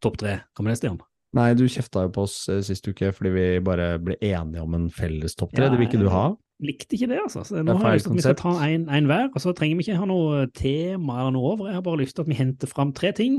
topp 0.00 0.20
tre. 0.22 0.36
Hva 0.54 0.64
med 0.64 0.72
det, 0.72 0.80
Stian? 0.80 1.00
Nei, 1.36 1.50
du 1.54 1.64
kjefta 1.70 2.06
jo 2.06 2.12
på 2.14 2.24
oss 2.26 2.36
eh, 2.50 2.62
sist 2.66 2.86
uke 2.90 3.12
fordi 3.14 3.30
vi 3.34 3.42
bare 3.62 3.92
ble 4.02 4.16
enige 4.18 4.62
om 4.62 4.72
en 4.78 4.86
felles 4.94 5.36
topp 5.38 5.52
tre. 5.54 5.66
Ja, 5.66 5.72
det 5.72 5.78
vil 5.78 5.90
ikke 5.90 6.00
du 6.02 6.08
ha? 6.10 6.30
Likte 6.60 6.96
ikke 6.96 7.08
det, 7.12 7.20
altså. 7.22 7.42
Så 7.46 7.62
nå 7.64 7.76
har 7.78 7.94
jeg 7.94 8.00
lyst 8.00 8.08
til 8.08 8.14
at 8.14 8.18
vi 8.18 8.24
skal 8.26 8.38
ta 8.40 8.54
en 8.68 9.08
hver, 9.08 9.28
og 9.30 9.42
så 9.42 9.54
trenger 9.56 9.78
vi 9.78 9.86
ikke 9.86 10.00
ha 10.00 10.08
noe 10.10 10.40
tema 10.56 11.20
eller 11.22 11.36
noe 11.36 11.52
over. 11.54 11.70
Jeg 11.70 11.78
har 11.78 11.84
bare 11.86 12.02
lyst 12.02 12.18
til 12.18 12.26
at 12.26 12.32
vi 12.32 12.38
henter 12.38 12.70
fram 12.70 12.92
tre 12.96 13.14
ting 13.16 13.38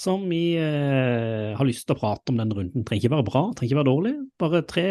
som 0.00 0.22
vi 0.30 0.54
eh, 0.56 1.50
har 1.58 1.66
lyst 1.68 1.84
til 1.86 1.96
å 1.96 2.00
prate 2.00 2.32
om 2.32 2.38
denne 2.40 2.56
runden. 2.56 2.86
Trenger 2.86 3.04
ikke 3.04 3.16
være 3.18 3.26
bra, 3.26 3.42
trenger 3.52 3.68
ikke 3.68 3.80
være 3.82 3.90
dårlig. 3.90 4.14
Bare 4.40 4.62
tre 4.70 4.86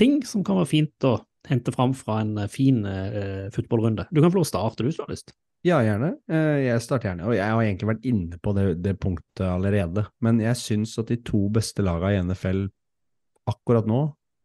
ting 0.00 0.18
som 0.28 0.44
kan 0.44 0.58
være 0.60 0.72
fint 0.74 1.08
å 1.08 1.16
hente 1.48 1.72
fram 1.74 1.94
fra 1.96 2.20
en 2.22 2.38
eh, 2.38 2.50
fin 2.50 2.84
uh, 2.86 3.50
fotballrunde. 3.54 4.06
Du 4.10 4.20
kan 4.22 4.32
få 4.32 4.40
lov 4.40 4.46
å 4.46 4.52
starte, 4.52 4.82
du, 4.82 4.88
hvis 4.88 5.00
du 5.00 5.04
har 5.04 5.12
lyst. 5.12 5.34
Ja, 5.64 5.78
gjerne. 5.80 6.14
Eh, 6.28 6.66
jeg 6.66 6.82
starter 6.84 7.10
gjerne. 7.10 7.28
Og 7.30 7.36
jeg 7.36 7.48
har 7.48 7.62
egentlig 7.62 7.88
vært 7.88 8.08
inne 8.08 8.40
på 8.42 8.52
det, 8.56 8.66
det 8.84 8.98
punktet 9.00 9.46
allerede. 9.48 10.06
Men 10.24 10.42
jeg 10.42 10.60
syns 10.60 10.92
at 11.00 11.08
de 11.12 11.16
to 11.24 11.46
beste 11.52 11.84
lagene 11.84 12.18
i 12.18 12.26
NFL 12.28 12.66
akkurat 13.48 13.88
nå, 13.88 14.02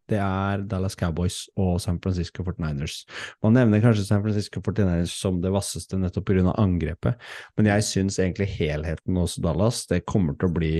det 0.09 0.17
er 0.17 0.63
Dallas 0.65 0.95
Cowboys 0.97 1.43
og 1.59 1.75
San 1.83 1.99
Francisco 2.01 2.43
49ers. 2.47 3.03
Man 3.45 3.53
nevner 3.53 3.83
kanskje 3.83 4.07
San 4.07 4.23
Francisco 4.23 4.63
49ers 4.65 5.13
som 5.13 5.37
det 5.43 5.51
vasseste 5.53 5.99
nettopp 6.01 6.31
pga. 6.31 6.55
angrepet, 6.57 7.19
men 7.59 7.69
jeg 7.69 7.85
syns 7.85 8.17
egentlig 8.17 8.49
helheten 8.55 9.19
hos 9.21 9.37
Dallas 9.43 9.85
det 9.91 10.07
kommer 10.09 10.33
til 10.33 10.49
å 10.49 10.55
bli 10.55 10.73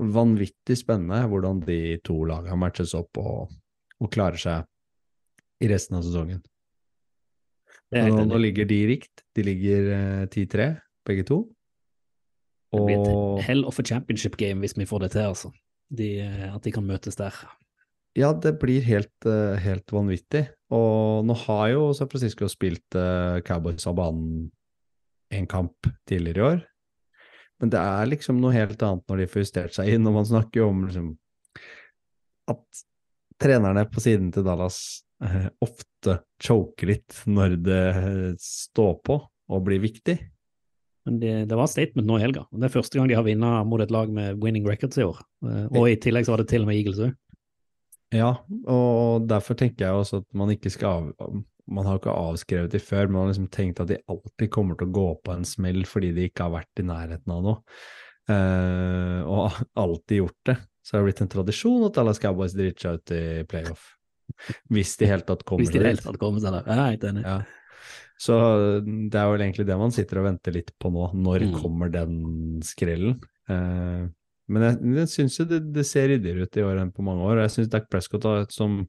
vanvittig 0.00 0.78
spennende 0.80 1.20
hvordan 1.28 1.60
de 1.66 1.98
to 2.06 2.22
lagene 2.24 2.56
matches 2.56 2.94
opp 2.96 3.18
og, 3.20 3.52
og 4.00 4.12
klarer 4.14 4.40
seg 4.40 4.71
i 5.62 5.70
resten 5.70 5.98
av 5.98 6.04
sesongen. 6.06 6.42
Nå, 7.92 8.24
nå 8.24 8.38
ligger 8.40 8.68
de 8.68 8.78
rikt. 8.88 9.24
De 9.36 9.44
ligger 9.44 9.90
eh, 9.92 10.22
10-3, 10.26 10.68
begge 11.08 11.26
to. 11.28 11.42
Det 12.72 12.80
blir 12.86 13.02
et 13.02 13.44
hell 13.44 13.66
of 13.68 13.76
a 13.78 13.84
championship 13.84 14.38
game 14.40 14.64
hvis 14.64 14.78
vi 14.78 14.88
får 14.88 15.04
det 15.04 15.10
til, 15.14 15.28
altså. 15.34 15.50
De, 15.92 16.08
eh, 16.24 16.48
at 16.48 16.64
de 16.64 16.72
kan 16.72 16.86
møtes 16.88 17.18
der. 17.20 17.36
ja, 18.16 18.32
det 18.32 18.58
blir 18.60 18.84
helt, 18.84 19.26
eh, 19.28 19.60
helt 19.60 19.92
vanvittig. 19.92 20.46
Og 20.72 21.24
nå 21.28 21.36
har 21.44 21.68
jo 21.74 21.92
San 21.96 22.08
Francisco 22.08 22.48
spilt 22.48 22.96
Cowboys 23.44 23.86
av 23.86 23.96
banen 24.00 24.50
en 25.32 25.46
kamp 25.48 25.88
tidligere 26.08 26.38
i 26.38 26.48
år. 26.48 26.62
Men 27.60 27.70
det 27.70 27.80
er 27.80 28.08
liksom 28.08 28.40
noe 28.40 28.54
helt 28.56 28.80
annet 28.82 29.04
når 29.08 29.20
de 29.20 29.28
får 29.30 29.44
justert 29.44 29.76
seg 29.76 29.92
inn, 29.92 30.06
og 30.08 30.16
man 30.16 30.26
snakker 30.28 30.62
jo 30.62 30.70
om 30.72 30.80
liksom 30.86 31.12
at 32.50 32.82
trenerne 33.42 33.84
på 33.90 34.02
siden 34.02 34.32
til 34.34 34.44
Dallas 34.46 35.04
ofte 35.62 36.18
choker 36.42 36.90
litt 36.90 37.22
når 37.30 37.56
det 37.62 37.82
står 38.42 38.96
på 39.06 39.18
og 39.22 39.64
blir 39.66 39.82
viktig. 39.82 40.16
Men 41.06 41.18
det, 41.18 41.32
det 41.50 41.58
var 41.58 41.70
statement 41.70 42.06
nå 42.06 42.18
i 42.18 42.22
helga. 42.22 42.44
Det 42.50 42.68
er 42.68 42.74
første 42.76 42.98
gang 42.98 43.08
de 43.10 43.16
har 43.18 43.26
vunnet 43.26 43.68
mot 43.68 43.82
et 43.82 43.92
lag 43.94 44.10
med 44.14 44.38
winning 44.42 44.66
records 44.68 45.00
i 45.00 45.06
år. 45.06 45.18
Eh, 45.46 45.64
Og 45.74 45.88
i 45.90 45.98
tillegg 46.02 46.26
så 46.26 46.34
var 46.34 46.42
det 46.42 46.50
til 46.52 46.62
og 46.62 46.70
med 46.70 46.78
Eagles 46.78 47.00
òg. 47.02 47.16
Ja, 48.12 48.34
og 48.68 49.24
derfor 49.24 49.56
tenker 49.58 49.86
jeg 49.86 50.02
også 50.02 50.20
at 50.20 50.28
man 50.36 50.52
ikke 50.52 50.70
skal 50.70 51.08
av, 51.16 51.40
Man 51.72 51.86
har 51.86 51.96
ikke 51.96 52.12
avskrevet 52.12 52.72
de 52.74 52.80
før, 52.82 53.06
men 53.06 53.14
man 53.14 53.22
har 53.22 53.28
liksom 53.30 53.50
tenkt 53.54 53.80
at 53.80 53.88
de 53.88 53.96
alltid 54.10 54.50
kommer 54.52 54.76
til 54.76 54.88
å 54.90 54.94
gå 54.98 55.06
på 55.24 55.32
en 55.32 55.44
smell 55.46 55.84
fordi 55.86 56.10
de 56.12 56.24
ikke 56.26 56.48
har 56.48 56.56
vært 56.56 56.82
i 56.82 56.84
nærheten 56.84 57.32
av 57.32 57.44
noe. 57.46 57.76
Uh, 58.26 59.22
og 59.30 59.60
alltid 59.78 60.18
gjort 60.18 60.50
det. 60.50 60.56
Så 60.82 60.96
har 60.96 61.02
det 61.02 61.12
blitt 61.12 61.22
en 61.22 61.30
tradisjon 61.32 61.86
at 61.86 61.94
Dallas 61.94 62.20
Cowboys 62.20 62.56
driter 62.58 62.82
seg 62.82 62.98
ut 62.98 63.14
i 63.14 63.22
playoff. 63.48 63.86
Hvis 64.72 64.96
de 64.98 65.04
i 65.06 65.10
hele 65.12 65.26
tatt 65.28 65.44
kommer 65.48 65.62
Hvis 65.64 65.72
de 65.72 65.78
i 65.78 65.82
det 65.82 65.90
hele 65.92 66.02
tatt 66.04 66.18
kommer 66.22 66.40
seg 66.42 66.52
der. 66.56 66.64
Jeg 66.66 66.78
er 66.78 66.90
helt 66.90 67.04
enig. 67.10 67.22
Ja. 67.26 67.36
Så 68.22 68.34
det 69.10 69.18
er 69.18 69.30
vel 69.32 69.40
egentlig 69.42 69.66
det 69.66 69.76
man 69.80 69.90
sitter 69.94 70.20
og 70.20 70.26
venter 70.28 70.52
litt 70.54 70.70
på 70.78 70.90
nå. 70.94 71.08
Når 71.14 71.46
Mm. 71.48 71.54
kommer 71.60 71.90
den 71.90 72.60
skrellen? 72.62 73.16
Eh, 73.50 74.02
men 74.52 74.62
jeg, 74.66 74.78
jeg 74.98 75.08
syns 75.08 75.38
jo 75.40 75.44
det, 75.48 75.60
det 75.72 75.84
ser 75.88 76.08
ryddigere 76.12 76.42
ut 76.46 76.56
i 76.56 76.62
år 76.66 76.78
enn 76.82 76.92
på 76.94 77.02
mange 77.06 77.22
år. 77.26 77.40
Jeg 77.46 77.50
syns 77.56 77.68
Dac 77.72 77.88
Prescott, 77.90 78.24
har, 78.28 78.46
som 78.50 78.82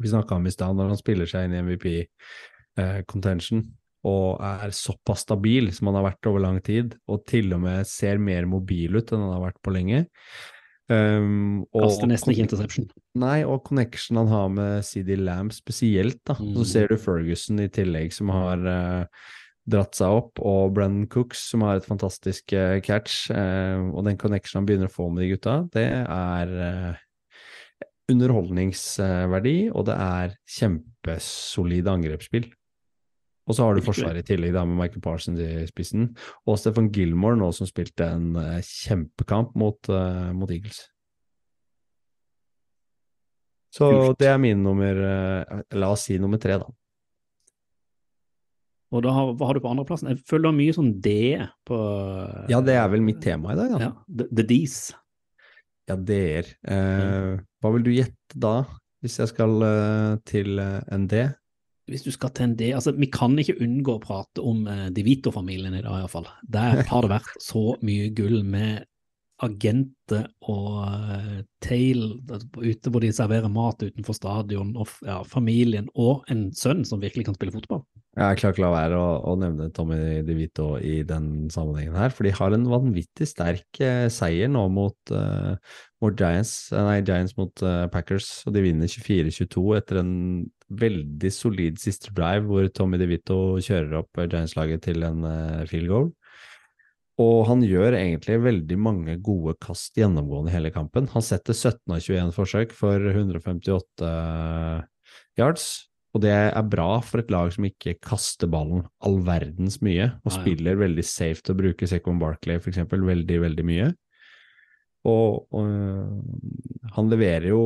vi 0.00 0.08
snakka 0.08 0.34
om 0.38 0.46
i 0.46 0.50
stad, 0.54 0.74
når 0.78 0.88
han 0.94 0.96
spiller 0.98 1.26
seg 1.28 1.44
inn 1.46 1.54
i 1.58 1.62
MVP-contention 1.66 3.62
og 4.08 4.40
er 4.40 4.70
såpass 4.72 5.26
stabil 5.26 5.68
som 5.76 5.90
han 5.90 5.98
har 5.98 6.06
vært 6.08 6.28
over 6.30 6.40
lang 6.40 6.60
tid, 6.64 6.94
og 7.12 7.26
til 7.28 7.52
og 7.52 7.60
med 7.66 7.86
ser 7.86 8.16
mer 8.22 8.46
mobil 8.48 8.96
ut 8.96 9.10
enn 9.12 9.20
han 9.26 9.34
har 9.34 9.42
vært 9.50 9.58
på 9.62 9.74
lenge. 9.74 10.06
Um, 10.90 11.66
og- 11.70 11.84
Kaster 11.84 12.08
nesten 12.10 12.32
ikke 12.32 12.46
interception. 12.48 12.88
Nei, 13.14 13.44
og 13.46 13.62
connection 13.64 14.18
han 14.18 14.30
har 14.32 14.48
med 14.50 14.84
CD 14.84 15.14
Lamb 15.16 15.52
spesielt, 15.54 16.18
da. 16.26 16.34
Mm. 16.34 16.56
Så 16.58 16.66
ser 16.66 16.88
du 16.90 16.96
Ferguson 16.98 17.60
i 17.62 17.68
tillegg, 17.68 18.12
som 18.12 18.32
har 18.34 18.58
uh, 18.66 19.04
dratt 19.70 19.94
seg 19.94 20.10
opp, 20.10 20.40
og 20.42 20.74
Brennan 20.74 21.06
Cooks, 21.06 21.44
som 21.52 21.62
har 21.62 21.78
et 21.78 21.86
fantastisk 21.86 22.52
uh, 22.52 22.80
catch. 22.82 23.30
Uh, 23.30 23.94
og 23.94 24.04
den 24.08 24.18
connection 24.18 24.60
han 24.60 24.66
begynner 24.66 24.90
å 24.90 24.96
få 24.96 25.10
med 25.12 25.24
de 25.24 25.30
gutta, 25.36 25.60
det 25.76 25.86
er 25.86 26.98
underholdningsverdi, 28.10 29.70
og 29.70 29.86
det 29.86 29.94
er 29.94 30.32
kjempesolid 30.58 31.86
angrepsspill. 31.86 32.48
Og 33.50 33.56
så 33.56 33.66
har 33.66 33.74
du 33.74 33.82
forsvaret 33.82 34.22
i 34.22 34.28
tillegg, 34.28 34.54
da, 34.54 34.62
med 34.68 34.78
Michael 34.78 35.02
Parsons 35.02 35.40
i 35.42 35.66
spissen. 35.66 36.12
Og 36.46 36.58
Stefan 36.60 36.90
Gilmore 36.94 37.38
nå, 37.40 37.50
som 37.56 37.66
spilte 37.66 38.06
en 38.06 38.36
uh, 38.38 38.60
kjempekamp 38.62 39.56
mot, 39.58 39.90
uh, 39.90 40.30
mot 40.36 40.50
Eagles. 40.54 40.84
Så 43.74 43.88
det 44.18 44.28
er 44.30 44.38
min 44.42 44.62
nummer 44.66 44.98
uh, 44.98 45.58
La 45.78 45.90
oss 45.94 46.06
si 46.08 46.18
nummer 46.22 46.38
tre, 46.42 46.60
da. 46.62 46.70
Og 48.90 49.02
da 49.06 49.12
har, 49.14 49.34
hva 49.38 49.50
har 49.50 49.58
du 49.58 49.62
på 49.62 49.70
andreplassen? 49.70 50.10
Jeg 50.10 50.22
føler 50.26 50.46
du 50.46 50.50
har 50.50 50.56
mye 50.56 50.74
sånn 50.74 50.94
D 51.02 51.12
på 51.66 51.76
Ja, 52.50 52.58
det 52.66 52.74
er 52.74 52.88
vel 52.90 53.04
mitt 53.06 53.20
tema 53.22 53.54
i 53.54 53.58
dag, 53.58 53.74
da. 53.74 53.82
ja, 53.88 53.90
The, 54.06 54.26
the 54.30 54.46
D's. 54.46 54.78
Ja, 55.90 55.98
DR. 55.98 56.46
Mm. 56.70 57.42
hva 57.58 57.70
vil 57.74 57.86
du 57.86 57.90
gjette 57.96 58.38
da, 58.38 58.56
hvis 59.02 59.16
jeg 59.18 59.30
skal 59.32 59.56
til 60.30 60.62
en 60.62 61.06
D? 61.10 61.24
Hvis 61.90 62.04
du 62.06 62.12
skal 62.14 62.30
en 62.44 62.54
altså 62.54 62.92
Vi 62.96 63.10
kan 63.10 63.34
ikke 63.38 63.58
unngå 63.60 63.96
å 63.96 64.02
prate 64.02 64.44
om 64.46 64.62
eh, 64.70 64.86
De 64.94 65.04
Vito-familien 65.06 65.74
i 65.74 65.82
dag, 65.82 65.98
iallfall. 66.00 66.28
Der 66.46 66.84
har 66.86 67.02
det 67.02 67.12
vært 67.12 67.34
så 67.42 67.74
mye 67.82 68.10
gull 68.14 68.42
med 68.46 68.86
agenter 69.44 70.26
og 70.50 70.82
uh, 70.84 71.38
tail 71.64 72.02
ute 72.58 72.90
hvor 72.92 73.04
de 73.04 73.12
serverer 73.14 73.50
mat 73.52 73.82
utenfor 73.82 74.16
stadion, 74.16 74.74
og 74.76 74.90
ja, 75.06 75.20
familien, 75.26 75.88
og 75.94 76.26
en 76.32 76.48
sønn 76.56 76.84
som 76.88 77.02
virkelig 77.02 77.28
kan 77.28 77.38
spille 77.38 77.54
fotball. 77.54 77.84
Jeg 78.18 78.40
klarer 78.40 78.56
ikke 78.56 78.64
la 78.64 78.70
være 78.74 78.96
å, 78.98 79.10
å 79.30 79.36
nevne 79.38 79.68
Tommy 79.70 80.18
DeVito 80.26 80.72
i 80.82 80.96
den 81.06 81.46
sammenhengen 81.52 81.94
her, 81.94 82.10
for 82.10 82.26
de 82.26 82.32
har 82.34 82.56
en 82.56 82.66
vanvittig 82.66 83.28
sterk 83.30 83.78
eh, 83.86 84.08
seier 84.10 84.50
nå 84.50 84.64
mot, 84.74 85.12
eh, 85.14 85.76
Giants, 86.18 86.72
eh, 86.74 86.82
nei, 86.88 86.96
Giants 87.06 87.36
mot 87.38 87.62
eh, 87.62 87.84
Packers, 87.92 88.32
og 88.50 88.56
de 88.56 88.64
vinner 88.66 88.90
24-22 88.90 89.62
etter 89.78 90.02
en 90.02 90.12
veldig 90.82 91.30
solid 91.34 91.78
siste 91.82 92.10
drive 92.16 92.50
hvor 92.50 92.66
Tommy 92.74 92.98
DeVito 92.98 93.38
kjører 93.62 94.00
opp 94.02 94.18
eh, 94.18 94.26
Giants-laget 94.26 94.88
til 94.88 95.06
en 95.06 95.22
eh, 95.30 95.62
field 95.70 95.94
goal. 95.94 96.10
Og 97.20 97.44
han 97.50 97.60
gjør 97.66 97.98
egentlig 97.98 98.38
veldig 98.46 98.78
mange 98.80 99.18
gode 99.20 99.56
kast 99.60 99.98
gjennomgående 99.98 100.52
hele 100.54 100.70
kampen. 100.72 101.08
Han 101.12 101.24
setter 101.24 101.56
17 101.56 101.92
av 101.92 102.00
21 102.00 102.32
forsøk 102.36 102.74
for 102.76 103.10
158 103.12 104.10
yards, 105.40 105.66
og 106.14 106.24
det 106.24 106.32
er 106.32 106.66
bra 106.66 106.88
for 107.06 107.22
et 107.22 107.30
lag 107.30 107.52
som 107.54 107.66
ikke 107.68 107.98
kaster 108.02 108.50
ballen 108.50 108.86
all 109.04 109.20
verdens 109.26 109.78
mye, 109.84 110.08
og 110.24 110.32
Ja, 110.32 110.36
ja. 110.36 110.38
spiller 110.40 110.80
veldig 110.80 111.04
safe 111.06 111.44
til 111.44 111.54
å 111.54 111.60
bruke 111.60 111.90
Second 111.90 112.22
Barkley 112.22 112.58
eksempel 112.58 113.04
veldig, 113.06 113.40
veldig 113.44 113.66
mye. 113.68 113.90
Og, 115.08 115.46
og 115.54 115.60
øh, 115.64 116.90
han 116.96 117.12
leverer 117.12 117.52
jo 117.52 117.62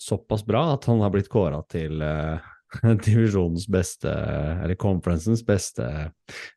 såpass 0.00 0.42
bra 0.46 0.72
at 0.74 0.88
han 0.88 1.02
har 1.04 1.12
blitt 1.12 1.28
kåra 1.30 1.60
til 1.70 2.00
øh, 2.02 2.40
divisjonens 3.06 3.66
beste, 3.70 4.10
eller 4.10 4.78
conferencens 4.80 5.42
beste, 5.46 5.86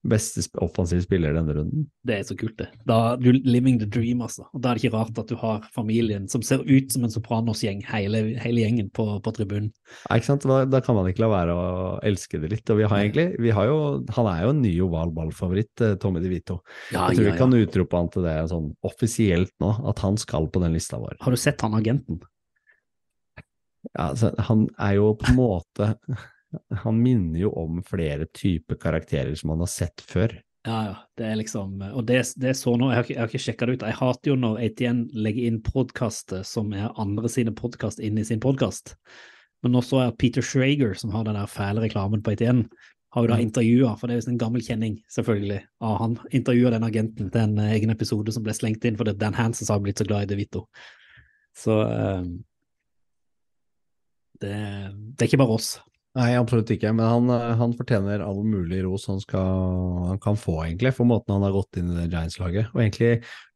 beste 0.05 0.43
offensive 0.61 1.03
spiller 1.05 1.35
denne 1.37 1.55
runden. 1.57 1.87
Det 2.05 2.19
er 2.19 2.27
så 2.27 2.37
kult, 2.39 2.55
det. 2.59 2.69
Da, 2.89 3.15
du 3.19 3.31
living 3.33 3.79
the 3.81 3.87
dream, 3.89 4.21
altså. 4.25 4.45
Og 4.53 4.61
da 4.61 4.71
er 4.71 4.79
det 4.79 4.85
ikke 4.85 4.97
rart 4.97 5.21
at 5.23 5.31
du 5.31 5.37
har 5.41 5.65
familien 5.75 6.27
som 6.31 6.43
ser 6.45 6.63
ut 6.67 6.93
som 6.93 7.05
en 7.07 7.13
Sopranos-gjeng, 7.13 7.83
hele, 7.89 8.23
hele 8.43 8.65
gjengen 8.65 8.91
på, 8.93 9.07
på 9.23 9.35
tribunen. 9.35 9.71
Ja, 10.07 10.17
ikke 10.17 10.31
sant? 10.31 10.47
Da, 10.49 10.63
da 10.69 10.83
kan 10.85 10.97
man 10.97 11.09
ikke 11.09 11.25
la 11.25 11.31
være 11.33 11.55
å 11.57 11.69
elske 12.05 12.41
det 12.43 12.51
litt. 12.53 12.73
Og 12.73 12.81
vi 12.81 12.89
har 12.89 12.99
egentlig, 12.99 13.29
vi 13.41 13.53
har 13.55 13.69
jo, 13.69 13.79
han 14.17 14.29
er 14.31 14.45
jo 14.45 14.53
en 14.53 14.61
ny 14.63 14.73
oval 14.85 15.13
ball-favoritt, 15.15 15.73
eh, 15.85 15.95
Tommy 16.01 16.21
DeVito. 16.23 16.61
Ja, 16.93 17.09
Jeg 17.09 17.19
tror 17.19 17.27
ja, 17.27 17.31
vi 17.31 17.41
kan 17.41 17.57
utrope 17.57 18.03
han 18.03 18.11
til 18.13 18.27
det 18.27 18.37
sånn 18.51 18.69
offisielt 18.85 19.53
nå, 19.63 19.73
at 19.89 20.03
han 20.05 20.19
skal 20.21 20.49
på 20.53 20.61
den 20.63 20.77
lista 20.77 21.01
vår. 21.01 21.17
Har 21.23 21.33
du 21.33 21.39
sett 21.39 21.61
han 21.65 21.77
agenten? 21.77 22.21
Ja, 23.93 24.09
altså, 24.09 24.33
han 24.49 24.67
er 24.81 24.97
jo 24.97 25.11
på 25.19 25.29
en 25.29 25.37
måte 25.37 25.93
Han 26.81 26.97
minner 27.01 27.39
jo 27.43 27.51
om 27.57 27.79
flere 27.85 28.27
typer 28.29 28.77
karakterer 28.81 29.33
som 29.37 29.49
man 29.49 29.63
har 29.63 29.69
sett 29.73 30.03
før. 30.05 30.35
Ja, 30.67 30.79
ja. 30.85 30.95
Det 31.17 31.25
er 31.25 31.39
liksom 31.39 31.81
Og 31.81 32.05
det, 32.05 32.19
det 32.39 32.51
er 32.51 32.57
så 32.57 32.75
nå, 32.77 32.91
jeg 32.91 32.99
har 32.99 33.07
ikke, 33.07 33.13
jeg 33.15 33.21
har 33.21 33.31
ikke 33.31 33.43
sjekka 33.45 33.67
det 33.67 33.75
ut. 33.75 33.85
Jeg 33.89 33.99
hater 33.99 34.31
jo 34.31 34.35
når 34.39 34.61
ATN 34.67 35.03
legger 35.17 35.49
inn 35.49 35.61
podkaster 35.65 36.45
som 36.47 36.69
er 36.77 36.93
andre 37.01 37.31
sine 37.31 37.53
podkast 37.57 38.01
inn 38.05 38.21
i 38.21 38.25
sin 38.27 38.41
podkast. 38.43 38.95
Men 39.63 39.73
nå 39.73 39.81
så 39.85 40.03
jeg 40.03 40.17
Peter 40.21 40.45
Schrager, 40.45 40.93
som 40.99 41.13
har 41.15 41.25
den 41.25 41.39
der 41.39 41.49
fæle 41.49 41.83
reklamen 41.83 42.23
på 42.23 42.35
ATN, 42.35 42.65
har 43.13 43.25
jo 43.25 43.29
da 43.29 43.37
intervjua, 43.41 43.91
for 43.97 44.09
det 44.09 44.15
er 44.15 44.23
jo 44.23 44.31
en 44.31 44.39
gammel 44.41 44.63
kjenning, 44.65 44.95
selvfølgelig, 45.13 45.59
av 45.85 45.99
han. 46.01 46.15
Intervjua 46.33 46.71
den 46.73 46.85
agenten 46.87 47.29
til 47.29 47.43
en 47.43 47.59
eh, 47.61 47.75
egen 47.75 47.93
episode 47.93 48.33
som 48.33 48.45
ble 48.45 48.55
slengt 48.57 48.85
inn 48.89 48.97
fordi 48.97 49.13
Dan 49.19 49.37
Hansen 49.37 49.69
har 49.69 49.83
blitt 49.83 50.01
så 50.01 50.07
glad 50.07 50.25
i 50.25 50.31
De 50.31 50.39
Vito. 50.39 50.63
Så 51.57 51.77
eh, 51.85 52.23
det, 54.43 54.59
det 55.15 55.25
er 55.25 55.31
ikke 55.31 55.41
bare 55.41 55.57
oss. 55.57 55.73
Nei, 56.13 56.35
absolutt 56.37 56.69
ikke, 56.69 56.91
men 56.93 57.07
han, 57.09 57.29
eh, 57.33 57.55
han 57.57 57.71
fortjener 57.73 58.21
all 58.21 58.43
mulig 58.45 58.83
ros 58.85 59.07
han, 59.09 59.17
skal, 59.23 59.63
han 60.11 60.19
kan 60.21 60.37
få, 60.37 60.59
egentlig, 60.67 60.91
for 60.93 61.09
måten 61.09 61.33
han 61.33 61.45
har 61.47 61.55
gått 61.55 61.79
inn 61.81 61.89
i 61.89 61.95
det 61.97 62.05
Giants-laget, 62.11 62.69
og 62.69 62.83
egentlig 62.83 63.15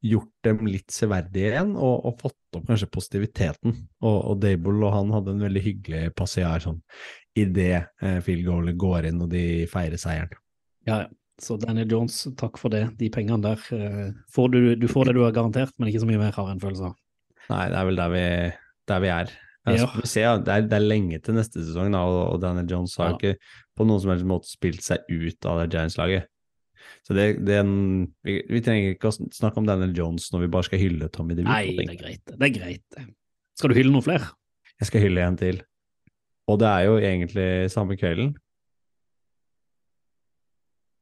gjort 0.10 0.32
dem 0.48 0.64
litt 0.66 0.90
severdige 0.94 1.52
igjen, 1.52 1.76
og, 1.78 2.08
og 2.10 2.18
fått 2.24 2.58
opp 2.58 2.66
kanskje 2.66 2.90
positiviteten. 2.98 3.78
Og, 4.02 4.18
og 4.18 4.42
Dable 4.42 4.82
og 4.82 4.96
han 4.96 5.14
hadde 5.14 5.36
en 5.36 5.46
veldig 5.46 5.64
hyggelig 5.68 6.04
passiar 6.18 6.66
sånn 6.66 6.82
idet 7.38 7.86
eh, 8.02 8.20
field 8.26 8.48
goalet 8.48 8.82
går 8.82 9.12
inn 9.12 9.22
og 9.22 9.30
de 9.30 9.46
feirer 9.70 10.02
seieren. 10.02 10.44
Ja, 10.90 11.04
ja. 11.06 11.08
Så 11.38 11.54
Daniel 11.62 11.92
Jones, 11.94 12.24
takk 12.34 12.56
for 12.58 12.74
det. 12.74 12.88
De 12.98 13.12
pengene 13.14 13.38
der 13.44 13.62
eh, 13.76 14.08
får 14.34 14.48
du, 14.56 14.62
du 14.82 14.88
får 14.90 15.06
det 15.12 15.20
du 15.20 15.22
har 15.22 15.36
garantert, 15.36 15.76
men 15.78 15.92
ikke 15.92 16.02
så 16.02 16.10
mye 16.10 16.24
mer, 16.24 16.34
har 16.34 16.48
jeg 16.50 16.58
en 16.58 16.64
følelse 16.64 16.88
av. 16.90 16.96
Nei, 17.52 17.66
det 17.70 17.78
er 17.78 17.86
vel 17.92 18.00
der 18.00 18.10
vi, 18.16 18.24
der 18.90 19.04
vi 19.04 19.12
er. 19.14 19.36
Ja, 19.76 19.88
se, 20.08 20.22
ja. 20.24 20.38
det, 20.40 20.48
er, 20.54 20.62
det 20.72 20.78
er 20.78 20.86
lenge 20.88 21.20
til 21.24 21.36
neste 21.36 21.60
sesong, 21.66 21.92
da, 21.92 22.00
og, 22.08 22.34
og 22.36 22.42
Daniel 22.42 22.68
Jones 22.72 22.96
har 23.02 23.10
Ja. 23.12 23.18
ikke 23.18 23.34
på 23.76 23.86
noen 23.88 24.00
som 24.04 24.12
helst 24.14 24.26
måte 24.30 24.48
spilt 24.48 24.82
seg 24.86 25.04
ut 25.12 25.46
av 25.50 25.60
det 25.64 25.68
Giants-laget. 25.76 26.28
Så 27.04 27.16
det, 27.18 27.26
det 27.48 27.58
en, 27.62 27.74
vi, 28.24 28.38
vi 28.48 28.62
trenger 28.64 28.94
ikke 28.96 29.10
å 29.12 29.16
snakke 29.16 29.60
om 29.60 29.68
Daniel 29.68 29.92
Jones 29.98 30.30
når 30.32 30.46
vi 30.46 30.50
bare 30.56 30.68
skal 30.70 30.80
hylle 30.82 31.10
Tommy 31.12 31.36
DeVito. 31.36 31.52
Nei, 31.52 31.76
det 31.76 31.88
er 31.92 32.00
greit. 32.00 32.24
Det 32.32 32.48
er 32.48 32.54
greit. 32.56 33.00
Skal 33.58 33.72
du 33.74 33.78
hylle 33.80 33.92
noen 33.92 34.06
flere? 34.06 34.30
Jeg 34.80 34.90
skal 34.92 35.04
hylle 35.04 35.24
en 35.26 35.38
til. 35.40 35.62
Og 36.48 36.60
det 36.62 36.68
er 36.70 36.84
jo 36.88 36.98
egentlig 37.02 37.48
samme 37.74 37.98
kvelden. 38.00 38.36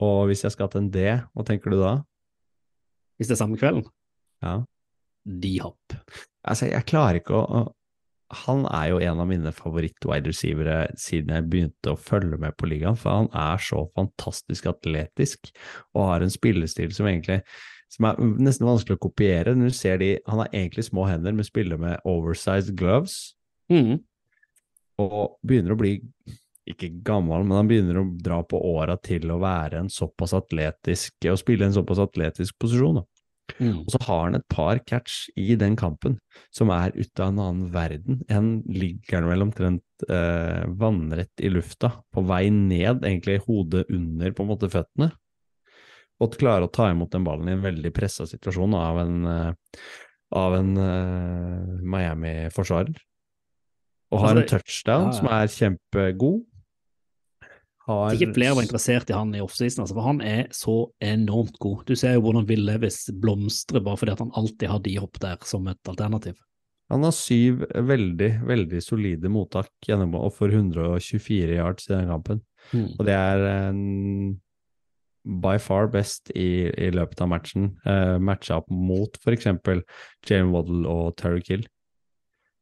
Og 0.05 0.25
hvis 0.29 0.43
jeg 0.45 0.53
skal 0.55 0.69
til 0.71 0.83
en 0.83 0.89
D, 0.91 1.03
hva 1.33 1.45
tenker 1.47 1.71
du 1.73 1.79
da? 1.79 1.93
Hvis 3.19 3.29
det 3.29 3.37
er 3.37 3.41
samme 3.43 3.59
kvelden. 3.59 3.85
Ja. 4.43 4.57
De 5.25 5.53
hopp. 5.63 5.95
Altså, 6.45 6.67
jeg 6.69 6.85
klarer 6.89 7.21
ikke 7.21 7.37
å 7.37 7.43
å- 7.61 7.69
Han 8.45 8.65
er 8.65 8.89
jo 8.89 8.99
en 9.05 9.21
av 9.21 9.29
mine 9.29 9.51
favoritt-wide 9.53 10.31
receivere 10.31 10.79
siden 10.97 11.35
jeg 11.35 11.47
begynte 11.51 11.93
å 11.93 11.99
følge 11.99 12.39
med 12.41 12.55
på 12.57 12.69
ligaen, 12.71 12.97
for 12.97 13.21
han 13.21 13.29
er 13.37 13.61
så 13.61 13.83
fantastisk 13.97 14.65
atletisk 14.71 15.51
og 15.93 16.09
har 16.09 16.25
en 16.25 16.33
spillestil 16.33 16.93
som 16.95 17.09
egentlig 17.11 17.43
som 17.95 18.07
er 18.09 18.17
nesten 18.41 18.67
vanskelig 18.67 18.97
å 18.97 19.03
kopiere. 19.05 19.53
Du 19.55 19.69
ser 19.71 19.99
de, 20.01 20.15
Han 20.25 20.41
har 20.41 20.49
egentlig 20.51 20.87
små 20.87 21.05
hender, 21.07 21.35
men 21.37 21.45
spiller 21.47 21.77
med 21.77 22.01
oversized 22.03 22.75
gloves. 22.77 23.35
Mm. 23.69 24.03
og 25.01 25.39
begynner 25.43 25.73
å 25.73 25.79
bli 25.79 25.95
ikke 26.69 26.91
gammel, 27.05 27.43
men 27.45 27.57
han 27.59 27.69
begynner 27.69 27.97
å 27.99 28.05
dra 28.23 28.37
på 28.45 28.59
åra 28.69 28.95
til 29.01 29.29
å 29.33 29.39
være 29.41 29.81
en 29.81 29.89
såpass 29.91 30.33
atletisk 30.37 31.27
og 31.31 31.39
spille 31.41 31.67
en 31.67 31.75
såpass 31.75 32.01
atletisk 32.01 32.55
posisjon. 32.61 33.01
Da. 33.01 33.03
Mm. 33.59 33.83
Og 33.85 33.91
så 33.93 33.99
har 34.07 34.21
han 34.25 34.37
et 34.37 34.47
par 34.51 34.79
catch 34.89 35.29
i 35.39 35.55
den 35.59 35.77
kampen 35.79 36.17
som 36.53 36.71
er 36.73 36.95
ute 36.95 37.23
av 37.23 37.31
en 37.31 37.41
annen 37.43 37.67
verden. 37.73 38.23
En 38.31 38.49
ligger 38.67 39.19
han 39.19 39.29
vel 39.29 39.45
omtrent 39.45 40.07
eh, 40.09 40.65
vannrett 40.79 41.43
i 41.43 41.51
lufta, 41.53 41.91
på 42.13 42.25
vei 42.27 42.49
ned, 42.53 43.05
egentlig 43.05 43.41
hodet 43.45 43.85
under 43.93 44.35
på 44.35 44.43
en 44.45 44.51
måte 44.51 44.71
føttene. 44.73 45.11
Og 46.23 46.37
klarer 46.39 46.67
å 46.67 46.71
ta 46.71 46.89
imot 46.91 47.11
den 47.11 47.25
ballen 47.27 47.51
i 47.51 47.55
en 47.57 47.63
veldig 47.65 47.91
pressa 47.95 48.27
situasjon 48.29 48.75
av 48.79 49.01
en, 49.03 49.15
eh, 49.27 49.79
av 50.39 50.57
en 50.59 50.73
eh, 50.79 51.77
Miami-forsvarer. 51.83 52.95
Og 54.13 54.21
har 54.21 54.35
Altså, 54.35 54.43
en 54.43 54.51
touchdown 54.51 55.09
som 55.15 55.31
er 55.33 55.49
kjempegod. 55.51 56.43
Har 57.85 58.09
Hvis 58.09 58.23
ikke 58.23 58.39
flere 58.39 58.55
var 58.57 58.65
interessert 58.65 59.11
i 59.11 59.13
han 59.13 59.35
i 59.37 59.43
offseason, 59.43 59.83
altså, 59.83 59.93
for 59.93 60.07
han 60.07 60.21
er 60.25 60.47
så 60.55 60.75
enormt 61.05 61.59
god. 61.61 61.83
Du 61.85 61.93
ser 61.93 62.15
jo 62.15 62.23
hvordan 62.25 62.47
Will 62.49 62.65
Levis 62.65 63.03
blomstrer 63.21 63.83
bare 63.85 64.01
fordi 64.01 64.15
at 64.15 64.23
han 64.23 64.33
alltid 64.33 64.71
har 64.71 64.81
D-hopp 64.81 65.19
der 65.21 65.45
som 65.45 65.69
et 65.69 65.91
alternativ. 65.91 66.39
Han 66.93 67.05
har 67.05 67.13
syv 67.17 67.61
veldig, 67.73 68.31
veldig 68.45 68.81
solide 68.85 69.29
mottak 69.33 69.69
gjennom 69.85 70.17
og 70.17 70.33
for 70.33 70.53
124 70.53 71.57
yards 71.57 71.87
i 71.89 71.93
den 71.95 72.09
kampen. 72.09 72.41
Mm. 72.73 72.89
Og 72.97 73.05
det 73.05 73.15
er 73.17 73.45
en 73.53 73.85
by 75.25 75.57
far 75.61 75.89
best 75.93 76.29
i, 76.37 76.69
i 76.69 76.89
løpet 76.93 77.21
av 77.21 77.31
matchen, 77.31 77.71
Uh, 77.85 78.17
matcha 78.21 78.59
opp 78.61 78.69
mot 78.69 79.17
f.eks. 79.21 79.47
Jane 80.25 80.51
Waddle 80.53 80.85
og 80.89 81.15
Terry 81.17 81.41
Kill. 81.45 81.65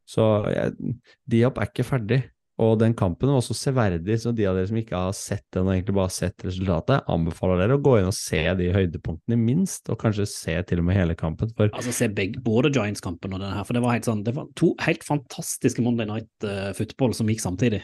Så 0.07 0.23
jeg, 0.51 0.95
Diop 1.31 1.59
er 1.59 1.69
ikke 1.71 1.87
ferdig, 1.87 2.21
og 2.61 2.75
den 2.77 2.93
kampen 2.93 3.31
var 3.33 3.41
så 3.41 3.55
severdig, 3.57 4.19
så 4.21 4.29
de 4.35 4.45
av 4.45 4.53
dere 4.59 4.69
som 4.69 4.77
ikke 4.77 4.99
har 5.07 5.15
sett 5.17 5.45
den 5.55 5.65
og 5.65 5.73
egentlig 5.73 5.95
bare 5.97 6.13
sett 6.13 6.43
resultatet, 6.45 7.01
anbefaler 7.09 7.63
dere 7.63 7.79
å 7.79 7.81
gå 7.81 7.95
inn 7.97 8.09
og 8.11 8.13
se 8.13 8.43
de 8.59 8.67
høydepunktene 8.75 9.39
minst, 9.41 9.89
og 9.89 9.97
kanskje 10.03 10.27
se 10.29 10.53
til 10.69 10.83
og 10.83 10.85
med 10.85 10.99
hele 10.99 11.15
kampen. 11.17 11.49
For 11.57 11.73
Altså 11.73 11.95
Se 11.95 12.11
begge, 12.13 12.43
både 12.45 12.69
Giants-kampen 12.75 13.33
og 13.33 13.41
denne 13.41 13.55
her, 13.57 13.65
for 13.65 13.73
det 13.73 13.81
var 13.81 13.97
helt 13.97 14.05
sånn, 14.05 14.21
det 14.27 14.35
var 14.37 14.51
to 14.59 14.69
helt 14.85 15.03
fantastiske 15.07 15.81
Monday 15.81 16.05
Night 16.09 16.45
uh, 16.45 16.69
football 16.77 17.17
som 17.17 17.31
gikk 17.31 17.41
samtidig. 17.41 17.81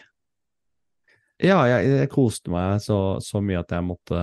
ja, 1.42 1.58
jeg, 1.72 1.90
jeg 2.04 2.10
koste 2.12 2.52
meg 2.52 2.82
så, 2.84 3.18
så 3.24 3.40
mye 3.42 3.62
at 3.62 3.72
jeg 3.72 3.86
måtte 3.88 4.18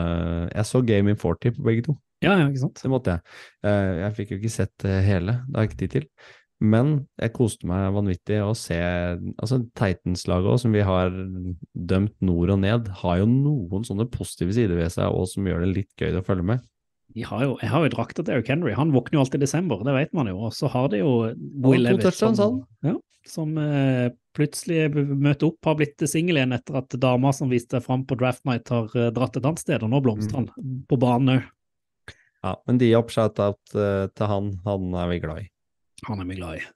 Jeg 0.52 0.66
så 0.68 0.82
Game 0.84 1.10
in 1.10 1.16
40 1.16 1.56
på 1.56 1.64
begge 1.64 1.86
to. 1.88 1.94
Ja, 2.24 2.34
ja, 2.38 2.46
ikke 2.48 2.62
sant? 2.62 2.80
Det 2.80 2.90
måtte 2.92 3.14
jeg. 3.16 3.36
Eh, 3.68 3.94
Jeg 4.04 4.14
fikk 4.16 4.30
jo 4.32 4.36
ikke 4.40 4.52
sett 4.52 4.84
hele, 5.04 5.40
det 5.48 5.56
har 5.58 5.66
jeg 5.66 5.70
ikke 5.72 5.80
tid 5.82 5.94
til. 5.98 6.06
Men 6.64 7.02
jeg 7.20 7.34
koste 7.36 7.68
meg 7.68 7.90
vanvittig 7.92 8.38
å 8.40 8.54
se 8.56 8.78
altså 8.78 9.58
Titans-laget 9.76 10.54
òg, 10.54 10.60
som 10.62 10.72
vi 10.72 10.84
har 10.88 11.12
dømt 11.12 12.14
nord 12.24 12.54
og 12.54 12.62
ned, 12.62 12.88
har 13.02 13.18
jo 13.20 13.26
noen 13.28 13.84
sånne 13.84 14.08
positive 14.12 14.56
sider 14.56 14.78
ved 14.78 14.94
seg 14.94 15.12
og 15.12 15.28
som 15.28 15.44
gjør 15.44 15.66
det 15.66 15.74
litt 15.74 15.92
gøy 16.00 16.16
å 16.16 16.24
følge 16.24 16.46
med. 16.54 16.64
De 17.16 17.24
har 17.24 17.44
jo, 17.44 17.58
jeg 17.62 17.70
har 17.72 17.84
jo 17.84 17.90
drakta 17.92 18.24
til 18.24 18.34
Eric 18.34 18.48
Henry, 18.50 18.72
han 18.76 18.92
våkner 18.92 19.18
jo 19.18 19.24
alltid 19.24 19.40
i 19.40 19.46
desember, 19.46 19.84
det 19.86 19.94
vet 19.94 20.16
man 20.16 20.30
jo. 20.30 20.38
Og 20.48 20.54
så 20.56 20.68
har 20.72 20.88
de 20.92 21.02
jo 21.02 21.12
Will 21.64 21.84
Levis 21.84 22.18
som, 22.18 22.62
ja, 22.84 22.96
som 23.28 23.56
eh, 23.60 24.08
plutselig 24.36 24.88
møter 24.96 25.50
opp, 25.50 25.60
har 25.68 25.78
blitt 25.78 26.04
singel 26.08 26.40
igjen 26.40 26.56
etter 26.56 26.80
at 26.80 26.96
dama 27.00 27.32
som 27.36 27.52
viste 27.52 27.78
seg 27.78 27.84
fram 27.84 28.04
på 28.08 28.18
draft 28.20 28.44
night 28.48 28.72
har 28.72 28.88
eh, 28.96 29.12
dratt 29.16 29.36
et 29.36 29.44
annet 29.44 29.62
sted, 29.62 29.84
og 29.84 29.92
nå 29.92 30.00
blomstrer 30.04 30.42
han 30.42 30.80
på 30.88 31.00
banen 31.00 31.36
òg. 31.36 31.52
Ja, 32.44 32.56
men 32.68 32.80
de 32.80 32.92
opp 32.98 33.12
shout-out 33.14 33.76
eh, 33.76 34.06
til 34.16 34.32
han, 34.32 34.52
han 34.66 34.96
er 34.96 35.12
vi 35.12 35.20
glad 35.24 35.44
i. 35.44 35.48
Han 36.04 36.20
er 36.20 36.28
vi 36.28 36.36
glad 36.38 36.60
i. 36.60 36.66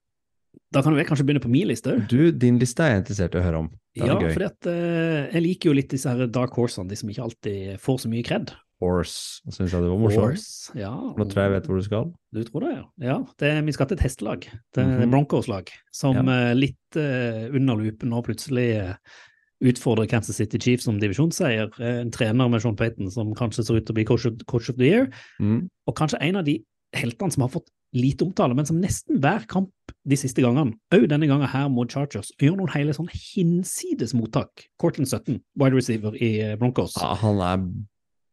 Da 0.75 0.83
kan 0.83 0.95
vi 0.95 1.05
kanskje 1.07 1.27
begynne 1.27 1.43
på 1.43 1.51
min 1.51 1.69
liste 1.71 1.93
òg. 1.93 2.09
Du, 2.11 2.31
din 2.31 2.59
liste 2.59 2.83
er 2.83 2.95
jeg 2.95 3.05
interessert 3.05 3.37
i 3.37 3.41
å 3.41 3.45
høre 3.45 3.63
om. 3.67 3.71
Det 3.95 4.07
Ja, 4.07 4.17
at 4.17 4.67
eh, 4.71 5.31
jeg 5.35 5.43
liker 5.43 5.71
jo 5.71 5.77
litt 5.77 5.91
disse 5.91 6.11
her 6.11 6.31
dark 6.31 6.55
horsene, 6.59 6.91
de 6.91 6.99
som 6.99 7.11
ikke 7.11 7.25
alltid 7.27 7.81
får 7.83 8.05
så 8.05 8.11
mye 8.11 8.27
kred. 8.27 8.53
Horse, 8.81 9.43
syns 9.51 9.75
jeg 9.75 9.83
det 9.85 9.91
var 9.91 9.99
morsomt. 10.01 10.45
Ja. 10.79 10.93
Nå 11.19 11.27
tror 11.29 11.43
jeg 11.43 11.51
jeg 11.51 11.55
vet 11.57 11.67
hvor 11.69 11.81
du 11.81 11.85
skal. 11.85 12.07
Du 12.33 12.41
tror 12.47 12.65
det, 12.65 12.71
ja. 12.73 12.85
ja 13.11 13.17
det, 13.43 13.51
vi 13.67 13.75
skal 13.77 13.91
til 13.91 13.99
et 13.99 14.07
hestelag. 14.07 14.47
Det 14.47 14.83
er 14.83 14.87
-hmm. 14.87 15.11
Broncos-lag. 15.11 15.69
Som 15.93 16.17
Ja. 16.17 16.51
eh, 16.51 16.55
litt 16.55 16.97
uh, 16.97 17.55
under 17.55 17.77
lupen 17.77 18.09
nå 18.09 18.23
plutselig 18.23 18.81
uh, 18.81 18.95
utfordrer 19.61 20.07
Kansas 20.07 20.37
City 20.37 20.59
Chiefs 20.59 20.85
som 20.85 21.01
divisjonsseier. 21.01 21.69
En 21.81 22.11
trener 22.11 22.49
med 22.49 22.63
Sean 22.63 22.77
Payton 22.77 23.11
som 23.11 23.35
kanskje 23.35 23.65
ser 23.65 23.77
ut 23.77 23.87
til 23.87 23.93
å 23.93 23.99
bli 23.99 24.05
coach 24.05 24.27
of, 24.27 24.33
coach 24.47 24.71
of 24.71 24.77
the 24.77 24.87
year. 24.87 25.11
Mm. 25.41 25.69
Og 25.87 25.95
kanskje 25.95 26.23
en 26.23 26.37
av 26.37 26.45
de 26.45 26.65
heltene 26.97 27.35
som 27.35 27.45
har 27.47 27.53
fått 27.53 27.71
lite 27.97 28.25
omtale, 28.25 28.55
men 28.55 28.67
som 28.67 28.79
nesten 28.81 29.19
hver 29.23 29.47
kamp 29.51 29.95
de 30.07 30.17
siste 30.19 30.43
gangene, 30.45 30.77
òg 30.95 31.07
denne 31.11 31.29
gangen 31.31 31.51
her 31.51 31.69
mot 31.73 31.91
Chargers, 31.91 32.31
gjør 32.41 32.61
noen 32.61 32.73
hele 32.75 32.95
sånn 32.95 33.11
hinsides 33.11 34.15
mottak. 34.17 34.69
Cortland 34.81 35.11
17, 35.11 35.41
wide 35.59 35.77
receiver 35.77 36.15
i 36.17 36.37
eh, 36.45 36.59
Broncos. 36.61 36.95
Ja, 37.01 37.13
han 37.19 37.43
er 37.45 37.65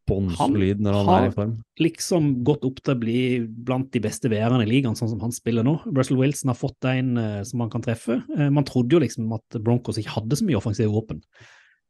bånnsolid 0.08 0.80
når 0.80 0.96
han 0.96 1.08
han 1.08 1.24
er 1.24 1.28
i 1.28 1.34
form. 1.34 1.54
Han 1.56 1.56
har 1.58 1.84
liksom 1.84 2.28
gått 2.46 2.64
opp 2.68 2.78
til 2.80 2.94
å 2.94 3.00
bli 3.02 3.22
blant 3.68 3.90
de 3.94 4.02
beste 4.04 4.30
VR-ene 4.32 4.64
i 4.64 4.70
ligaen, 4.70 4.96
sånn 4.98 5.10
som 5.12 5.22
han 5.24 5.34
spiller 5.34 5.66
nå. 5.66 5.76
Russell 5.90 6.20
Wilson 6.20 6.52
har 6.52 6.58
fått 6.58 6.88
en 6.88 7.16
uh, 7.20 7.40
som 7.48 7.64
han 7.64 7.72
kan 7.72 7.84
treffe. 7.84 8.20
Uh, 8.32 8.48
man 8.54 8.66
trodde 8.68 8.96
jo 8.96 9.02
liksom 9.04 9.34
at 9.36 9.58
Broncos 9.60 10.00
ikke 10.00 10.16
hadde 10.16 10.38
så 10.38 10.48
mye 10.48 10.60
offensive 10.60 10.92
våpen, 10.94 11.20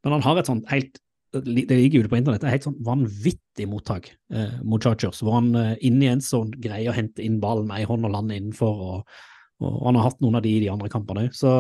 men 0.04 0.16
han 0.16 0.24
har 0.24 0.40
et 0.40 0.50
sånt 0.50 0.66
helt 0.72 0.98
det 1.32 1.76
ligger 1.76 2.04
ute 2.04 2.10
på 2.12 2.18
internett, 2.18 2.44
er 2.44 2.54
helt 2.56 2.66
sånn 2.66 2.78
vanvittig 2.84 3.66
mottak 3.68 4.10
eh, 4.32 4.60
mot 4.64 4.82
Chargers, 4.82 5.20
hvor 5.24 5.36
han 5.36 5.50
eh, 5.58 5.74
inni 5.84 6.08
en 6.08 6.22
sånn 6.24 6.54
greier 6.56 6.92
å 6.92 6.96
hente 6.96 7.24
inn 7.24 7.40
ballen 7.42 7.68
med 7.68 7.82
ei 7.82 7.88
hånd 7.88 8.08
og 8.08 8.14
lande 8.14 8.38
innenfor, 8.38 8.80
og, 8.86 9.18
og 9.60 9.82
han 9.90 9.98
har 9.98 10.08
hatt 10.08 10.24
noen 10.24 10.38
av 10.40 10.46
de 10.46 10.54
i 10.56 10.62
de 10.64 10.70
andre 10.72 10.90
kampene 10.92 11.26
òg. 11.26 11.36
Så 11.36 11.52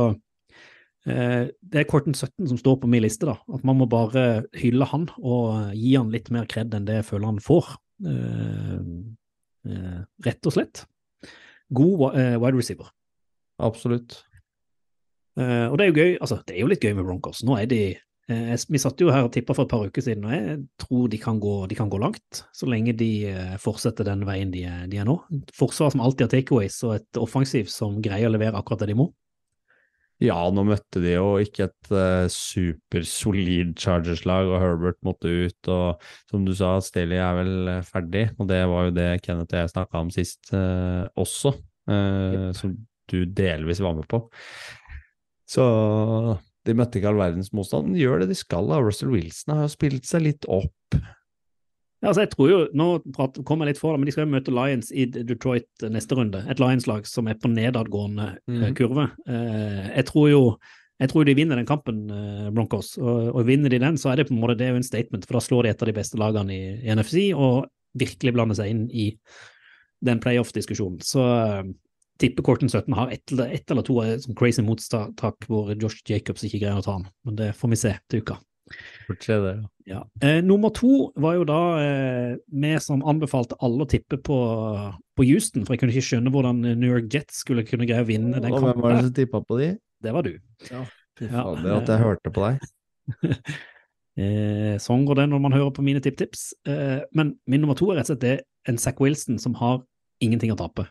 eh, 1.04 1.50
det 1.52 1.82
er 1.82 1.88
Corton 1.90 2.16
17 2.16 2.48
som 2.48 2.60
står 2.60 2.80
på 2.80 2.90
min 2.90 3.04
liste, 3.04 3.28
da. 3.28 3.36
At 3.52 3.66
man 3.68 3.80
må 3.80 3.88
bare 3.90 4.46
hylle 4.56 4.88
han 4.88 5.08
og 5.18 5.74
gi 5.76 5.96
han 5.98 6.14
litt 6.14 6.32
mer 6.34 6.48
kred 6.48 6.72
enn 6.76 6.88
det 6.88 7.02
jeg 7.02 7.10
føler 7.10 7.34
han 7.34 7.42
får. 7.44 7.74
Eh, 8.08 8.78
eh, 9.68 10.00
rett 10.30 10.48
og 10.48 10.56
slett. 10.56 10.86
God 11.68 12.08
eh, 12.14 12.38
wide 12.40 12.56
receiver. 12.56 12.88
Absolutt. 13.60 14.22
Eh, 15.38 15.66
og 15.68 15.76
det 15.78 15.84
er 15.84 15.90
jo 15.92 15.98
gøy, 15.98 16.12
altså 16.18 16.40
det 16.46 16.56
er 16.56 16.62
jo 16.64 16.70
litt 16.70 16.84
gøy 16.84 16.94
med 16.96 17.06
Broncos. 17.06 17.44
Nå 17.46 17.58
er 17.60 17.68
de 17.70 17.82
eh, 17.92 18.04
Vi 18.28 18.80
satt 18.80 19.00
jo 19.00 19.08
her 19.08 19.24
og 19.24 19.32
tippa 19.32 19.54
for 19.56 19.64
et 19.64 19.70
par 19.72 19.86
uker 19.88 20.04
siden, 20.04 20.26
og 20.28 20.34
jeg 20.34 20.56
tror 20.82 21.06
de 21.08 21.20
kan 21.22 21.38
gå, 21.40 21.54
de 21.70 21.76
kan 21.78 21.88
gå 21.88 22.00
langt. 22.02 22.42
Så 22.52 22.68
lenge 22.68 22.92
de 22.98 23.08
eh, 23.30 23.54
fortsetter 23.62 24.04
den 24.04 24.26
veien 24.28 24.50
de, 24.52 24.66
er- 24.68 24.84
de 24.90 24.98
er 25.00 25.08
nå. 25.08 25.14
Et 25.32 25.54
forsvar 25.56 25.94
som 25.94 26.02
alltid 26.04 26.26
har 26.26 26.34
takeaways, 26.34 26.76
og 26.84 26.98
et 26.98 27.20
offensiv 27.22 27.70
som 27.72 27.96
greier 28.04 28.28
å 28.28 28.34
levere 28.34 28.60
akkurat 28.60 28.84
det 28.84 28.90
de 28.92 28.98
må. 29.00 29.08
Ja, 30.20 30.36
nå 30.50 30.64
møtte 30.66 30.98
de 30.98 31.12
jo 31.12 31.36
ikke 31.38 31.68
et 31.68 31.90
uh, 31.94 32.26
supersolid 32.34 33.76
Chargers-lag, 33.78 34.48
og 34.50 34.58
Herbert 34.60 34.98
måtte 35.06 35.30
ut. 35.46 35.70
Og 35.70 36.02
som 36.28 36.42
du 36.44 36.50
sa, 36.58 36.72
Staley 36.82 37.20
er 37.22 37.36
vel 37.38 37.70
eh, 37.76 37.84
ferdig, 37.86 38.24
og 38.36 38.50
det 38.50 38.58
var 38.66 38.88
jo 38.88 38.96
det 38.96 39.08
Kenneth 39.22 39.54
og 39.54 39.60
jeg 39.62 39.72
snakka 39.72 40.02
om 40.02 40.10
sist 40.12 40.50
uh, 40.52 41.06
også, 41.22 41.54
eh, 41.94 42.48
som 42.58 42.74
du 43.08 43.22
delvis 43.30 43.80
var 43.80 43.94
med 43.96 44.10
på. 44.10 44.20
Så 45.48 45.64
de 46.68 46.74
møtte 46.76 47.00
ikke 47.00 47.08
all 47.10 47.20
verdens 47.20 47.48
motstand. 47.56 47.94
De 47.96 48.02
gjør 48.04 48.20
det 48.22 48.28
de 48.30 48.36
skal. 48.38 48.68
da. 48.68 48.78
Russell 48.84 49.10
Wilson 49.14 49.54
har 49.56 49.64
jo 49.66 49.72
spilt 49.72 50.04
seg 50.08 50.22
litt 50.26 50.44
opp. 50.52 50.74
Ja, 51.98 52.12
altså 52.12 52.22
jeg 52.22 52.30
tror 52.30 52.50
jo, 52.52 52.58
Nå 52.78 52.84
kommer 53.16 53.42
kom 53.48 53.62
jeg 53.64 53.72
litt 53.72 53.80
for 53.80 53.90
det, 53.96 53.98
men 54.02 54.06
de 54.06 54.12
skal 54.14 54.26
jo 54.28 54.34
møte 54.36 54.52
Lions 54.54 54.92
i 54.94 55.06
Detroit 55.10 55.86
neste 55.90 56.14
runde. 56.14 56.44
Et 56.52 56.60
Lions-lag 56.62 57.08
som 57.10 57.26
er 57.26 57.34
på 57.42 57.50
nedadgående 57.50 58.36
Mhm. 58.46 58.74
kurve. 58.78 59.08
Eh, 59.26 59.88
jeg 59.96 60.04
tror 60.12 60.28
jo 60.30 60.42
jeg 61.00 61.10
tror 61.12 61.24
de 61.26 61.34
vinner 61.34 61.54
den 61.54 61.66
kampen, 61.66 61.98
eh, 62.10 62.50
Broncos. 62.50 62.96
Og, 62.98 63.34
og 63.34 63.44
vinner 63.46 63.70
de 63.70 63.78
den, 63.78 63.94
så 63.96 64.10
er 64.12 64.16
det 64.16 64.28
på 64.28 64.34
en 64.34 64.40
måte 64.42 64.56
det 64.58 64.66
er 64.66 64.70
jo 64.72 64.80
en 64.80 64.82
statement, 64.86 65.24
for 65.26 65.34
da 65.38 65.42
slår 65.44 65.62
de 65.62 65.68
et 65.70 65.82
av 65.82 65.86
de 65.86 65.92
beste 65.94 66.18
lagene 66.18 66.50
i, 66.50 66.72
i 66.82 66.90
NFC 66.94 67.28
og 67.34 67.68
virkelig 67.98 68.32
blander 68.34 68.58
seg 68.58 68.70
inn 68.72 68.88
i 68.90 69.12
den 70.02 70.18
playoff-diskusjonen. 70.18 70.98
Så 71.06 71.22
tipper 72.18 72.44
Corton 72.46 72.68
17 72.70 72.94
har 72.98 73.14
ett 73.14 73.32
eller, 73.32 73.54
et 73.54 73.70
eller 73.70 73.86
to 73.86 74.00
som 74.02 74.20
sånn 74.26 74.38
crazy 74.38 74.64
mottak 74.64 75.48
hvor 75.48 75.72
Josh 75.74 76.02
Jacobs 76.08 76.44
ikke 76.46 76.60
greier 76.64 76.80
å 76.80 76.84
ta 76.84 76.98
han. 76.98 77.08
Men 77.26 77.38
det 77.38 77.52
får 77.58 77.72
vi 77.72 77.80
se 77.80 77.94
til 78.10 78.24
uka. 78.24 78.38
Det. 79.08 79.26
ja. 79.32 79.62
Ja. 79.88 80.02
Eh, 80.20 80.42
nummer 80.44 80.68
to 80.76 81.08
var 81.16 81.38
jo 81.38 81.44
da 81.48 81.60
eh, 81.80 82.34
vi 82.52 82.72
som 82.84 83.00
anbefalte 83.08 83.56
alle 83.64 83.86
å 83.86 83.88
tippe 83.88 84.18
på, 84.20 84.38
på 85.16 85.24
Houston, 85.24 85.64
for 85.64 85.72
jeg 85.72 85.80
kunne 85.80 85.94
ikke 85.94 86.08
skjønne 86.10 86.32
hvordan 86.34 86.60
New 86.66 86.90
York 86.90 87.08
Jets 87.14 87.40
skulle 87.46 87.64
kunne 87.64 87.88
greie 87.88 88.04
å 88.04 88.08
vinne 88.08 88.36
den 88.36 88.52
Og 88.52 88.66
hvem 88.66 88.82
var 88.84 88.98
det 88.98 89.06
som 89.06 89.16
tippa 89.16 89.40
på 89.40 89.60
de? 89.62 89.70
Det 90.04 90.12
var 90.14 90.28
du. 90.28 90.34
Fy 90.68 91.30
Ja, 91.30 91.42
fader, 91.46 91.72
at 91.78 91.88
jeg 91.90 92.04
hørte 92.04 92.34
på 92.34 92.46
deg. 92.46 92.70
Eh, 94.18 94.74
sånn 94.82 95.04
går 95.06 95.20
det 95.20 95.24
når 95.30 95.38
man 95.44 95.54
hører 95.54 95.70
på 95.70 95.82
mine 95.86 96.00
tipptips. 96.02 96.48
Eh, 96.66 97.04
men 97.14 97.36
min 97.46 97.62
nummer 97.62 97.76
to 97.78 97.92
er 97.92 98.00
rett 98.00 98.08
og 98.08 98.16
slett 98.16 98.24
det 98.24 98.32
en 98.66 98.80
Zack 98.82 98.98
Wilson 98.98 99.38
som 99.38 99.54
har 99.60 99.76
ingenting 100.18 100.50
å 100.50 100.56
tape. 100.58 100.88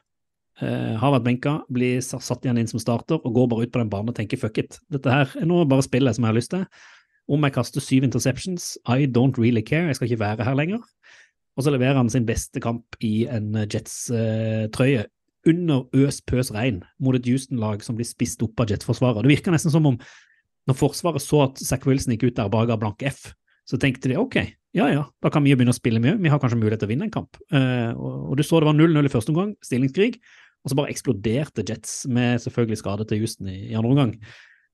Eh, 0.57 0.93
har 0.97 1.13
vært 1.13 1.25
benka, 1.27 1.51
blir 1.69 1.99
satt 2.01 2.45
igjen 2.45 2.57
inn 2.57 2.69
som 2.69 2.81
starter 2.81 3.19
og 3.21 3.33
går 3.35 3.49
bare 3.51 3.67
ut 3.67 3.73
på 3.73 3.81
den 3.81 3.91
banen 3.91 4.09
og 4.09 4.17
tenker 4.17 4.39
fuck 4.41 4.57
it. 4.57 4.79
Dette 4.89 5.11
her 5.13 5.33
er 5.37 5.45
nå 5.45 5.61
bare 5.69 5.85
spillet 5.85 6.17
som 6.17 6.25
jeg 6.25 6.33
har 6.33 6.39
lyst 6.39 6.53
til. 6.53 6.63
Om 7.29 7.43
jeg 7.45 7.55
kaster 7.57 7.83
syv 7.83 8.07
interceptions, 8.07 8.71
I 8.87 9.05
don't 9.05 9.37
really 9.37 9.61
care, 9.61 9.85
jeg 9.85 9.99
skal 9.99 10.09
ikke 10.09 10.23
være 10.23 10.47
her 10.47 10.57
lenger. 10.57 10.81
Og 11.57 11.65
så 11.65 11.73
leverer 11.73 11.99
han 11.99 12.09
sin 12.09 12.25
beste 12.25 12.61
kamp 12.63 12.97
i 13.05 13.27
en 13.29 13.51
Jets-trøye 13.65 15.05
under 15.47 15.85
øs 15.95 16.21
pøs 16.25 16.51
regn 16.53 16.81
mot 16.99 17.15
et 17.15 17.27
Houston-lag 17.29 17.83
som 17.85 17.97
blir 17.97 18.07
spist 18.07 18.41
opp 18.45 18.59
av 18.61 18.71
Jets-forsvaret. 18.71 19.21
Det 19.25 19.35
virker 19.35 19.53
nesten 19.53 19.73
som 19.73 19.85
om 19.89 19.99
når 20.67 20.75
Forsvaret 20.75 21.23
så 21.23 21.45
at 21.45 21.61
Zack 21.63 21.85
Wilson 21.87 22.15
gikk 22.15 22.27
ut 22.27 22.39
der 22.39 22.49
bare 22.51 22.67
ga 22.71 22.77
blank 22.79 23.03
F, 23.07 23.29
så 23.67 23.79
tenkte 23.79 24.09
de 24.11 24.17
ok, 24.19 24.41
ja 24.75 24.89
ja, 24.91 25.05
da 25.23 25.31
kan 25.31 25.45
vi 25.45 25.53
jo 25.53 25.59
begynne 25.59 25.75
å 25.75 25.77
spille 25.77 26.01
mye, 26.03 26.17
vi 26.19 26.31
har 26.31 26.41
kanskje 26.43 26.59
mulighet 26.59 26.83
til 26.83 26.89
å 26.89 26.91
vinne 26.91 27.07
en 27.07 27.13
kamp. 27.13 27.39
Eh, 27.51 27.93
og, 27.95 28.17
og 28.31 28.35
du 28.39 28.43
så 28.43 28.59
det 28.59 28.67
var 28.67 28.75
0-0 28.75 29.07
i 29.07 29.11
første 29.11 29.33
omgang, 29.33 29.53
stillingskrig, 29.63 30.19
og 30.67 30.73
så 30.73 30.75
bare 30.75 30.91
eksploderte 30.91 31.63
Jets 31.63 32.01
med 32.11 32.41
selvfølgelig 32.43 32.81
skade 32.81 33.05
til 33.07 33.21
Houston 33.23 33.47
i, 33.47 33.69
i 33.69 33.77
andre 33.79 33.93
omgang. 33.93 34.09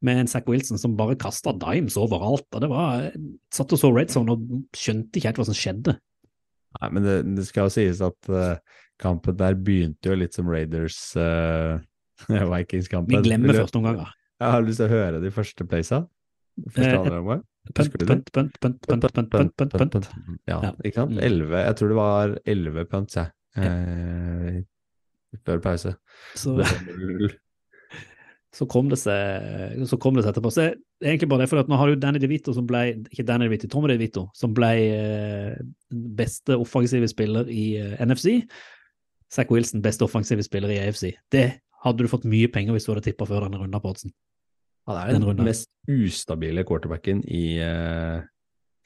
Med 0.04 0.24
en 0.24 0.30
Zack 0.32 0.50
Wilson 0.50 0.82
som 0.82 0.96
bare 0.98 1.16
kasta 1.22 1.54
dimes 1.62 1.96
overalt. 2.02 2.48
og 2.50 2.64
det 2.64 2.70
var, 2.72 3.12
Satt 3.54 3.76
og 3.78 3.80
så 3.80 3.92
Red 3.94 4.10
Zone 4.10 4.34
og 4.34 4.48
skjønte 4.76 5.20
ikke 5.20 5.30
helt 5.30 5.44
hva 5.44 5.46
som 5.52 5.60
skjedde. 5.60 5.94
Nei, 6.80 6.90
men 6.90 7.06
det, 7.06 7.16
det 7.38 7.46
skal 7.46 7.70
jo 7.70 7.76
sies 7.76 8.02
at 8.02 8.34
uh, 8.34 8.58
kampen 8.98 9.38
der 9.38 9.54
begynte 9.54 10.10
jo 10.10 10.18
litt 10.18 10.34
som 10.34 10.50
Raiders 10.50 10.98
uh, 11.14 11.78
Vikings-kampen. 12.56 13.14
Vi 13.14 13.22
glemmer 13.30 13.62
første 13.62 13.78
omgang. 13.78 14.02
da. 14.02 14.10
Jeg 14.42 14.58
har 14.58 14.66
lyst 14.66 14.82
til 14.82 14.90
å 14.90 14.96
høre 14.98 15.22
de 15.22 15.32
første 15.32 15.70
playsa. 15.70 16.04
Første 16.74 17.14
Eh. 17.64 17.74
Punt, 17.74 17.94
punt, 17.96 18.32
punt, 18.34 18.60
punt, 18.60 18.82
punt, 18.88 19.14
punt, 19.14 19.30
punt, 19.32 19.56
punt, 19.56 19.92
punt. 19.94 20.08
Ja, 20.50 20.74
ikke 20.84 20.98
sant? 20.98 21.14
Mm. 21.16 21.20
11, 21.24 21.62
jeg 21.64 21.76
tror 21.80 21.88
det 21.94 21.96
var 21.96 22.34
11 22.44 22.86
punts, 22.92 23.16
jeg. 23.16 23.32
Eh, 23.56 24.58
før 25.46 25.64
pause. 25.64 25.96
Så, 26.36 26.58
Det 26.58 26.68
var 26.68 26.84
0-0. 27.00 27.34
så, 28.60 28.68
kom 28.70 28.90
det 28.92 29.00
seg, 29.02 29.88
så 29.90 30.00
kom 30.02 30.18
det 30.18 30.26
seg 30.26 30.34
etterpå. 30.34 30.52
Så 30.54 30.68
det 30.70 31.10
egentlig 31.10 31.30
bare 31.32 31.44
det, 31.44 31.50
for 31.52 31.64
at 31.64 31.72
nå 31.72 31.80
har 31.80 31.90
du 31.92 32.00
Danny 32.00 32.22
DeVito 32.22 32.54
som 32.56 32.68
ble 32.70 32.84
Ikke 33.12 33.26
Danny 33.28 33.50
DeVito, 33.50 33.70
Tommy 33.72 33.92
DeVito, 33.92 34.28
som 34.38 34.54
ble 34.56 34.72
eh, 34.94 35.58
beste 35.92 36.58
offensive 36.60 37.10
spiller 37.12 37.50
i 37.52 37.74
eh, 37.82 37.98
NFC. 38.06 38.44
Zack 39.34 39.52
Wilson, 39.52 39.82
beste 39.82 40.06
offensive 40.06 40.46
spiller 40.46 40.70
i 40.70 40.82
AFC. 40.84 41.16
Det 41.34 41.48
hadde 41.84 42.06
du 42.06 42.12
fått 42.12 42.28
mye 42.30 42.52
penger 42.52 42.76
hvis 42.76 42.86
du 42.86 42.94
hadde 42.94 43.08
tippa 43.08 43.28
før 43.28 43.48
denne 43.48 43.60
runden 43.60 43.82
på 43.82 43.96
oddsen. 43.96 44.14
Han 44.88 45.00
er 45.00 45.14
Den 45.16 45.38
den 45.38 45.48
mest 45.48 45.70
ustabile 45.88 46.66
quarterbacken 46.68 47.24
i 47.24 47.58
uh, 47.64 48.20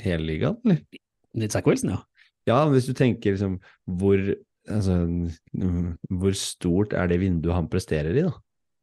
hele 0.04 0.30
ligaen, 0.30 0.58
eller? 0.64 1.50
Zack 1.50 1.68
Wilson, 1.68 1.96
ja. 1.96 2.04
Ja, 2.48 2.62
hvis 2.72 2.88
du 2.88 2.94
tenker 2.96 3.36
liksom 3.36 3.58
hvor 4.00 4.22
altså, 4.70 4.98
Hvor 6.10 6.38
stort 6.38 6.96
er 6.98 7.10
det 7.12 7.22
vinduet 7.24 7.56
han 7.56 7.70
presterer 7.72 8.16
i, 8.16 8.26
da? 8.28 8.34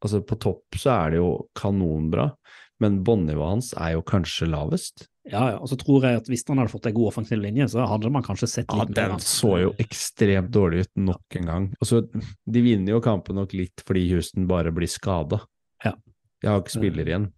Altså, 0.05 0.21
på 0.27 0.37
topp 0.41 0.77
så 0.77 0.93
er 0.99 1.15
det 1.15 1.21
jo 1.23 1.31
kanonbra, 1.57 2.29
men 2.83 3.03
båndnivået 3.07 3.55
hans 3.55 3.73
er 3.79 3.95
jo 3.95 4.03
kanskje 4.05 4.51
lavest. 4.53 5.07
Ja, 5.25 5.55
ja. 5.55 5.61
Og 5.63 5.71
så 5.71 5.79
tror 5.81 6.05
jeg 6.05 6.21
at 6.21 6.27
hvis 6.29 6.45
han 6.51 6.61
hadde 6.61 6.73
fått 6.73 6.91
en 6.91 6.97
god 6.97 7.15
offensiv 7.15 7.41
linje, 7.41 7.71
så 7.73 7.87
hadde 7.89 8.11
man 8.13 8.25
kanskje 8.27 8.51
sett 8.51 8.69
Ja, 8.69 8.83
litt 8.83 8.93
mer 8.93 9.15
den 9.15 9.25
så 9.25 9.55
jo 9.63 9.71
ekstremt 9.81 10.51
dårlig 10.53 10.85
ut 10.85 10.93
nok 11.07 11.39
en 11.41 11.49
gang. 11.49 11.71
Og 11.81 11.89
så, 11.89 12.03
de 12.05 12.65
vinner 12.65 12.93
jo 12.93 13.01
kampen 13.05 13.41
nok 13.41 13.57
litt 13.57 13.85
fordi 13.89 14.05
Houston 14.13 14.49
bare 14.51 14.75
blir 14.77 14.91
skada. 14.91 15.41
Ja. 15.85 15.95
De 16.43 16.51
har 16.51 16.61
ikke 16.61 16.77
spillere 16.77 17.15
igjen. 17.15 17.31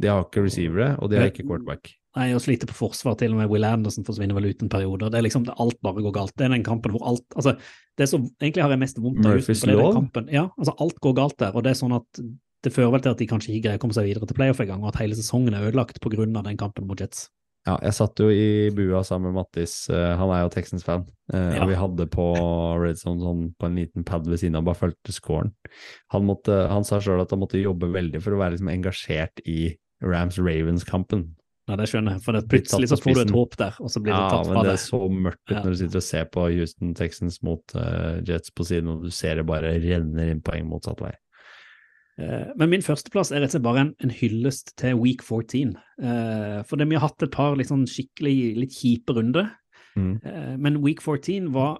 De 0.00 0.10
har 0.10 0.24
ikke 0.24 0.42
receivere, 0.48 0.94
og 0.98 1.12
de 1.12 1.20
har 1.20 1.30
ikke 1.30 1.46
quarterback. 1.46 1.92
Nei, 2.18 2.32
og 2.34 2.42
sliter 2.42 2.66
på 2.66 2.74
forsvar. 2.74 3.14
Til 3.20 3.36
og 3.36 3.38
med 3.38 3.50
Will 3.52 3.66
Anderson 3.66 4.06
forsvinner 4.06 4.34
vel 4.34 4.50
ut 4.50 4.64
en 4.64 4.72
periode. 4.72 5.12
Det 5.12 5.18
er 5.20 5.26
liksom, 5.28 5.44
det, 5.46 5.54
alt 5.62 5.78
bare 5.86 6.02
går 6.02 6.14
galt. 6.16 6.34
Det 6.34 6.48
er 6.48 6.54
den 6.56 6.66
kampen 6.66 6.94
hvor 6.94 7.04
alt 7.06 7.38
altså, 7.38 7.54
det 8.00 8.08
som 8.10 8.24
Egentlig 8.40 8.64
har 8.64 8.72
jeg 8.74 8.82
mest 8.82 8.98
vondt 8.98 9.22
av 9.22 9.36
Houston, 9.36 9.54
for 9.54 9.70
det 9.70 9.76
er 9.76 9.82
den 9.84 9.98
kampen. 10.00 10.30
Ja, 10.34 10.46
altså 10.58 10.74
alt 10.82 10.98
går 11.04 11.18
galt 11.20 11.38
der. 11.38 11.54
Og 11.54 11.66
det 11.66 11.74
er 11.74 11.78
sånn 11.78 11.94
at 11.94 12.22
det 12.64 12.72
fører 12.74 12.94
vel 12.96 13.04
til 13.04 13.14
at 13.14 13.20
de 13.20 13.28
kanskje 13.30 13.52
ikke 13.54 13.68
greier 13.68 13.80
å 13.80 13.82
komme 13.84 13.96
seg 13.96 14.08
videre 14.08 14.26
til 14.28 14.36
playoff 14.36 14.60
engang, 14.60 14.82
og 14.82 14.90
at 14.90 15.00
hele 15.00 15.16
sesongen 15.16 15.54
er 15.56 15.70
ødelagt 15.70 16.00
pga. 16.02 16.26
den 16.26 16.58
kampen 16.60 16.88
mot 16.88 17.00
Jets. 17.00 17.28
Ja, 17.68 17.74
jeg 17.84 17.92
satt 17.92 18.20
jo 18.20 18.30
i 18.32 18.70
bua 18.72 19.02
sammen 19.04 19.34
med 19.34 19.42
Mattis, 19.42 19.74
eh, 19.92 20.14
han 20.16 20.30
er 20.32 20.46
jo 20.46 20.52
Texans-fan, 20.52 21.04
eh, 21.32 21.56
Ja. 21.56 21.62
og 21.62 21.68
vi 21.68 21.76
hadde 21.76 22.06
på 22.08 22.26
Red 22.80 22.96
Zone 22.96 23.20
sånn 23.20 23.54
på 23.60 23.66
en 23.66 23.76
liten 23.76 24.04
pad 24.04 24.26
ved 24.26 24.40
siden 24.40 24.56
av, 24.56 24.64
bare 24.64 24.80
fulgte 24.80 25.12
scoren. 25.12 25.52
Han, 26.10 26.24
måtte, 26.24 26.68
han 26.70 26.84
sa 26.84 27.00
sjøl 27.00 27.20
at 27.20 27.30
han 27.30 27.40
måtte 27.40 27.60
jobbe 27.60 27.92
veldig 27.92 28.22
for 28.22 28.32
å 28.32 28.40
være 28.40 28.56
liksom 28.56 28.72
engasjert 28.72 29.44
i 29.44 29.76
Rams-Ravens-kampen. 30.02 31.34
Ja, 31.70 31.76
det 31.78 31.86
skjønner 31.86 32.16
jeg, 32.16 32.22
for 32.26 32.34
det, 32.34 32.42
plutselig 32.50 32.88
så 32.90 32.96
får 32.98 33.14
du 33.14 33.20
et 33.22 33.30
håp 33.36 33.56
der, 33.60 33.76
og 33.78 33.90
så 33.94 34.02
blir 34.02 34.10
det 34.12 34.18
Ja, 34.18 34.28
tatt 34.32 34.46
men 34.48 34.56
fra 34.56 34.62
det 34.66 34.70
deg. 34.72 34.78
er 34.80 34.82
så 34.82 35.00
mørkt 35.14 35.42
ut 35.46 35.54
Ja. 35.56 35.62
når 35.62 35.70
du 35.76 35.80
sitter 35.84 36.00
og 36.02 36.06
ser 36.10 36.24
på 36.34 36.46
Houston 36.50 36.94
Texans 36.98 37.40
mot 37.46 37.74
uh, 37.78 38.18
Jets 38.26 38.50
på 38.50 38.66
siden, 38.66 38.88
og 38.90 39.04
du 39.06 39.10
ser 39.14 39.36
det 39.38 39.46
bare 39.46 39.74
renner 39.78 40.32
inn 40.34 40.42
poeng 40.42 40.66
motsatt 40.68 41.00
vei. 41.04 41.12
Eh, 42.20 42.50
Men 42.58 42.70
min 42.70 42.82
førsteplass 42.84 43.30
er 43.32 43.40
rett 43.40 43.54
og 43.54 43.56
slett 43.56 43.64
bare 43.68 43.84
en, 43.86 43.94
en 44.04 44.10
hyllest 44.12 44.74
til 44.80 44.98
Week 45.00 45.22
14. 45.22 45.76
Uh, 46.02 46.60
For 46.68 46.76
det 46.76 46.88
vi 46.90 46.98
har 46.98 47.06
hatt 47.08 47.22
et 47.22 47.32
par 47.32 47.54
litt 47.56 47.70
sånn 47.70 47.86
skikkelig 47.88 48.56
litt 48.58 48.74
kjipe 48.76 49.14
runder. 49.16 49.52
Mm. 49.96 50.18
Eh, 50.24 50.56
Men 50.58 50.80
Week 50.84 51.00
14 51.00 51.52
var 51.54 51.78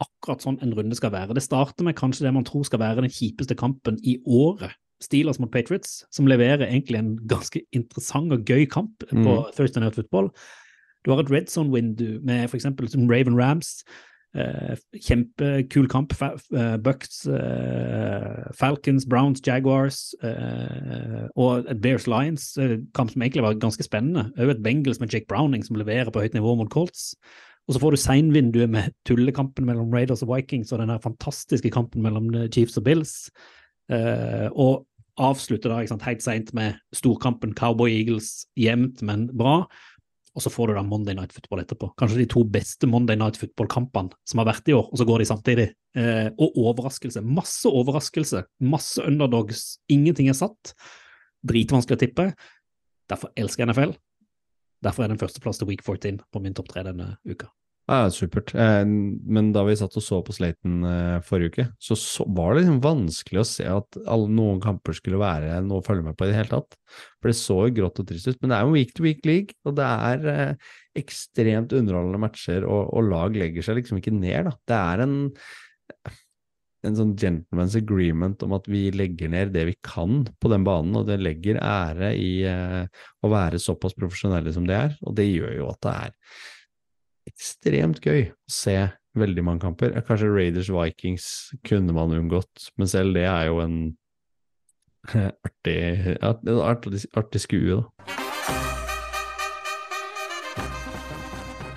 akkurat 0.00 0.42
sånn 0.44 0.58
en 0.62 0.74
runde 0.76 0.96
skal 0.96 1.10
være. 1.14 1.34
Det 1.36 1.42
starter 1.44 1.84
med 1.84 1.96
kanskje 1.96 2.26
det 2.28 2.32
man 2.36 2.44
tror 2.44 2.64
skal 2.68 2.80
være 2.82 3.00
den 3.04 3.12
kjipeste 3.12 3.56
kampen 3.56 3.96
i 4.04 4.18
året. 4.28 4.74
Steelers 5.02 5.38
mot 5.40 5.50
Patriots, 5.52 6.04
som 6.10 6.26
leverer 6.26 6.66
egentlig 6.66 6.98
en 6.98 7.16
ganske 7.28 7.60
interessant 7.72 8.32
og 8.32 8.44
gøy 8.48 8.66
kamp 8.70 9.04
på 9.10 9.16
Mm. 9.16 9.52
Thursday 9.56 9.80
Night 9.82 9.94
Football. 9.94 10.30
Du 11.04 11.10
har 11.12 11.20
et 11.20 11.30
red 11.30 11.46
zone-vindu 11.52 12.20
med 12.24 12.48
f.eks. 12.48 12.66
Raven 12.66 13.36
Rams. 13.38 13.84
Eh, 14.36 14.76
kjempekul 15.00 15.86
kamp. 15.88 16.12
Eh, 16.20 16.76
Bucks, 16.76 17.26
eh, 17.26 18.50
Falcons, 18.58 19.06
Browns, 19.06 19.40
Jaguars 19.46 20.14
eh, 20.22 21.28
og 21.36 21.64
Bears 21.80 22.06
Lions. 22.06 22.56
eh, 22.58 22.78
kamp 22.94 23.10
som 23.10 23.22
egentlig 23.22 23.42
var 23.42 23.54
ganske 23.54 23.82
spennende. 23.86 24.32
Også 24.36 24.50
et 24.56 24.62
Bengals 24.62 25.00
med 25.00 25.12
Jake 25.12 25.26
Browning 25.28 25.64
som 25.64 25.76
leverer 25.76 26.10
på 26.10 26.20
høyt 26.20 26.34
nivå 26.34 26.56
mot 26.56 26.68
Colts. 26.70 27.14
Og 27.68 27.74
så 27.74 27.80
får 27.80 27.90
du 27.90 27.96
seinvinduet 27.96 28.70
med 28.70 28.92
tullekampen 29.06 29.64
mellom 29.66 29.90
Raiders 29.92 30.22
og 30.22 30.36
Vikings 30.36 30.72
og 30.72 30.78
den 30.78 30.90
her 30.90 30.98
fantastiske 31.02 31.70
kampen 31.70 32.02
mellom 32.02 32.28
eh, 32.34 32.48
Chiefs 32.48 32.76
og 32.78 32.84
Bills. 32.84 33.30
Eh, 33.92 34.48
og 34.52 34.86
avslutter 35.16 35.72
da 35.72 35.82
sant, 35.88 36.04
helt 36.04 36.24
seint 36.24 36.52
med 36.56 36.76
storkampen 36.96 37.54
Cowboy 37.56 37.92
Eagles 37.94 38.46
jevnt, 38.58 39.02
men 39.06 39.28
bra. 39.32 39.62
Og 40.36 40.44
så 40.44 40.52
får 40.52 40.68
du 40.68 40.76
da 40.76 40.84
Monday 40.84 41.16
Night 41.16 41.32
Football 41.32 41.62
etterpå. 41.62 41.88
Kanskje 41.96 42.20
de 42.20 42.28
to 42.28 42.42
beste 42.44 42.88
Monday 42.90 43.16
Night 43.16 43.38
Football-kampene 43.40 44.12
som 44.28 44.42
har 44.42 44.50
vært 44.50 44.68
i 44.68 44.74
år, 44.76 44.90
og 44.90 45.00
så 45.00 45.06
går 45.08 45.22
de 45.22 45.28
samtidig. 45.30 45.66
Eh, 45.96 46.28
og 46.36 46.58
overraskelse. 46.60 47.24
Masse 47.24 47.70
overraskelse. 47.70 48.44
Masse 48.60 49.00
underdogs. 49.00 49.78
Ingenting 49.88 50.28
er 50.28 50.36
satt. 50.36 50.74
Dritvanskelig 51.46 51.96
å 51.96 52.02
tippe. 52.04 52.26
Derfor 53.08 53.32
elsker 53.38 53.64
jeg 53.64 53.72
NFL. 53.72 53.96
Derfor 54.84 55.06
er 55.06 55.14
den 55.14 55.22
førsteplass 55.22 55.62
til 55.62 55.70
Week 55.70 55.80
14 55.80 56.20
på 56.20 56.44
min 56.44 56.56
topp 56.56 56.68
tre 56.74 56.84
denne 56.84 57.14
uka. 57.24 57.48
Ja, 57.86 58.08
supert. 58.10 58.50
Eh, 58.58 58.82
men 58.82 59.52
da 59.54 59.62
vi 59.62 59.76
satt 59.78 59.94
og 59.94 60.02
så 60.02 60.16
på 60.26 60.34
Slaten 60.34 60.80
eh, 60.82 61.18
forrige 61.22 61.52
uke, 61.52 61.66
så, 61.78 61.94
var 62.34 62.54
det 62.56 62.64
liksom 62.64 62.80
vanskelig 62.82 63.38
å 63.38 63.46
se 63.46 63.66
at 63.70 63.98
alle, 64.10 64.26
noen 64.34 64.58
kamper 64.62 64.96
skulle 64.98 65.20
være 65.20 65.60
noe 65.62 65.78
å 65.78 65.86
følge 65.86 66.08
med 66.08 66.16
på 66.18 66.26
i 66.26 66.32
det 66.32 66.40
hele 66.40 66.50
tatt. 66.50 66.74
For 67.20 67.30
det 67.30 67.36
så 67.38 67.60
jo 67.68 67.76
grått 67.76 68.00
og 68.02 68.08
trist 68.08 68.26
ut. 68.26 68.40
Men 68.40 68.50
det 68.50 68.56
er 68.56 68.64
jo 68.66 68.74
week-to-week-league, 68.74 69.54
og 69.70 69.76
det 69.78 69.90
er 70.08 70.26
eh, 70.32 70.72
ekstremt 70.98 71.76
underholdende 71.78 72.22
matcher, 72.24 72.66
og, 72.66 72.90
og 72.90 73.06
lag 73.12 73.38
legger 73.38 73.68
seg 73.68 73.78
liksom 73.78 74.02
ikke 74.02 74.16
ned, 74.16 74.50
da. 74.50 74.56
Det 74.66 74.80
er 74.80 75.04
en 75.06 75.20
en 76.86 76.94
sånn 76.94 77.14
gentleman's 77.18 77.74
agreement 77.74 78.42
om 78.46 78.52
at 78.54 78.66
vi 78.70 78.84
legger 78.94 79.30
ned 79.32 79.50
det 79.54 79.64
vi 79.66 79.72
kan 79.82 80.20
på 80.38 80.50
den 80.52 80.62
banen, 80.66 80.94
og 80.94 81.08
det 81.08 81.16
legger 81.18 81.58
ære 81.58 82.12
i 82.14 82.44
å 82.46 83.30
være 83.32 83.58
såpass 83.58 83.96
profesjonelle 83.98 84.52
som 84.54 84.68
det 84.68 84.76
er, 84.76 84.94
og 85.02 85.16
det 85.18 85.26
gjør 85.26 85.56
jo 85.56 85.70
at 85.72 85.80
det 85.82 85.94
er 86.04 86.14
ekstremt 87.26 88.00
gøy 88.04 88.30
å 88.30 88.52
se 88.52 88.76
veldig 89.16 89.44
mange 89.44 89.64
kamper. 89.64 89.94
Kanskje 90.06 90.30
Raiders 90.32 90.70
Vikings 90.72 91.28
kunne 91.66 91.94
man 91.96 92.14
unngått, 92.14 92.70
men 92.76 92.90
selv 92.90 93.16
det 93.16 93.26
er 93.28 93.48
jo 93.50 93.60
en 93.64 93.78
artig, 95.46 95.78
artig, 96.20 97.04
artig 97.16 97.42
skue, 97.42 97.80
da. 97.80 98.14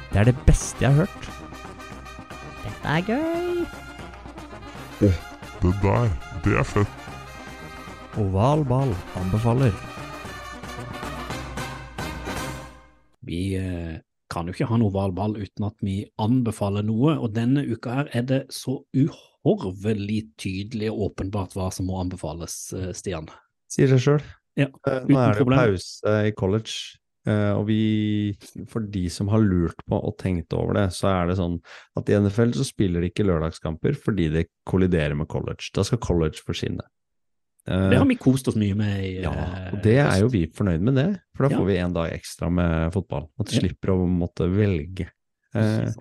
Det 0.10 0.24
er 0.24 0.32
det 0.32 0.40
beste 0.48 0.84
jeg 0.84 0.90
har 0.90 1.06
hørt. 1.06 1.30
Dette 2.66 2.96
er 2.96 3.06
gøy. 3.08 3.66
Det 5.00 5.14
der, 5.84 6.10
det 6.44 6.58
er 6.58 6.66
fett. 6.68 7.08
Oval 8.18 8.66
ball 8.68 8.92
anbefaler. 9.20 9.72
Vi 13.22 13.56
eh, 13.56 14.00
kan 14.30 14.48
jo 14.48 14.56
ikke 14.56 14.70
ha 14.70 14.78
en 14.78 14.86
oval 14.86 15.14
ball 15.16 15.36
uten 15.40 15.68
at 15.68 15.78
vi 15.86 16.04
anbefaler 16.22 16.86
noe, 16.86 17.16
og 17.18 17.34
denne 17.36 17.66
uka 17.66 18.00
her 18.02 18.12
er 18.16 18.26
det 18.30 18.42
så 18.54 18.78
uhorvelig 18.94 20.22
tydelig 20.40 20.92
og 20.94 21.10
åpenbart 21.10 21.58
hva 21.58 21.70
som 21.74 21.90
må 21.90 22.00
anbefales, 22.04 22.62
eh, 22.78 22.92
Stian. 22.98 23.30
Sier 23.70 23.92
seg 23.92 24.04
sjøl. 24.06 24.26
Ja, 24.60 24.70
Nå 24.70 25.16
er 25.18 25.34
det 25.34 25.44
problem. 25.44 25.60
pause 25.60 26.16
i 26.28 26.34
college. 26.36 27.00
Eh, 27.28 27.52
og 27.54 27.66
vi, 27.68 27.82
for 28.72 28.86
de 28.90 29.06
som 29.12 29.30
har 29.32 29.44
lurt 29.44 29.80
på 29.88 29.98
og 29.98 30.16
tenkt 30.22 30.54
over 30.56 30.78
det, 30.78 30.88
så 30.96 31.12
er 31.12 31.30
det 31.30 31.38
sånn 31.40 31.60
at 32.00 32.10
i 32.10 32.16
NFL 32.18 32.56
så 32.58 32.66
spiller 32.68 33.04
de 33.04 33.12
ikke 33.12 33.28
lørdagskamper 33.28 33.98
fordi 34.00 34.30
det 34.34 34.48
kolliderer 34.70 35.18
med 35.20 35.30
college. 35.32 35.70
Da 35.76 35.86
skal 35.86 36.02
college 36.04 36.42
forsvinne. 36.46 36.86
Eh, 37.70 37.90
Det 37.92 37.98
har 38.02 38.06
vi 38.10 38.16
kost 38.18 38.48
oss 38.50 38.56
mye 38.58 38.76
med 38.76 39.04
i 39.06 39.12
ja, 39.22 39.32
eh, 39.32 39.74
og 39.76 39.82
det 39.86 39.98
er 40.02 40.20
jo 40.24 40.30
vi 40.34 40.48
fornøyd 40.48 40.82
med 40.82 40.96
det, 40.98 41.08
for 41.36 41.46
da 41.48 41.54
Ja. 41.54 41.60
får 41.62 41.68
vi 41.70 41.78
en 41.78 41.94
dag 41.94 42.12
ekstra 42.16 42.50
med 42.52 42.92
fotball. 42.96 43.30
At 43.40 43.52
vi 43.52 43.60
slipper 43.62 43.94
å 43.94 44.08
måtte 44.10 44.48
velge. 44.50 45.10
Eh, 45.54 45.92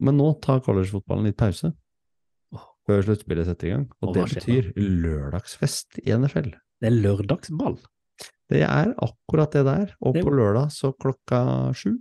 men 0.00 0.16
nå 0.20 0.40
tar 0.40 0.60
collegefotballen 0.60 1.24
litt 1.30 1.36
pause 1.40 1.72
før 2.88 3.02
sluttspillet 3.04 3.44
setter 3.44 3.66
i 3.68 3.70
gang, 3.74 3.86
og 4.02 4.08
Og 4.08 4.14
det 4.14 4.24
betyr 4.34 4.72
lørdagsfest 4.76 5.98
i 6.06 6.10
NFL. 6.16 6.54
Det 6.80 6.86
er 6.88 6.96
lørdagsball. 7.02 7.78
Det 8.48 8.62
er 8.62 8.94
akkurat 8.96 9.50
det 9.52 9.64
der, 9.66 9.94
og 10.00 10.14
Det- 10.14 10.24
på 10.24 10.30
lørdag 10.32 10.70
så 10.72 10.92
klokka 10.96 11.72
sju 11.76 11.98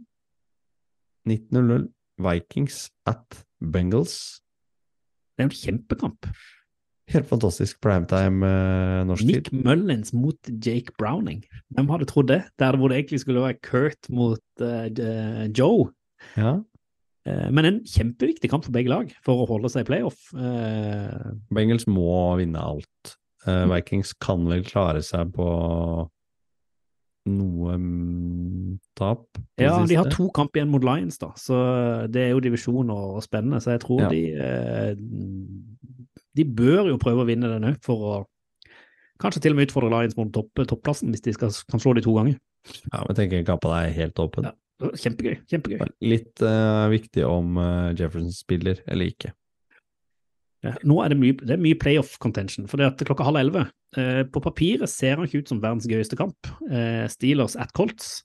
19.00 1.28 1.90
Vikings 2.20 2.90
at 3.06 3.44
Bengals. 3.62 4.42
Det 5.38 5.44
er 5.44 5.50
en 5.50 5.50
kjempekamp. 5.50 6.30
Helt 7.08 7.28
fantastisk 7.30 7.80
primetime 7.84 8.44
eh, 8.44 9.04
norsk 9.08 9.24
Nick 9.24 9.46
tid. 9.48 9.62
Mullins 9.64 10.12
mot 10.12 10.50
Jake 10.66 10.92
Browning. 11.00 11.46
Hvem 11.76 11.92
hadde 11.94 12.08
trodd 12.10 12.28
det? 12.28 12.42
Der 12.60 12.76
hvor 12.76 12.92
det 12.92 12.98
egentlig 12.98 13.22
skulle 13.24 13.46
være 13.46 13.62
Kurt 13.64 14.10
mot 14.10 14.44
uh, 14.62 15.48
Joe. 15.56 15.88
Ja. 16.36 16.58
Uh, 17.28 17.48
men 17.52 17.70
en 17.70 17.80
kjempeviktig 17.88 18.52
kamp 18.52 18.68
for 18.68 18.76
begge 18.76 18.92
lag 18.92 19.14
for 19.24 19.40
å 19.40 19.48
holde 19.48 19.72
seg 19.72 19.86
i 19.86 19.90
playoff. 19.94 20.20
Uh, 20.36 21.32
Bengels 21.56 21.88
må 21.88 22.36
vinne 22.42 22.60
alt. 22.60 23.16
Mm. 23.48 23.72
Vikings 23.72 24.12
kan 24.20 24.44
vel 24.50 24.66
klare 24.68 25.00
seg 25.06 25.30
på 25.32 25.48
noe 27.28 27.76
mm, 27.80 28.74
tap? 28.98 29.24
ja, 29.60 29.78
de 29.88 29.96
har 29.96 30.10
to 30.12 30.28
kamp 30.36 30.56
igjen 30.58 30.72
mot 30.72 30.84
Lions, 30.84 31.20
da, 31.22 31.30
så 31.40 31.58
det 32.12 32.26
er 32.26 32.34
jo 32.34 32.44
divisjon 32.44 32.92
og, 32.92 33.22
spennende. 33.24 33.62
Så 33.64 33.78
jeg 33.78 33.84
tror 33.86 34.04
Ja. 34.04 34.10
de 34.12 34.24
De 36.38 36.46
bør 36.46 36.92
jo 36.92 37.00
prøve 37.02 37.24
å 37.24 37.30
vinne 37.30 37.50
den 37.52 37.72
òg, 37.72 37.80
for 37.86 38.06
å 38.06 38.18
kanskje 39.22 39.42
til 39.44 39.56
og 39.56 39.60
med 39.60 39.70
utfordre 39.70 39.90
Lions 39.94 40.18
mot 40.20 40.30
topp, 40.34 40.64
topplassen, 40.70 41.10
hvis 41.14 41.26
de 41.26 41.34
skal, 41.36 41.54
kan 41.72 41.82
slå 41.82 41.96
de 41.98 42.06
to 42.06 42.14
ganger. 42.18 42.38
Ja, 42.92 43.02
men 43.02 43.18
tenker 43.18 43.46
kampen 43.48 43.74
er 43.74 43.94
helt 43.96 44.20
åpen. 44.22 44.50
Ja. 44.50 44.56
Kjempegøy. 44.78 45.40
kjempegøy. 45.50 45.80
Litt 46.06 46.44
uh, 46.46 46.86
viktig 46.94 47.24
om 47.26 47.58
uh, 47.58 47.96
Jefferson 47.98 48.34
spiller 48.36 48.84
eller 48.86 49.10
ikke. 49.10 49.32
Ja, 50.66 50.74
nå 50.90 51.00
er 51.04 51.14
det 51.14 51.18
mye, 51.22 51.38
det 51.38 51.54
er 51.54 51.62
mye 51.62 51.78
playoff 51.78 52.16
contention, 52.22 52.66
for 52.70 52.82
det 52.82 52.90
at 52.90 53.02
klokka 53.06 53.28
halv 53.28 53.38
elleve 53.38 53.68
eh, 53.94 54.24
På 54.34 54.42
papiret 54.42 54.90
ser 54.90 55.20
han 55.20 55.28
ikke 55.28 55.44
ut 55.44 55.52
som 55.52 55.60
verdens 55.62 55.86
gøyeste 55.90 56.18
kamp, 56.18 56.50
eh, 56.66 57.06
Steelers 57.14 57.56
at 57.62 57.74
Colts. 57.78 58.24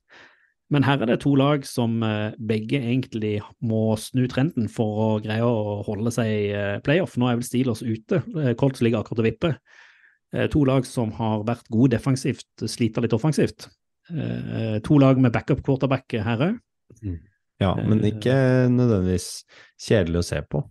Men 0.73 0.87
her 0.87 1.03
er 1.03 1.11
det 1.11 1.19
to 1.21 1.35
lag 1.37 1.67
som 1.69 2.01
eh, 2.07 2.33
begge 2.41 2.81
egentlig 2.81 3.37
må 3.61 3.93
snu 4.01 4.25
trenden 4.31 4.71
for 4.73 5.01
å 5.05 5.09
greie 5.25 5.45
å 5.45 5.83
holde 5.85 6.13
seg 6.15 6.31
i 6.33 6.47
eh, 6.57 6.79
playoff. 6.85 7.19
Nå 7.21 7.29
er 7.29 7.37
vel 7.39 7.47
Steelers 7.47 7.85
ute, 7.85 8.23
eh, 8.41 8.55
Colts 8.59 8.81
ligger 8.85 9.03
akkurat 9.03 9.21
og 9.25 9.29
vipper. 9.29 9.59
To 10.49 10.63
lag 10.65 10.87
som 10.89 11.11
har 11.13 11.43
vært 11.45 11.67
gode 11.69 11.93
defensivt, 11.93 12.47
sliter 12.65 13.05
litt 13.05 13.13
offensivt. 13.13 13.67
To 14.09 14.97
lag 14.97 15.19
med 15.21 15.35
backup 15.35 15.59
quarterback 15.61 16.15
her 16.25 16.45
òg. 16.47 16.55
Ja, 17.61 17.75
men 17.77 18.01
ikke 18.09 18.33
nødvendigvis 18.73 19.27
kjedelig 19.77 20.23
å 20.23 20.25
se 20.31 20.41
på. 20.49 20.63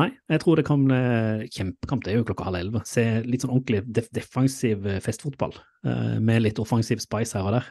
Nei, 0.00 0.08
jeg 0.34 0.42
tror 0.42 0.58
det 0.58 0.66
kan 0.66 0.82
bli 0.82 0.98
kjempekamp. 1.46 2.02
Det 2.02 2.10
er 2.10 2.18
jo 2.18 2.26
klokka 2.26 2.48
halv 2.48 2.58
elleve. 2.64 2.82
Se 2.90 3.06
litt 3.22 3.46
sånn 3.46 3.54
ordentlig 3.54 3.84
def 3.86 4.10
defensiv 4.18 4.82
festfotball 5.06 5.54
med 6.18 6.42
litt 6.42 6.58
offensiv 6.58 7.06
spice 7.06 7.38
her 7.38 7.46
og 7.46 7.60
der. 7.60 7.70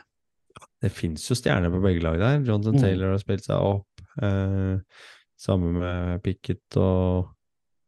Det 0.82 0.92
fins 0.96 1.26
jo 1.30 1.36
stjerner 1.36 1.72
på 1.74 1.82
begge 1.84 2.04
lag 2.06 2.20
der. 2.22 2.38
Jonathan 2.48 2.78
Mm. 2.78 2.82
Taylor 2.86 3.10
har 3.16 3.20
spilt 3.22 3.44
seg 3.44 3.58
opp. 3.60 4.04
Eh, 4.22 4.78
sammen 5.40 5.80
med 5.80 6.22
Pickett 6.24 6.78
og 6.78 7.30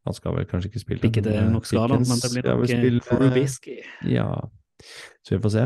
Han 0.08 0.16
skal 0.18 0.34
vel 0.34 0.46
kanskje 0.50 0.72
ikke 0.72 0.82
spille. 0.82 1.02
Pickett 1.04 1.28
er 1.30 1.46
nok 1.52 1.64
eh, 1.68 1.70
skada, 1.76 2.00
men 2.02 2.20
det 2.24 2.30
blir 2.34 2.48
nok 2.50 2.62
vel 2.64 2.72
eh, 2.72 2.80
spille- 2.82 3.04
Trubisky. 3.06 3.76
Ja, 4.10 4.30
så 5.22 5.36
vi 5.36 5.40
får 5.44 5.52
se. 5.54 5.66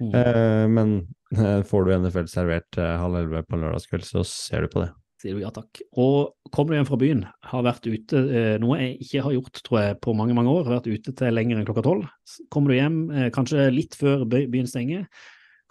Mm. 0.00 0.12
Eh, 0.14 0.66
men 0.70 0.92
eh, 1.34 1.62
får 1.66 1.84
du 1.88 1.90
NFL 1.98 2.28
servert 2.30 2.78
eh, 2.78 2.92
halv 3.02 3.16
elleve 3.18 3.42
på 3.48 3.56
en 3.56 3.64
lørdagskveld, 3.66 4.04
så 4.06 4.22
ser 4.24 4.62
du 4.62 4.68
på 4.70 4.84
det. 4.84 4.92
Sier 5.22 5.34
du 5.34 5.42
ja 5.42 5.50
takk. 5.54 5.82
Og 5.98 6.30
kommer 6.54 6.70
du 6.70 6.78
hjem 6.78 6.86
fra 6.92 7.00
byen, 7.02 7.24
har 7.50 7.62
vært 7.66 7.84
ute, 7.90 8.22
eh, 8.30 8.54
noe 8.62 8.78
jeg 8.78 8.94
ikke 9.02 9.22
har 9.26 9.34
gjort 9.40 9.60
tror 9.66 9.80
jeg 9.82 9.98
på 10.06 10.14
mange 10.18 10.34
mange 10.38 10.54
år, 10.54 10.64
har 10.70 10.78
vært 10.78 10.88
ute 10.94 11.14
til 11.18 11.34
lenger 11.34 11.58
enn 11.58 11.66
klokka 11.66 11.82
tolv. 11.86 12.06
Kommer 12.54 12.70
du 12.70 12.78
hjem 12.78 12.96
eh, 13.10 13.28
kanskje 13.34 13.66
litt 13.74 13.98
før 13.98 14.22
byen 14.30 14.70
stenger, 14.70 15.08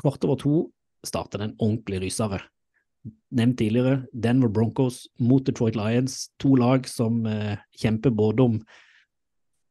kvart 0.04 0.24
over 0.28 0.36
to 0.44 0.54
starter 1.08 1.44
den 1.44 1.56
ordentlig 1.60 2.02
rysere. 2.06 2.42
Nevnt 3.34 3.58
tidligere, 3.58 4.04
Denver 4.14 4.52
Broncos 4.54 5.08
mot 5.20 5.46
Detroit 5.48 5.76
Lions, 5.76 6.30
to 6.40 6.54
lag 6.60 6.86
som 6.90 7.26
eh, 7.26 7.58
kjemper 7.82 8.14
både 8.14 8.46
om 8.46 8.60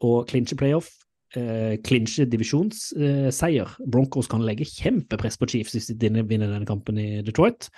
å 0.03 0.13
clinche 0.27 0.57
playoff, 0.59 0.89
eh, 1.37 1.77
clinche 1.87 2.27
divisjonsseier. 2.27 3.77
Broncos 3.87 4.31
kan 4.31 4.43
legge 4.47 4.67
kjempepress 4.67 5.39
på 5.39 5.51
Chiefs 5.53 5.77
hvis 5.77 5.93
de 5.95 6.11
vinner 6.11 6.49
denne 6.49 6.67
kampen 6.67 6.99
i 6.99 7.23
Detroit. 7.27 7.69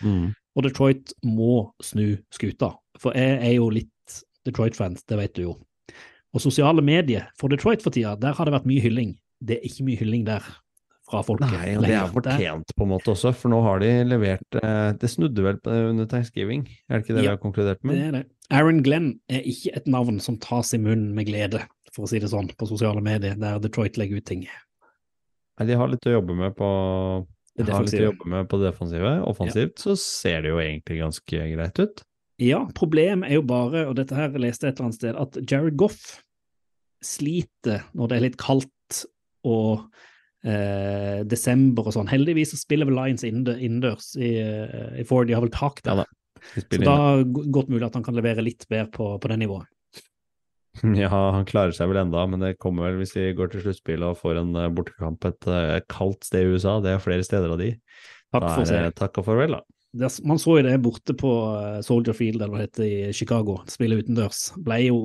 Og 0.56 0.64
Detroit 0.64 1.12
må 1.26 1.66
snu 1.84 2.16
skuta. 2.32 2.72
For 3.00 3.16
jeg 3.16 3.40
er 3.40 3.54
jo 3.56 3.68
litt 3.72 3.90
Detroit-fans, 4.46 5.04
det 5.08 5.18
vet 5.20 5.36
du 5.36 5.44
jo. 5.46 5.58
Og 6.32 6.40
sosiale 6.40 6.82
medier 6.84 7.28
for 7.38 7.52
Detroit 7.52 7.84
for 7.84 7.92
tida, 7.92 8.16
der 8.16 8.34
har 8.36 8.48
det 8.48 8.54
vært 8.54 8.68
mye 8.68 8.82
hylling. 8.82 9.16
Det 9.42 9.58
er 9.58 9.66
ikke 9.68 9.84
mye 9.84 10.00
hylling 10.00 10.24
der 10.26 10.46
fra 11.12 11.20
folket. 11.26 11.52
Nei, 11.52 11.74
og 11.76 11.84
det 11.86 11.94
er 11.98 12.10
fortjent 12.14 12.72
på 12.78 12.86
en 12.86 12.90
måte 12.94 13.12
også, 13.12 13.34
for 13.36 13.52
nå 13.52 13.60
har 13.66 13.82
de 13.84 13.90
levert 14.08 14.58
eh, 14.62 14.92
Det 14.98 15.10
snudde 15.12 15.44
vel 15.44 15.60
på- 15.62 15.74
under 15.92 16.08
thanksgiving, 16.10 16.64
er 16.88 16.98
det 16.98 17.04
ikke 17.04 17.14
det 17.18 17.22
Ja, 17.22 17.30
vi 17.30 17.34
har 17.36 17.42
konkludert 17.44 17.82
Det 17.84 17.90
med? 17.92 18.00
er 18.08 18.16
det. 18.18 18.24
Aaron 18.52 18.82
Glenn 18.84 19.12
er 19.32 19.44
ikke 19.48 19.76
et 19.76 19.86
navn 19.88 20.18
som 20.20 20.36
tas 20.42 20.72
i 20.74 20.80
munnen 20.82 21.12
med 21.16 21.28
glede, 21.28 21.62
for 21.92 22.04
å 22.04 22.08
si 22.10 22.18
det 22.18 22.28
sånn, 22.32 22.50
på 22.56 22.66
sosiale 22.68 23.00
medier, 23.04 23.36
der 23.38 23.60
Detroit 23.62 23.96
legger 24.00 24.16
ut 24.20 24.26
ting. 24.28 24.42
Nei, 25.60 25.66
de 25.68 25.76
har 25.76 25.88
litt 25.92 26.04
å 26.08 26.16
jobbe 26.18 26.34
med 26.36 26.56
på 26.56 26.68
Det 27.56 27.66
de 27.68 27.72
har 27.76 27.84
litt 27.84 27.94
å 28.00 28.06
jobbe 28.10 28.28
med 28.32 28.48
på 28.48 28.58
det 28.60 28.70
defensive. 28.72 29.10
Offensivt 29.28 29.76
så 29.84 29.94
ser 30.00 30.42
det 30.42 30.52
jo 30.54 30.60
egentlig 30.64 30.98
ganske 31.02 31.42
greit 31.54 31.78
ut. 31.84 32.02
Ja, 32.40 32.62
problemet 32.74 33.28
er 33.30 33.34
jo 33.36 33.42
bare, 33.46 33.86
og 33.88 33.94
dette 34.00 34.16
her 34.16 34.32
leste 34.40 34.66
jeg 34.66 34.72
et 34.72 34.80
eller 34.80 34.88
annet 34.88 35.00
sted, 35.00 35.16
at 35.20 35.36
Jared 35.52 35.76
Goff 35.76 36.22
sliter 37.02 37.82
når 37.94 38.08
det 38.10 38.16
er 38.16 38.24
litt 38.26 38.38
kaldt 38.40 39.02
og 39.48 39.84
eh, 40.44 41.22
desember 41.28 41.86
og 41.88 41.94
sånn. 41.96 42.10
Heldigvis 42.10 42.52
så 42.54 42.58
spiller 42.60 42.88
vel 42.88 42.98
Lions 42.98 43.24
innendø- 43.26 43.58
innendørs 43.58 44.12
i, 44.18 44.32
eh, 44.42 45.00
i 45.02 45.04
Ford, 45.08 45.26
de 45.28 45.36
har 45.36 45.44
vel 45.44 45.52
tak 45.54 45.82
der. 45.82 46.02
Ja 46.02 46.04
da, 46.04 46.06
De 46.70 46.78
så 46.80 46.82
da 46.84 46.94
er 47.12 47.22
det 47.22 47.50
godt 47.54 47.68
mulig 47.70 47.86
at 47.86 47.94
han 47.94 48.02
kan 48.02 48.16
levere 48.18 48.42
litt 48.42 48.66
bedre 48.68 48.90
på, 48.90 49.12
på 49.22 49.28
det 49.32 49.38
nivået. 49.44 49.68
Ja, 50.96 51.10
han 51.36 51.44
klarer 51.44 51.74
seg 51.76 51.90
vel 51.90 52.00
enda, 52.00 52.22
men 52.26 52.40
det 52.40 52.54
kommer 52.62 52.88
vel 52.88 53.02
hvis 53.02 53.12
de 53.12 53.26
går 53.36 53.50
til 53.52 53.60
sluttspillet 53.66 54.08
og 54.08 54.16
får 54.22 54.40
en 54.40 54.54
eh, 54.56 54.70
bortekamp 54.72 55.24
et 55.28 55.46
et 55.52 55.86
kaldt 55.92 56.24
sted 56.24 56.46
i 56.46 56.54
USA. 56.54 56.78
Det 56.80 56.94
er 56.94 57.02
flere 57.04 57.26
steder 57.26 57.52
av 57.52 57.60
de. 57.60 57.74
Takk 58.32 58.46
Da 58.48 58.78
er 58.80 58.94
takk 58.96 59.20
og 59.20 59.26
farvel, 59.28 59.58
da. 59.58 59.60
Det, 59.92 60.08
man 60.24 60.40
så 60.40 60.56
jo 60.56 60.64
det 60.64 60.78
borte 60.80 61.14
på 61.18 61.30
eh, 61.52 61.80
Soldier 61.84 62.16
Field, 62.16 62.40
eller 62.40 62.52
hva 62.52 62.62
det 62.62 62.68
heter, 62.70 62.84
i 62.84 63.16
Chicago. 63.16 63.58
Spille 63.68 63.98
utendørs. 64.00 64.46
Ble 64.56 64.78
jo 64.86 65.00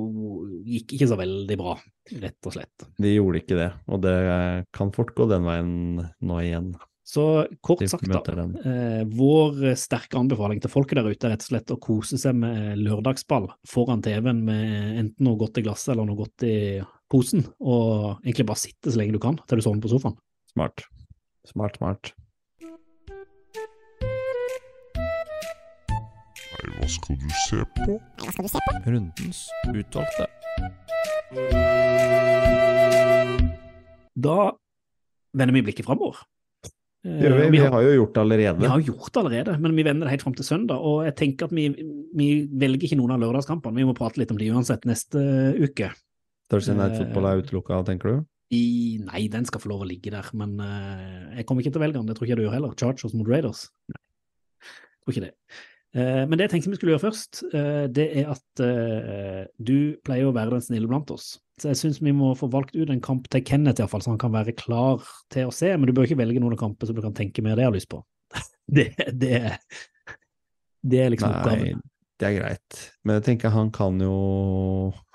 Gikk 0.68 0.94
ikke 0.96 1.08
så 1.10 1.18
veldig 1.20 1.56
bra, 1.60 1.74
rett 2.22 2.48
og 2.48 2.54
slett. 2.56 2.86
De 3.00 3.12
gjorde 3.12 3.42
ikke 3.42 3.58
det, 3.58 3.70
og 3.88 4.00
det 4.04 4.14
eh, 4.32 4.60
kan 4.74 4.92
fort 4.96 5.12
gå 5.16 5.28
den 5.28 5.44
veien 5.48 5.72
nå 6.00 6.38
igjen. 6.44 6.72
Så 7.08 7.24
kort 7.64 7.80
sagt, 7.88 8.04
da. 8.04 8.44
Eh, 8.68 9.02
vår 9.16 9.62
sterke 9.80 10.18
anbefaling 10.20 10.60
til 10.60 10.72
folket 10.72 10.98
der 10.98 11.08
ute 11.08 11.28
er 11.28 11.32
rett 11.32 11.46
og 11.46 11.52
slett 11.54 11.72
å 11.72 11.78
kose 11.80 12.20
seg 12.20 12.36
med 12.36 12.82
lørdagsball 12.82 13.48
foran 13.68 14.04
TV-en 14.04 14.42
med 14.44 15.00
enten 15.04 15.24
noe 15.24 15.40
godt 15.40 15.60
i 15.60 15.64
glasset 15.64 15.94
eller 15.94 16.08
noe 16.08 16.20
godt 16.20 16.44
i 16.44 16.56
posen, 17.08 17.46
og 17.64 18.20
egentlig 18.26 18.48
bare 18.50 18.60
sitte 18.60 18.92
så 18.92 19.00
lenge 19.00 19.16
du 19.16 19.22
kan 19.24 19.40
til 19.48 19.60
du 19.60 19.64
sovner 19.64 19.84
på 19.84 19.92
sofaen. 19.94 20.20
Smart. 20.52 20.84
Smart, 21.48 21.80
smart. 21.80 22.12
Nei, 26.88 26.94
hva 26.96 27.02
skal 27.04 27.16
du 27.20 28.48
se 28.48 28.60
på? 28.64 28.74
Rundens 28.88 29.40
utvalgte. 29.68 30.24
Da 34.16 34.36
vender 35.36 35.52
vi 35.58 35.62
blikket 35.66 35.84
framover. 35.84 36.22
Eh, 37.04 37.18
Gjør 37.26 37.34
vi? 37.36 37.44
og 37.44 37.52
Vi 37.52 37.60
har, 37.60 37.74
har 37.76 37.84
jo 37.84 37.92
gjort 37.98 38.14
det 38.16 38.22
allerede. 38.24 38.62
vi 38.64 38.70
har 38.72 38.86
gjort 38.86 39.12
det 39.12 39.20
allerede, 39.20 39.58
men 39.60 39.76
vi 39.76 39.84
vender 39.84 40.08
det 40.08 40.14
helt 40.16 40.24
fram 40.24 40.34
til 40.38 40.48
søndag. 40.48 40.80
Og 40.80 41.04
jeg 41.04 41.14
tenker 41.20 41.50
at 41.50 41.54
vi, 41.54 41.68
vi 42.16 42.30
velger 42.64 42.88
ikke 42.88 42.98
noen 43.02 43.12
av 43.18 43.20
lørdagskampene, 43.26 43.76
vi 43.76 43.86
må 43.90 43.94
prate 43.98 44.22
litt 44.22 44.32
om 44.32 44.40
de 44.40 44.48
uansett 44.56 44.88
neste 44.88 45.20
uke. 45.60 45.92
Thursday 46.48 46.74
Night 46.74 46.96
Eh, 46.96 47.02
Football 47.04 47.28
er 47.28 47.44
utelukka, 47.44 47.82
tenker 47.84 48.14
du? 48.14 48.26
I, 48.56 48.96
nei, 49.04 49.26
den 49.28 49.44
skal 49.44 49.60
få 49.60 49.68
lov 49.68 49.84
å 49.84 49.90
ligge 49.92 50.08
der, 50.08 50.24
men 50.32 50.56
uh, 50.56 51.36
jeg 51.36 51.44
kommer 51.44 51.60
ikke 51.60 51.74
til 51.76 51.82
å 51.82 51.84
velge 51.84 52.00
den. 52.00 52.08
Det 52.08 52.16
tror 52.16 52.24
ikke 52.24 52.32
jeg 52.32 52.40
du 52.40 52.46
gjør 52.48 52.56
heller. 52.56 52.72
Chargers 52.80 53.12
mot 53.12 53.28
Raiders. 53.28 53.66
Nei, 53.92 54.00
tror 55.04 55.12
ikke 55.12 55.26
det. 55.28 55.34
Eh, 55.96 56.24
men 56.28 56.36
det 56.36 56.46
jeg 56.46 56.52
tenkte 56.56 56.72
vi 56.72 56.78
skulle 56.78 56.94
gjøre 56.94 57.06
først, 57.06 57.42
eh, 57.48 57.84
det 57.92 58.06
er 58.20 58.32
at 58.34 58.62
eh, 58.64 59.44
du 59.56 59.96
pleier 60.04 60.28
å 60.28 60.34
være 60.36 60.56
den 60.56 60.64
snille 60.64 60.90
blant 60.90 61.10
oss. 61.14 61.36
Så 61.58 61.72
jeg 61.72 61.80
syns 61.80 62.00
vi 62.04 62.12
må 62.14 62.34
få 62.38 62.50
valgt 62.52 62.76
ut 62.76 62.90
en 62.92 63.02
kamp 63.02 63.26
til 63.32 63.42
Kenneth, 63.46 63.80
i 63.80 63.84
hvert 63.84 63.94
fall, 63.94 64.04
så 64.04 64.12
han 64.12 64.20
kan 64.20 64.34
være 64.34 64.54
klar 64.58 65.02
til 65.32 65.48
å 65.48 65.54
se. 65.54 65.72
Men 65.74 65.88
du 65.88 65.94
bør 65.96 66.06
ikke 66.06 66.20
velge 66.20 66.42
noen 66.44 66.60
kamper 66.60 66.90
som 66.90 66.98
du 66.98 67.02
kan 67.04 67.16
tenke 67.16 67.42
mer 67.44 67.56
det 67.56 67.64
jeg 67.64 67.72
har 67.72 67.78
lyst 67.78 67.92
på. 67.92 68.04
Det, 68.68 68.90
det, 69.16 69.38
det 70.84 70.98
er 71.00 71.12
liksom 71.14 71.30
Nei, 71.32 71.36
oppgaven. 71.38 71.78
det 72.20 72.26
er 72.28 72.34
greit. 72.36 72.80
Men 73.00 73.16
jeg 73.16 73.22
tenker 73.24 73.54
han 73.54 73.70
kan 73.72 73.96
jo 74.04 74.18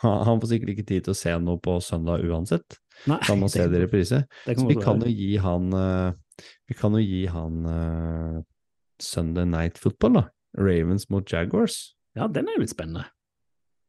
Han 0.01 0.24
han 0.26 0.41
får 0.41 0.49
sikkert 0.55 0.71
ikke 0.74 0.86
tid 0.89 1.05
til 1.05 1.13
å 1.13 1.19
se 1.19 1.36
noe 1.38 1.61
på 1.61 1.76
søndag 1.86 2.26
uansett. 2.26 2.80
Nei, 3.05 3.19
Kan 3.21 3.43
man 3.43 3.53
se 3.53 3.67
det 3.69 3.78
i 3.78 3.84
reprise? 3.84 4.24
Så 4.47 4.65
vi 4.65 4.80
kan 4.82 5.05
jo 5.05 5.11
gi 5.13 5.36
han 5.38 5.69
Vi 5.69 6.80
kan 6.80 6.97
jo 6.97 7.03
gi 7.05 7.28
han 7.30 7.61
Sunday 8.97 9.45
Night 9.45 9.78
Football, 9.78 10.17
da. 10.17 10.26
Ravens 10.58 11.10
mot 11.10 11.26
Jaguars. 11.30 11.93
Ja, 12.18 12.28
den 12.30 12.47
er 12.47 12.58
jo 12.58 12.64
litt 12.64 12.74
spennende. 12.74 13.08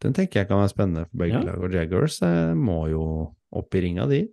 Den 0.03 0.15
tenker 0.17 0.43
jeg 0.43 0.49
kan 0.51 0.61
være 0.61 0.73
spennende 0.73 1.07
for 1.09 1.21
begge 1.23 1.39
Ja. 1.39 1.45
lag. 1.47 1.61
Og 1.63 1.73
Jaguars 1.73 2.21
eh, 2.23 2.55
må 2.57 2.89
jo 2.91 3.05
opp 3.55 3.75
i 3.75 3.85
ringa, 3.85 4.09
de. 4.11 4.27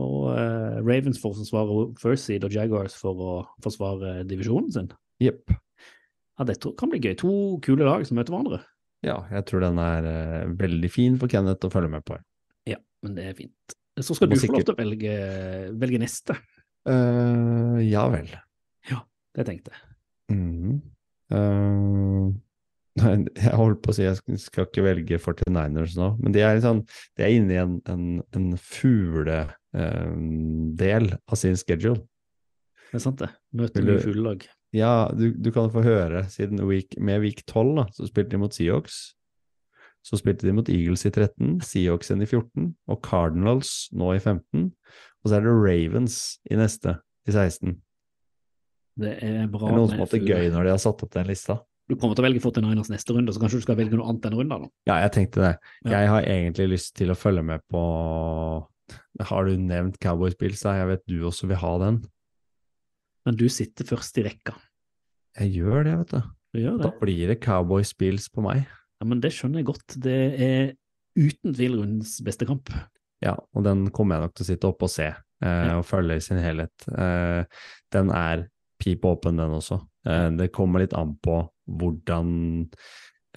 Og 0.00 0.30
eh, 0.32 0.78
Ravens 0.80 1.18
får 1.20 1.34
forsvare 1.36 1.74
First 2.00 2.24
Seed 2.24 2.46
og 2.48 2.54
Jaguars 2.54 2.94
for 2.96 3.18
å 3.20 3.32
forsvare 3.64 4.22
divisjonen 4.24 4.70
sin. 4.72 4.88
Jepp. 5.20 5.52
Ja, 6.38 6.46
det 6.48 6.56
kan 6.80 6.88
bli 6.88 7.00
gøy. 7.02 7.12
To 7.20 7.32
kule 7.64 7.84
lag 7.84 8.06
som 8.08 8.16
møter 8.16 8.32
hverandre. 8.32 8.62
Ja, 9.04 9.18
jeg 9.34 9.44
tror 9.50 9.60
den 9.66 9.78
er 9.82 10.08
eh, 10.08 10.48
veldig 10.58 10.90
fin 10.90 11.18
for 11.20 11.28
Kenneth 11.30 11.68
å 11.68 11.72
følge 11.74 11.92
med 11.92 12.06
på. 12.08 12.16
Ja, 12.70 12.78
men 13.04 13.18
det 13.18 13.28
er 13.28 13.36
fint. 13.36 13.76
Så 14.00 14.16
skal 14.16 14.30
du 14.32 14.38
få 14.40 14.54
lov 14.54 14.64
til 14.64 14.72
å 14.72 14.78
velge, 14.80 15.14
velge 15.76 16.00
neste. 16.00 16.38
Uh, 16.88 17.76
ja 17.84 18.06
vel. 18.10 18.30
Ja, 18.88 19.02
Det 19.36 19.44
tenkte 19.46 19.74
jeg. 19.74 19.91
Nei, 21.32 23.12
jeg 23.46 23.56
holdt 23.56 23.80
på 23.84 23.90
å 23.92 23.94
si 23.96 24.04
jeg 24.04 24.16
skal- 24.18 24.38
skal 24.42 24.66
ikke 24.68 24.84
velge 24.84 25.18
49ers 25.22 25.94
nå, 25.96 26.08
men 26.22 26.34
de 26.34 26.40
er, 26.44 26.60
sånn, 26.64 26.82
de 27.16 27.24
er 27.24 27.30
inne 27.38 27.52
i 27.54 27.60
en, 27.62 27.78
en, 27.88 28.04
en 28.36 28.50
fugledel 28.60 29.48
av 31.16 31.36
sin 31.40 31.56
schedule. 31.56 32.02
Det 32.92 32.98
er 33.00 33.04
sant, 33.06 33.18
det. 33.22 33.30
Møter 33.56 33.80
du- 33.86 33.94
fuglelag. 34.04 34.40
Ja, 34.76 35.08
du, 35.12 35.32
du 35.36 35.50
kan 35.52 35.68
få 35.72 35.82
høre, 35.84 36.22
siden 36.32 36.60
week, 36.68 36.94
med 37.00 37.20
week 37.24 37.42
12 37.48 37.74
da, 37.76 37.84
så 37.92 38.06
spilte 38.08 38.30
de 38.36 38.38
mot 38.40 38.52
Seahawks. 38.56 39.14
Så 40.02 40.16
spilte 40.18 40.46
de 40.48 40.52
mot 40.56 40.68
Eagles 40.72 41.04
i 41.06 41.10
13, 41.12 41.60
Seahawks 41.62 42.10
i 42.10 42.16
14, 42.26 42.70
og 42.90 43.02
Cardinals 43.04 43.88
nå 43.94 44.14
i 44.16 44.18
15. 44.18 44.72
Og 45.22 45.28
så 45.30 45.36
er 45.36 45.44
det 45.44 45.52
Ravens 45.54 46.16
i 46.50 46.56
neste, 46.58 46.96
i 47.28 47.30
16. 47.36 47.76
Det 48.98 49.12
er 49.24 49.46
bra. 49.48 49.66
Det 49.68 49.72
er 49.72 49.78
noen 49.78 49.88
som 49.88 49.98
har 49.98 50.06
hatt 50.06 50.10
det 50.16 50.26
gøy 50.28 50.50
når 50.52 50.64
de 50.68 50.70
har 50.74 50.80
satt 50.82 51.02
opp 51.06 51.12
den 51.14 51.26
lista. 51.30 51.58
Du 51.88 51.96
kommer 51.96 52.14
til 52.16 52.22
å 52.24 52.26
velge 52.28 52.40
49ers 52.40 52.90
neste 52.92 53.12
runde, 53.16 53.32
så 53.34 53.40
kanskje 53.42 53.58
du 53.60 53.64
skal 53.66 53.76
velge 53.76 53.96
noe 53.98 54.08
annet 54.08 54.26
enn 54.28 54.36
runden? 54.38 54.66
da. 54.66 54.68
Ja, 54.88 54.98
jeg 55.06 55.12
tenkte 55.16 55.40
det. 55.42 55.52
Ja. 55.84 55.90
Jeg 55.98 56.08
har 56.12 56.22
egentlig 56.22 56.68
lyst 56.76 56.94
til 56.96 57.10
å 57.12 57.16
følge 57.18 57.42
med 57.44 57.60
på 57.72 57.80
Har 59.20 59.44
du 59.48 59.56
nevnt 59.60 59.98
Cowboys 60.02 60.36
Bills? 60.38 60.62
Jeg 60.64 60.86
vet 60.88 61.02
du 61.08 61.18
også 61.28 61.48
vil 61.50 61.56
ha 61.60 61.72
den. 61.82 61.98
Men 63.26 63.36
du 63.38 63.46
sitter 63.52 63.86
først 63.86 64.18
i 64.18 64.24
rekka. 64.26 64.54
Jeg 65.38 65.52
gjør 65.58 65.84
det, 65.86 65.96
vet 66.02 66.14
du. 66.14 66.30
Du 66.52 66.60
gjør 66.60 66.78
Da 66.82 66.90
blir 67.00 67.28
det 67.32 67.40
Cowboys 67.44 67.92
Bills 67.96 68.28
på 68.32 68.44
meg. 68.44 68.64
Ja, 69.00 69.06
men 69.08 69.20
det 69.22 69.32
skjønner 69.34 69.62
jeg 69.62 69.68
godt. 69.70 69.96
Det 70.04 70.16
er 70.42 70.72
uten 71.18 71.54
tvil 71.54 71.78
rundens 71.80 72.18
beste 72.24 72.46
kamp. 72.48 72.72
Ja, 73.22 73.36
og 73.54 73.64
den 73.64 73.86
kommer 73.94 74.16
jeg 74.18 74.26
nok 74.28 74.34
til 74.36 74.44
å 74.44 74.48
sitte 74.50 74.68
oppe 74.68 74.88
og 74.88 74.90
se, 74.92 75.06
eh, 75.12 75.66
Ja. 75.68 75.78
og 75.78 75.84
følge 75.86 76.16
i 76.16 76.20
sin 76.24 76.38
helhet. 76.42 76.72
Eh, 76.90 77.44
den 77.92 78.10
er 78.10 78.48
pip 78.82 79.04
åpen, 79.08 79.38
den 79.38 79.54
også. 79.58 79.78
Eh, 80.08 80.28
det 80.38 80.50
kommer 80.54 80.82
litt 80.82 80.96
an 80.98 81.14
på 81.22 81.38
hvordan 81.70 82.32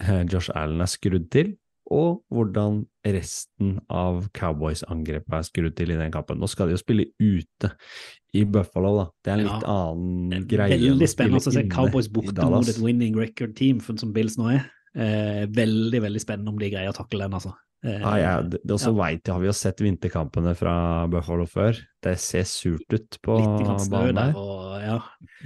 eh, 0.02 0.24
Josh 0.26 0.50
Allen 0.58 0.82
er 0.82 0.90
skrudd 0.90 1.30
til, 1.32 1.54
og 1.94 2.24
hvordan 2.34 2.80
resten 3.06 3.76
av 3.94 4.24
Cowboys-angrepet 4.34 5.36
er 5.38 5.44
skrudd 5.46 5.76
til 5.78 5.92
i 5.94 5.98
den 6.00 6.10
kampen. 6.10 6.40
Nå 6.42 6.48
skal 6.50 6.66
de 6.66 6.74
jo 6.74 6.80
spille 6.82 7.04
ute 7.22 7.70
i 8.34 8.42
Buffalo, 8.42 8.90
da. 8.98 9.04
Det 9.22 9.30
er 9.30 9.36
en 9.36 9.44
litt 9.44 9.62
Ja. 9.68 9.74
annen 9.92 10.48
greie. 10.50 10.80
Veldig 10.82 11.08
spennende 11.08 11.38
å 11.38 11.52
se 11.54 11.62
Cowboys 11.70 12.08
borte 12.10 12.48
mot 12.50 12.66
et 12.68 12.82
winning 12.82 13.14
record-team, 13.14 13.78
som 13.80 14.12
Bills 14.12 14.36
nå 14.36 14.50
er. 14.56 14.66
Eh, 14.96 15.46
veldig, 15.46 16.00
veldig 16.02 16.20
spennende 16.20 16.48
om 16.48 16.58
de 16.58 16.70
greier 16.72 16.90
å 16.90 16.96
takle 16.96 17.22
den, 17.22 17.38
altså. 17.38 17.54
Eh, 17.86 18.00
Ja, 18.02 18.14
ja, 18.18 18.34
det, 18.42 18.60
det 18.64 18.74
også 18.74 18.92
ja. 18.92 18.98
vet 18.98 19.32
har 19.32 19.42
vi 19.42 19.48
jo 19.48 19.56
sett 19.56 19.82
vinterkampene 19.84 20.54
fra 20.58 20.76
Buffalo 21.10 21.46
før. 21.50 21.78
Det 22.02 22.16
ser 22.22 22.46
surt 22.50 22.86
ut 22.92 23.18
på 23.22 23.38
banen 23.38 24.18
der, 24.18 24.38
og 24.38 24.78
ja. 24.82 25.00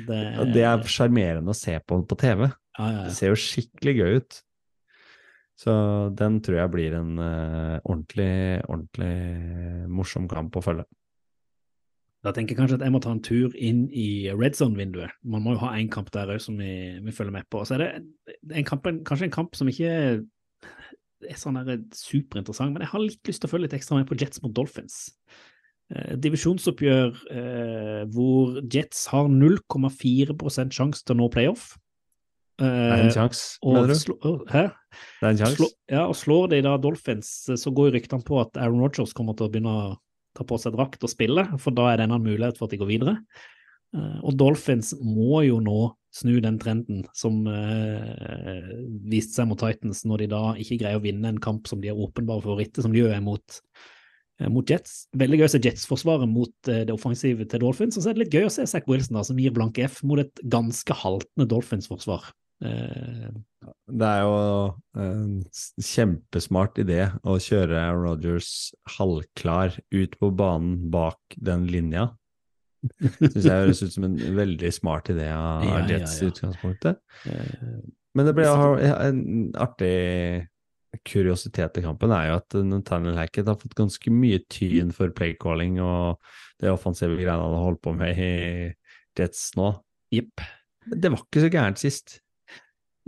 Det, 0.09 0.21
Og 0.41 0.55
det 0.55 0.65
er 0.65 0.87
sjarmerende 0.89 1.53
å 1.53 1.57
se 1.57 1.77
på 1.85 2.01
på 2.09 2.21
TV. 2.21 2.47
ja, 2.49 2.87
ja, 2.87 3.03
Det 3.09 3.17
ser 3.17 3.35
jo 3.35 3.41
skikkelig 3.41 3.97
gøy 4.01 4.17
ut. 4.23 4.41
Så 5.61 5.73
den 6.17 6.39
tror 6.41 6.57
jeg 6.57 6.73
blir 6.73 6.95
en 6.97 7.19
uh, 7.21 7.77
ordentlig, 7.85 8.63
ordentlig 8.65 9.89
morsom 9.93 10.29
kamp 10.31 10.57
å 10.57 10.63
følge. 10.65 10.87
Da 12.25 12.33
tenker 12.37 12.53
jeg 12.53 12.61
kanskje 12.61 12.77
at 12.79 12.85
jeg 12.85 12.93
må 12.93 13.01
ta 13.01 13.13
en 13.15 13.23
tur 13.25 13.53
inn 13.57 13.87
i 13.97 14.29
red 14.37 14.57
zone-vinduet. 14.57 15.13
Man 15.25 15.45
må 15.45 15.55
jo 15.55 15.63
ha 15.63 15.75
en 15.77 15.89
kamp 15.93 16.11
der 16.13 16.33
òg 16.35 16.41
som 16.45 16.59
vi, 16.61 16.73
vi 17.01 17.15
følger 17.17 17.33
med 17.33 17.49
på. 17.53 17.63
Så 17.65 17.77
er 17.77 17.85
det 17.85 18.57
en 18.57 18.67
kamp, 18.69 18.89
kanskje 19.09 19.29
en 19.29 19.37
kamp 19.37 19.57
som 19.57 19.69
ikke 19.73 19.93
er 21.29 21.39
sånn 21.39 21.59
der 21.67 21.83
superinteressant, 21.97 22.73
men 22.75 22.85
jeg 22.85 22.93
har 22.93 23.03
litt 23.05 23.29
lyst 23.29 23.43
til 23.43 23.51
å 23.51 23.53
følge 23.53 23.69
litt 23.69 23.79
ekstra 23.79 23.99
med 23.99 24.09
på 24.09 24.19
Jets 24.21 24.43
mot 24.45 24.55
Dolphins. 24.57 25.11
Eh, 25.91 26.17
divisjonsoppgjør 26.23 27.21
eh, 27.35 28.03
hvor 28.15 28.61
Jets 28.71 29.07
har 29.13 29.31
0,4 29.33 30.37
sjanse 30.71 31.05
til 31.05 31.17
å 31.17 31.21
nå 31.21 31.31
playoff. 31.35 31.73
Det 32.61 32.69
er 32.69 33.01
en 33.01 33.09
Eh, 33.09 33.15
sjanse, 33.15 33.57
mener 33.65 33.95
du? 33.97 34.45
hæ? 34.53 34.67
Det 35.21 35.25
er 35.25 35.31
en 35.31 35.41
sjanse? 35.41 35.57
Slå, 35.57 35.69
ja, 35.89 36.05
og 36.07 36.17
slår 36.19 36.51
de 36.53 36.61
da 36.67 36.77
Dolphins, 36.77 37.31
så 37.57 37.73
går 37.73 37.95
ryktene 37.97 38.25
på 38.27 38.41
at 38.43 38.57
Aaron 38.61 38.83
Rodgers 38.85 39.15
kommer 39.17 39.37
til 39.37 39.49
å 39.49 39.53
begynne 39.53 39.73
å 39.73 39.97
ta 40.37 40.45
på 40.45 40.59
seg 40.61 40.77
drakt 40.77 41.03
og 41.03 41.11
spille, 41.11 41.47
for 41.59 41.75
da 41.75 41.89
er 41.91 42.01
det 42.01 42.07
en 42.11 42.21
mulighet 42.23 42.59
for 42.59 42.69
at 42.69 42.75
de 42.75 42.81
går 42.83 42.91
videre. 42.93 43.17
Eh, 43.97 44.19
og 44.23 44.37
Dolphins 44.39 44.93
må 45.01 45.43
jo 45.47 45.59
nå 45.65 45.81
snu 46.11 46.41
den 46.43 46.59
trenden 46.59 47.05
som 47.15 47.45
eh, 47.47 48.71
viste 49.11 49.39
seg 49.39 49.49
mot 49.51 49.61
Titans, 49.61 50.03
når 50.09 50.25
de 50.25 50.31
da 50.33 50.43
ikke 50.59 50.81
greier 50.83 50.99
å 50.99 51.05
vinne 51.05 51.31
en 51.31 51.41
kamp 51.43 51.71
som 51.71 51.83
de 51.83 51.93
er 51.93 51.99
åpenbare 51.99 52.43
favoritter, 52.45 52.83
som 52.85 52.95
de 52.95 53.05
gjør 53.05 53.21
mot, 53.23 53.61
eh, 54.41 54.51
mot 54.51 54.67
Jets. 54.67 55.05
Veldig 55.15 55.41
gøy 55.41 55.47
å 55.47 55.53
se 55.55 55.63
Jets-forsvaret 55.63 56.31
mot 56.31 56.73
eh, 56.73 56.83
det 56.89 56.97
offensive 56.97 57.47
til 57.47 57.63
Dolphins, 57.63 57.97
og 57.97 58.05
så 58.05 58.11
er 58.11 58.19
det 58.19 58.27
litt 58.27 58.37
gøy 58.41 58.49
å 58.49 58.53
se 58.57 58.67
Zack 58.67 58.91
Wilson 58.91 59.21
da, 59.21 59.25
som 59.27 59.39
gir 59.39 59.55
blanke 59.55 59.87
F 59.87 60.03
mot 60.03 60.23
et 60.23 60.45
ganske 60.51 60.99
haltende 61.05 61.49
Dolphins-forsvar. 61.51 62.33
Eh, 62.65 63.31
Det 63.91 64.07
er 64.07 64.23
jo 64.25 64.35
en 65.01 65.41
kjempesmart 65.81 66.79
idé 66.83 67.07
å 67.23 67.39
kjøre 67.41 67.87
Rogers 67.97 68.73
halvklar 68.99 69.79
ut 69.95 70.19
på 70.21 70.31
banen 70.37 70.91
bak 70.93 71.39
den 71.39 71.67
linja. 71.71 72.11
Syns 73.21 73.45
jeg 73.45 73.53
høres 73.53 73.83
ut 73.85 73.93
som 73.95 74.07
en 74.09 74.15
veldig 74.37 74.71
smart 74.73 75.11
idé 75.13 75.29
av 75.35 75.65
Ja, 75.69 75.81
ja, 75.83 75.99
Jets 75.99 76.19
i 76.21 76.25
ja. 76.27 76.31
utgangspunktet. 76.33 77.01
eh, 77.29 77.75
Men 78.17 78.29
det 78.29 78.35
ble 78.39 78.47
en 78.51 79.21
artig 79.61 80.47
kuriositet 81.07 81.79
i 81.79 81.85
kampen 81.85 82.11
er 82.11 82.31
jo 82.31 82.39
at 82.41 82.57
Nathaniel 82.67 83.19
Hackett 83.21 83.47
har 83.47 83.59
fått 83.61 83.77
ganske 83.79 84.11
mye 84.11 84.41
tyn 84.51 84.91
for 84.95 85.13
playcalling 85.15 85.77
og 85.85 86.19
det 86.61 86.73
offensive 86.73 87.15
greiene 87.15 87.39
han 87.45 87.55
har 87.55 87.69
holdt 87.69 87.83
på 87.85 87.95
med 87.95 88.19
i 88.19 88.33
Jets 89.19 89.53
nå. 89.59 89.71
Jepp. 90.11 90.43
Det 90.91 91.13
var 91.13 91.23
ikke 91.23 91.45
så 91.45 91.53
gærent 91.53 91.79
sist. 91.79 92.19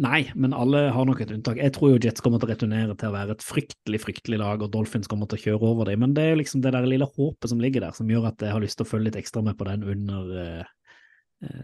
Nei, 0.01 0.23
men 0.35 0.55
alle 0.57 0.87
har 0.95 1.05
nok 1.05 1.21
et 1.21 1.31
unntak. 1.35 1.59
Jeg 1.61 1.75
tror 1.77 1.91
jo 1.93 1.99
Jets 2.01 2.23
kommer 2.25 2.41
til 2.41 2.49
å 2.49 2.53
returnere 2.55 2.95
til 2.99 3.11
å 3.11 3.13
være 3.13 3.35
et 3.37 3.45
fryktelig, 3.45 4.01
fryktelig 4.01 4.39
lag, 4.41 4.63
og 4.65 4.71
Dolphins 4.73 5.07
kommer 5.11 5.29
til 5.29 5.37
å 5.39 5.43
kjøre 5.43 5.69
over 5.69 5.91
dem. 5.91 6.01
Men 6.01 6.15
det 6.17 6.23
er 6.25 6.31
jo 6.33 6.39
liksom 6.41 6.63
det 6.65 6.73
der 6.73 6.87
lille 6.89 7.07
håpet 7.07 7.53
som 7.53 7.61
ligger 7.61 7.85
der, 7.85 7.93
som 7.93 8.09
gjør 8.09 8.31
at 8.31 8.41
jeg 8.41 8.55
har 8.57 8.65
lyst 8.65 8.81
til 8.81 8.87
å 8.87 8.89
følge 8.89 9.11
litt 9.11 9.19
ekstra 9.21 9.45
med 9.45 9.59
på 9.61 9.69
den 9.69 9.85
under 9.85 10.33
eh, 10.41 10.65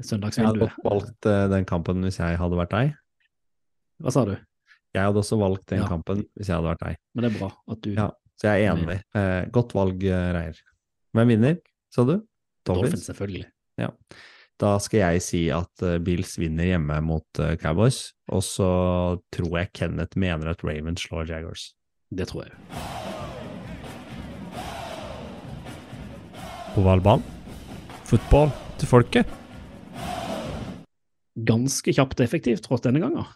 søndagsvinduet. 0.05 0.61
Jeg 0.69 0.69
hadde 0.77 0.91
valgt 0.91 1.31
eh, 1.33 1.47
den 1.55 1.67
kampen 1.73 2.05
hvis 2.05 2.21
jeg 2.21 2.39
hadde 2.43 2.61
vært 2.61 2.77
deg. 2.77 2.95
Hva 4.05 4.15
sa 4.15 4.25
du? 4.29 4.37
Jeg 4.95 5.05
hadde 5.09 5.21
også 5.25 5.41
valgt 5.41 5.67
den 5.73 5.83
Ja. 5.83 5.89
kampen 5.89 6.23
hvis 6.37 6.49
jeg 6.53 6.57
hadde 6.59 6.69
vært 6.71 6.85
deg. 6.85 7.01
Men 7.15 7.25
det 7.25 7.33
er 7.33 7.39
bra 7.41 7.51
at 7.75 7.81
du 7.85 7.93
Ja. 7.97 8.11
Så 8.39 8.47
jeg 8.53 8.69
er 8.69 8.77
enig. 8.77 9.01
Eh, 9.19 9.49
godt 9.51 9.73
valg, 9.75 10.05
eh, 10.05 10.33
Reier. 10.37 10.59
Hvem 11.17 11.33
vinner, 11.33 11.57
sa 11.91 12.05
du? 12.05 12.21
Dolphins, 12.69 12.93
Dolphins 12.93 13.09
selvfølgelig. 13.09 13.47
Da 14.59 14.73
skal 14.83 15.05
jeg 15.05 15.23
si 15.23 15.41
at 15.55 15.83
eh, 15.87 16.01
Bills 16.03 16.33
vinner 16.41 16.67
hjemme 16.67 16.97
mot 17.07 17.39
eh, 17.39 17.55
Cowboys, 17.63 18.09
og 18.35 18.43
så 18.43 18.71
tror 19.31 19.53
jeg 19.61 19.71
Kenneth 19.79 20.19
mener 20.19 20.51
at 20.51 20.65
Ravens 20.67 21.05
slår 21.07 21.31
Jaggers. 21.31 21.69
Det 22.11 22.27
tror 22.27 22.49
jeg. 22.49 22.59
På 26.75 26.83
valgbanen. 26.83 27.23
Fotball 28.09 28.51
til 28.81 28.91
folket. 28.91 29.31
Ganske 31.39 31.95
kjapt 31.95 32.19
og 32.19 32.27
effektivt 32.27 32.67
tross 32.67 32.83
denne 32.83 33.05
gangen. 33.05 33.31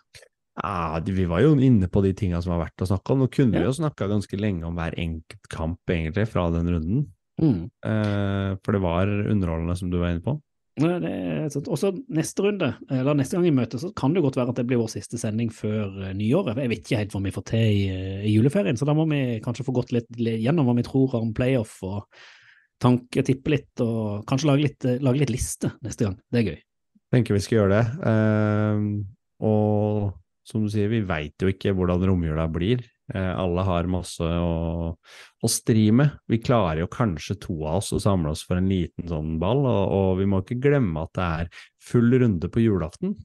Ja, 0.59 0.99
vi 1.07 1.31
var 1.31 1.47
jo 1.47 1.55
inne 1.55 1.87
på 1.87 2.03
de 2.03 2.17
tinga 2.19 2.43
som 2.43 2.57
var 2.57 2.65
verdt 2.67 2.83
å 2.83 2.91
snakke 2.91 3.15
om. 3.15 3.23
Nå 3.23 3.31
kunne 3.31 3.63
vi 3.63 3.69
jo 3.69 3.79
snakka 3.79 4.11
ganske 4.11 4.43
lenge 4.43 4.67
om 4.67 4.75
hver 4.75 4.99
enkelt 4.99 5.47
kamp, 5.55 5.79
egentlig, 5.87 6.27
fra 6.35 6.51
den 6.51 6.67
runden. 6.75 7.11
Mm. 7.39 7.69
Eh, 7.87 8.55
for 8.59 8.75
det 8.75 8.83
var 8.83 9.07
underholdende, 9.07 9.79
som 9.79 9.93
du 9.93 10.03
var 10.03 10.17
inne 10.17 10.25
på. 10.27 10.43
Sant. 10.81 11.69
Også 11.69 11.91
neste 12.17 12.45
runde, 12.47 12.71
eller 12.89 13.17
neste 13.19 13.37
gang 13.37 13.47
i 13.51 13.55
møte, 13.55 13.77
så 13.81 13.91
kan 13.97 14.15
det 14.15 14.23
godt 14.25 14.39
være 14.41 14.55
at 14.55 14.61
det 14.61 14.65
blir 14.71 14.81
vår 14.81 14.89
siste 14.95 15.21
sending 15.21 15.51
før 15.53 15.99
eh, 16.07 16.15
nyåret. 16.17 16.61
Jeg 16.63 16.73
vet 16.73 16.81
ikke 16.81 17.01
helt 17.03 17.17
hva 17.17 17.21
vi 17.27 17.35
får 17.35 17.45
til 17.51 17.67
i, 17.67 17.83
eh, 17.93 18.23
i 18.31 18.33
juleferien, 18.33 18.79
så 18.81 18.89
da 18.89 18.95
må 18.97 19.05
vi 19.11 19.21
kanskje 19.45 19.67
få 19.67 19.75
gått 19.77 19.93
litt 19.93 20.09
litt 20.17 20.41
gjennom 20.41 20.69
hva 20.69 20.77
vi 20.79 20.87
tror 20.87 21.19
om 21.21 21.35
playoff 21.37 21.77
og 21.85 22.07
tanke, 22.83 23.25
tippe 23.27 23.53
litt, 23.53 23.73
og 23.85 24.25
kanskje 24.29 24.49
lage 24.49 24.65
litt, 24.65 24.89
eh, 24.89 25.03
lage 25.05 25.21
litt 25.21 25.35
liste 25.35 25.75
neste 25.85 26.09
gang. 26.09 26.17
Det 26.33 26.41
er 26.41 26.49
gøy. 26.51 26.61
tenker 27.13 27.37
vi 27.37 27.45
skal 27.45 27.59
gjøre 27.59 27.77
det. 27.77 27.85
Uh, 28.09 29.05
og 29.45 30.15
som 30.49 30.63
du 30.65 30.71
sier, 30.73 30.89
vi 30.89 31.03
veit 31.05 31.37
jo 31.45 31.51
ikke 31.53 31.75
hvordan 31.77 32.01
romjula 32.09 32.47
blir. 32.49 32.81
Eh, 33.13 33.33
alle 33.37 33.65
har 33.67 33.89
masse 33.91 34.23
å, 34.25 34.93
å 35.43 35.49
stri 35.51 35.89
med. 35.93 36.13
Vi 36.31 36.39
klarer 36.39 36.85
jo 36.85 36.91
kanskje 36.93 37.35
to 37.43 37.57
av 37.67 37.81
oss 37.81 37.91
å 37.93 38.01
samle 38.01 38.31
oss 38.31 38.45
for 38.47 38.57
en 38.61 38.69
liten 38.71 39.09
sånn 39.11 39.35
ball, 39.43 39.65
og, 39.67 39.83
og 39.97 40.13
vi 40.21 40.29
må 40.31 40.41
ikke 40.45 40.61
glemme 40.63 41.03
at 41.03 41.13
det 41.19 41.27
er 41.43 41.51
full 41.83 42.15
runde 42.23 42.49
på 42.53 42.63
julaften. 42.63 43.17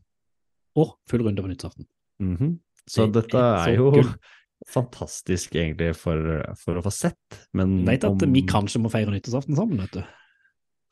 Og 0.78 0.96
full 1.10 1.24
runde 1.28 1.44
på 1.46 1.52
nyttårsaften. 1.54 1.88
Mhm. 2.24 2.58
Så 2.88 3.06
Det 3.12 3.22
dette 3.28 3.38
er 3.44 3.66
så 3.68 3.76
jo 3.76 3.92
gull. 3.92 4.12
fantastisk 4.78 5.56
egentlig 5.60 5.92
for, 6.00 6.18
for 6.58 6.80
å 6.80 6.84
få 6.86 6.92
sett, 6.96 7.38
men 7.54 7.82
Vet 7.86 8.04
at 8.08 8.24
om- 8.24 8.34
vi 8.34 8.42
kanskje 8.48 8.80
må 8.82 8.90
feire 8.92 9.12
nyttårsaften 9.14 9.56
sammen, 9.60 9.78
vet 9.84 9.92
du. 10.00 10.04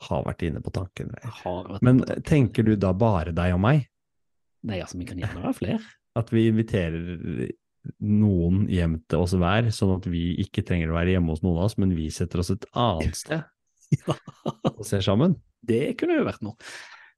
har 0.06 0.24
vært 0.26 0.42
inne 0.46 0.60
på 0.60 0.70
tanken. 0.76 1.10
Men 1.82 2.00
på 2.02 2.06
tanken. 2.06 2.22
tenker 2.28 2.62
du 2.68 2.74
da 2.76 2.92
bare 2.92 3.32
deg 3.32 3.54
og 3.56 3.60
meg? 3.64 3.86
Nei, 4.66 4.80
altså, 4.84 4.98
vi 5.00 5.06
kan 5.08 5.18
gjerne 5.18 5.40
være 5.42 5.56
flere. 5.56 5.80
At 6.16 6.30
vi 6.32 6.46
inviterer 6.50 7.48
noen 8.00 8.66
hjem 8.72 8.98
til 9.10 9.22
oss 9.24 9.34
hver, 9.38 9.70
sånn 9.74 9.96
at 9.96 10.06
vi 10.10 10.34
ikke 10.44 10.64
trenger 10.66 10.90
å 10.92 10.98
være 10.98 11.16
hjemme 11.16 11.32
hos 11.34 11.42
noen 11.44 11.58
av 11.60 11.68
oss, 11.68 11.78
men 11.78 11.94
vi 11.96 12.08
setter 12.14 12.42
oss 12.42 12.50
et 12.54 12.66
annet 12.74 13.16
sted 13.22 13.42
og 14.76 14.84
ser 14.86 15.04
sammen? 15.06 15.36
Det 15.66 15.96
kunne 16.00 16.18
jo 16.20 16.26
vært 16.26 16.42
noe. 16.46 16.56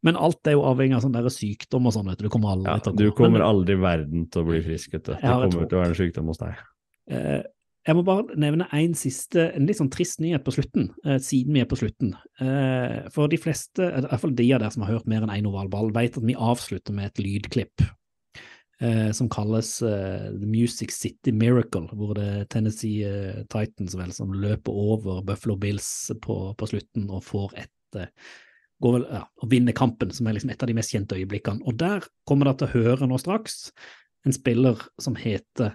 Men 0.07 0.15
alt 0.21 0.47
er 0.47 0.55
jo 0.55 0.63
avhengig 0.69 0.95
av 0.95 1.03
sånn 1.03 1.15
der 1.17 1.27
sykdom 1.33 1.89
og 1.91 1.95
sånn, 1.97 2.07
vet 2.13 2.21
du. 2.21 2.29
Du 2.29 2.33
kommer 2.33 2.53
aldri 2.55 2.71
Ja, 2.71 2.79
til 2.85 2.93
å 2.93 2.95
gå. 2.95 3.03
du 3.09 3.15
kommer 3.19 3.43
aldri 3.43 3.75
i 3.75 3.81
verden 3.83 4.27
til 4.31 4.45
å 4.45 4.47
bli 4.47 4.61
frisk, 4.63 4.93
vet 4.95 5.09
du. 5.09 5.15
Det 5.17 5.23
kommer 5.27 5.67
til 5.67 5.79
å 5.79 5.81
være 5.83 5.91
en 5.95 5.99
sykdom 5.99 6.29
hos 6.31 6.39
deg. 6.43 6.61
eh, 7.11 7.41
jeg 7.89 7.97
må 7.97 8.03
bare 8.05 8.37
nevne 8.37 8.67
en 8.77 8.93
siste, 8.99 9.47
en 9.57 9.65
litt 9.67 9.79
sånn 9.79 9.89
trist 9.91 10.21
nyhet 10.21 10.43
på 10.45 10.53
slutten, 10.53 10.91
eh, 11.09 11.17
siden 11.25 11.55
vi 11.57 11.63
er 11.63 11.69
på 11.71 11.79
slutten. 11.81 12.13
Eh, 12.39 13.09
for 13.15 13.31
de 13.33 13.39
fleste, 13.41 13.81
i 13.81 14.03
hvert 14.05 14.21
fall 14.21 14.35
de 14.37 14.49
av 14.53 14.61
dere 14.61 14.71
som 14.75 14.85
har 14.85 14.93
hørt 14.99 15.09
mer 15.09 15.25
enn 15.25 15.33
én 15.33 15.41
en 15.41 15.49
ovalball, 15.51 15.89
vet 15.97 16.19
at 16.21 16.27
vi 16.29 16.37
avslutter 16.37 16.93
med 16.95 17.07
et 17.11 17.23
lydklipp. 17.25 17.83
Eh, 18.81 19.11
som 19.13 19.29
kalles 19.29 19.83
eh, 19.83 20.29
The 20.35 20.47
Music 20.47 20.93
City 20.95 21.33
Miracle, 21.33 21.89
hvor 21.93 22.15
det 22.19 22.27
er 22.29 22.45
Tennessee 22.53 23.03
eh, 23.07 23.43
Titans 23.51 23.97
vel 23.99 24.13
som 24.13 24.33
løper 24.33 24.73
over 24.73 25.23
Buffalo 25.27 25.57
Bills 25.57 25.89
på, 26.23 26.55
på 26.59 26.69
slutten 26.71 27.09
og 27.11 27.25
får 27.27 27.57
et 27.65 27.99
eh, 28.03 28.11
går 28.81 28.93
vel, 28.95 29.07
ja, 29.11 29.25
og 29.43 29.51
vinner 29.51 29.75
kampen, 29.75 30.11
som 30.15 30.27
er 30.31 30.37
liksom 30.37 30.51
et 30.55 30.63
av 30.63 30.69
de 30.71 30.75
mest 30.79 30.93
kjente 30.95 31.17
øyeblikkene. 31.19 31.65
Og 31.67 31.75
der 31.81 32.05
kommer 32.29 32.47
dere 32.47 32.61
til 32.61 32.69
å 32.69 32.75
høre 32.85 33.09
nå 33.11 33.19
straks 33.19 33.73
en 34.27 34.35
spiller 34.37 34.79
som 35.03 35.17
heter 35.19 35.73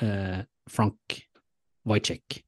eh, 0.00 0.40
Frank 0.72 1.18
Wycheck. 1.86 2.42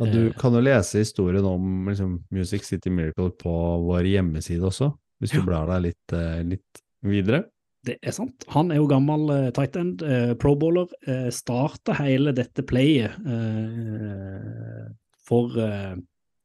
Ja, 0.00 0.06
du 0.10 0.18
Eh. 0.30 0.32
kan 0.40 0.54
jo 0.56 0.60
lese 0.64 0.98
historien 1.02 1.44
om 1.44 1.86
liksom, 1.86 2.24
Music 2.32 2.64
City 2.64 2.90
Miracle 2.90 3.30
på 3.38 3.52
vår 3.86 4.08
hjemmeside 4.08 4.64
også, 4.66 4.90
hvis 5.20 5.30
du 5.36 5.38
Ja. 5.38 5.44
blar 5.46 5.66
deg 5.68 5.82
litt, 5.90 6.14
litt 6.48 6.82
videre. 7.04 7.44
Det 7.86 7.96
er 8.04 8.12
sant. 8.12 8.44
Han 8.52 8.70
er 8.70 8.76
jo 8.76 8.88
gammel 8.90 9.30
uh, 9.32 9.50
tight 9.56 9.76
end, 9.80 10.02
uh, 10.04 10.34
pro-baller. 10.36 10.90
Uh, 11.08 11.30
Starta 11.32 11.94
hele 11.96 12.34
dette 12.36 12.64
playet 12.68 13.16
uh, 13.24 14.90
for 15.30 15.60
eh, 15.60 15.94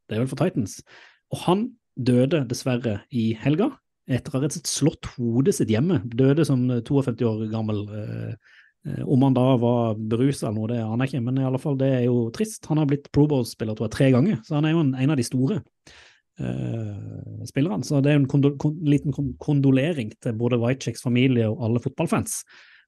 Det 0.06 0.16
er 0.16 0.22
vel 0.22 0.30
for 0.30 0.42
Titans. 0.42 0.80
Og 1.34 1.42
han 1.48 1.66
døde 1.96 2.44
dessverre 2.50 3.00
i 3.16 3.32
helga 3.40 3.72
etter 4.06 4.30
å 4.30 4.38
ha 4.38 4.44
rett 4.44 4.54
og 4.54 4.60
slett 4.60 4.70
slått 4.70 5.10
hodet 5.16 5.56
sitt 5.58 5.72
hjemme. 5.74 6.04
Døde 6.06 6.46
som 6.46 6.68
52 6.70 7.26
år 7.26 7.48
gammel. 7.50 7.82
Eh, 7.90 8.34
eh, 8.86 9.02
om 9.02 9.26
han 9.26 9.38
da 9.38 9.48
var 9.62 9.98
berusa 9.98 10.52
eller 10.52 10.60
noe, 10.60 10.70
det 10.70 10.84
aner 10.84 11.08
jeg 11.08 11.16
ikke, 11.16 11.26
men 11.26 11.40
i 11.42 11.48
alle 11.48 11.62
fall 11.62 11.80
det 11.80 11.90
er 11.96 12.04
jo 12.06 12.28
trist. 12.36 12.68
Han 12.70 12.82
har 12.82 12.90
blitt 12.92 13.10
Pro 13.16 13.26
Bowl-spiller 13.32 13.80
tre 13.90 14.12
ganger, 14.14 14.44
så 14.46 14.60
han 14.60 14.70
er 14.70 14.76
jo 14.76 14.84
en, 14.86 14.94
en 14.94 15.16
av 15.16 15.18
de 15.18 15.26
store 15.26 15.64
eh, 16.40 17.44
spillerne. 17.50 17.86
Så 17.86 18.02
det 18.04 18.14
er 18.14 18.22
en 18.22 18.30
kondo, 18.30 18.54
kon, 18.62 18.76
liten 18.86 19.16
kon, 19.16 19.34
kondolering 19.42 20.14
til 20.24 20.38
både 20.40 20.60
Whitechecks 20.62 21.06
familie 21.06 21.50
og 21.52 21.64
alle 21.68 21.82
fotballfans. 21.84 22.42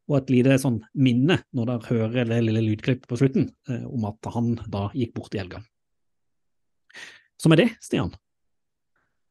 Og 0.07 0.21
et 0.21 0.31
lite 0.31 0.55
sånn 0.61 0.79
minne 0.95 1.41
når 1.55 1.71
dere 1.71 1.89
hører 1.89 2.29
det 2.31 2.43
lille 2.45 2.63
lydklippet 2.69 3.09
på 3.09 3.19
slutten, 3.19 3.49
uh, 3.69 3.83
om 3.91 4.07
at 4.07 4.29
han 4.33 4.53
da 4.71 4.87
gikk 4.95 5.13
bort 5.17 5.35
i 5.35 5.41
helga. 5.41 5.59
Så 7.37 7.51
med 7.51 7.59
det, 7.61 7.69
Stian, 7.83 8.13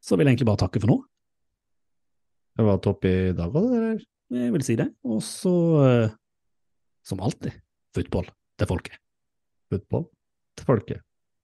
så 0.04 0.14
vil 0.14 0.28
jeg 0.28 0.36
egentlig 0.36 0.50
bare 0.50 0.62
takke 0.66 0.82
for 0.82 0.92
nå. 0.92 0.98
Det 2.56 2.64
var 2.64 2.84
topp 2.84 3.08
i 3.08 3.16
dag 3.36 3.56
òg, 3.56 3.72
eller? 3.72 4.04
Jeg 4.36 4.52
vil 4.52 4.64
si 4.66 4.76
det. 4.78 4.88
Og 5.06 5.20
så, 5.24 5.56
uh, 5.80 6.14
som 7.06 7.24
alltid, 7.24 7.56
fotball 7.96 8.28
til 8.58 8.72
folket. 8.72 9.00
Fotball 9.72 10.08
til 10.56 10.68
folket. 10.68 11.05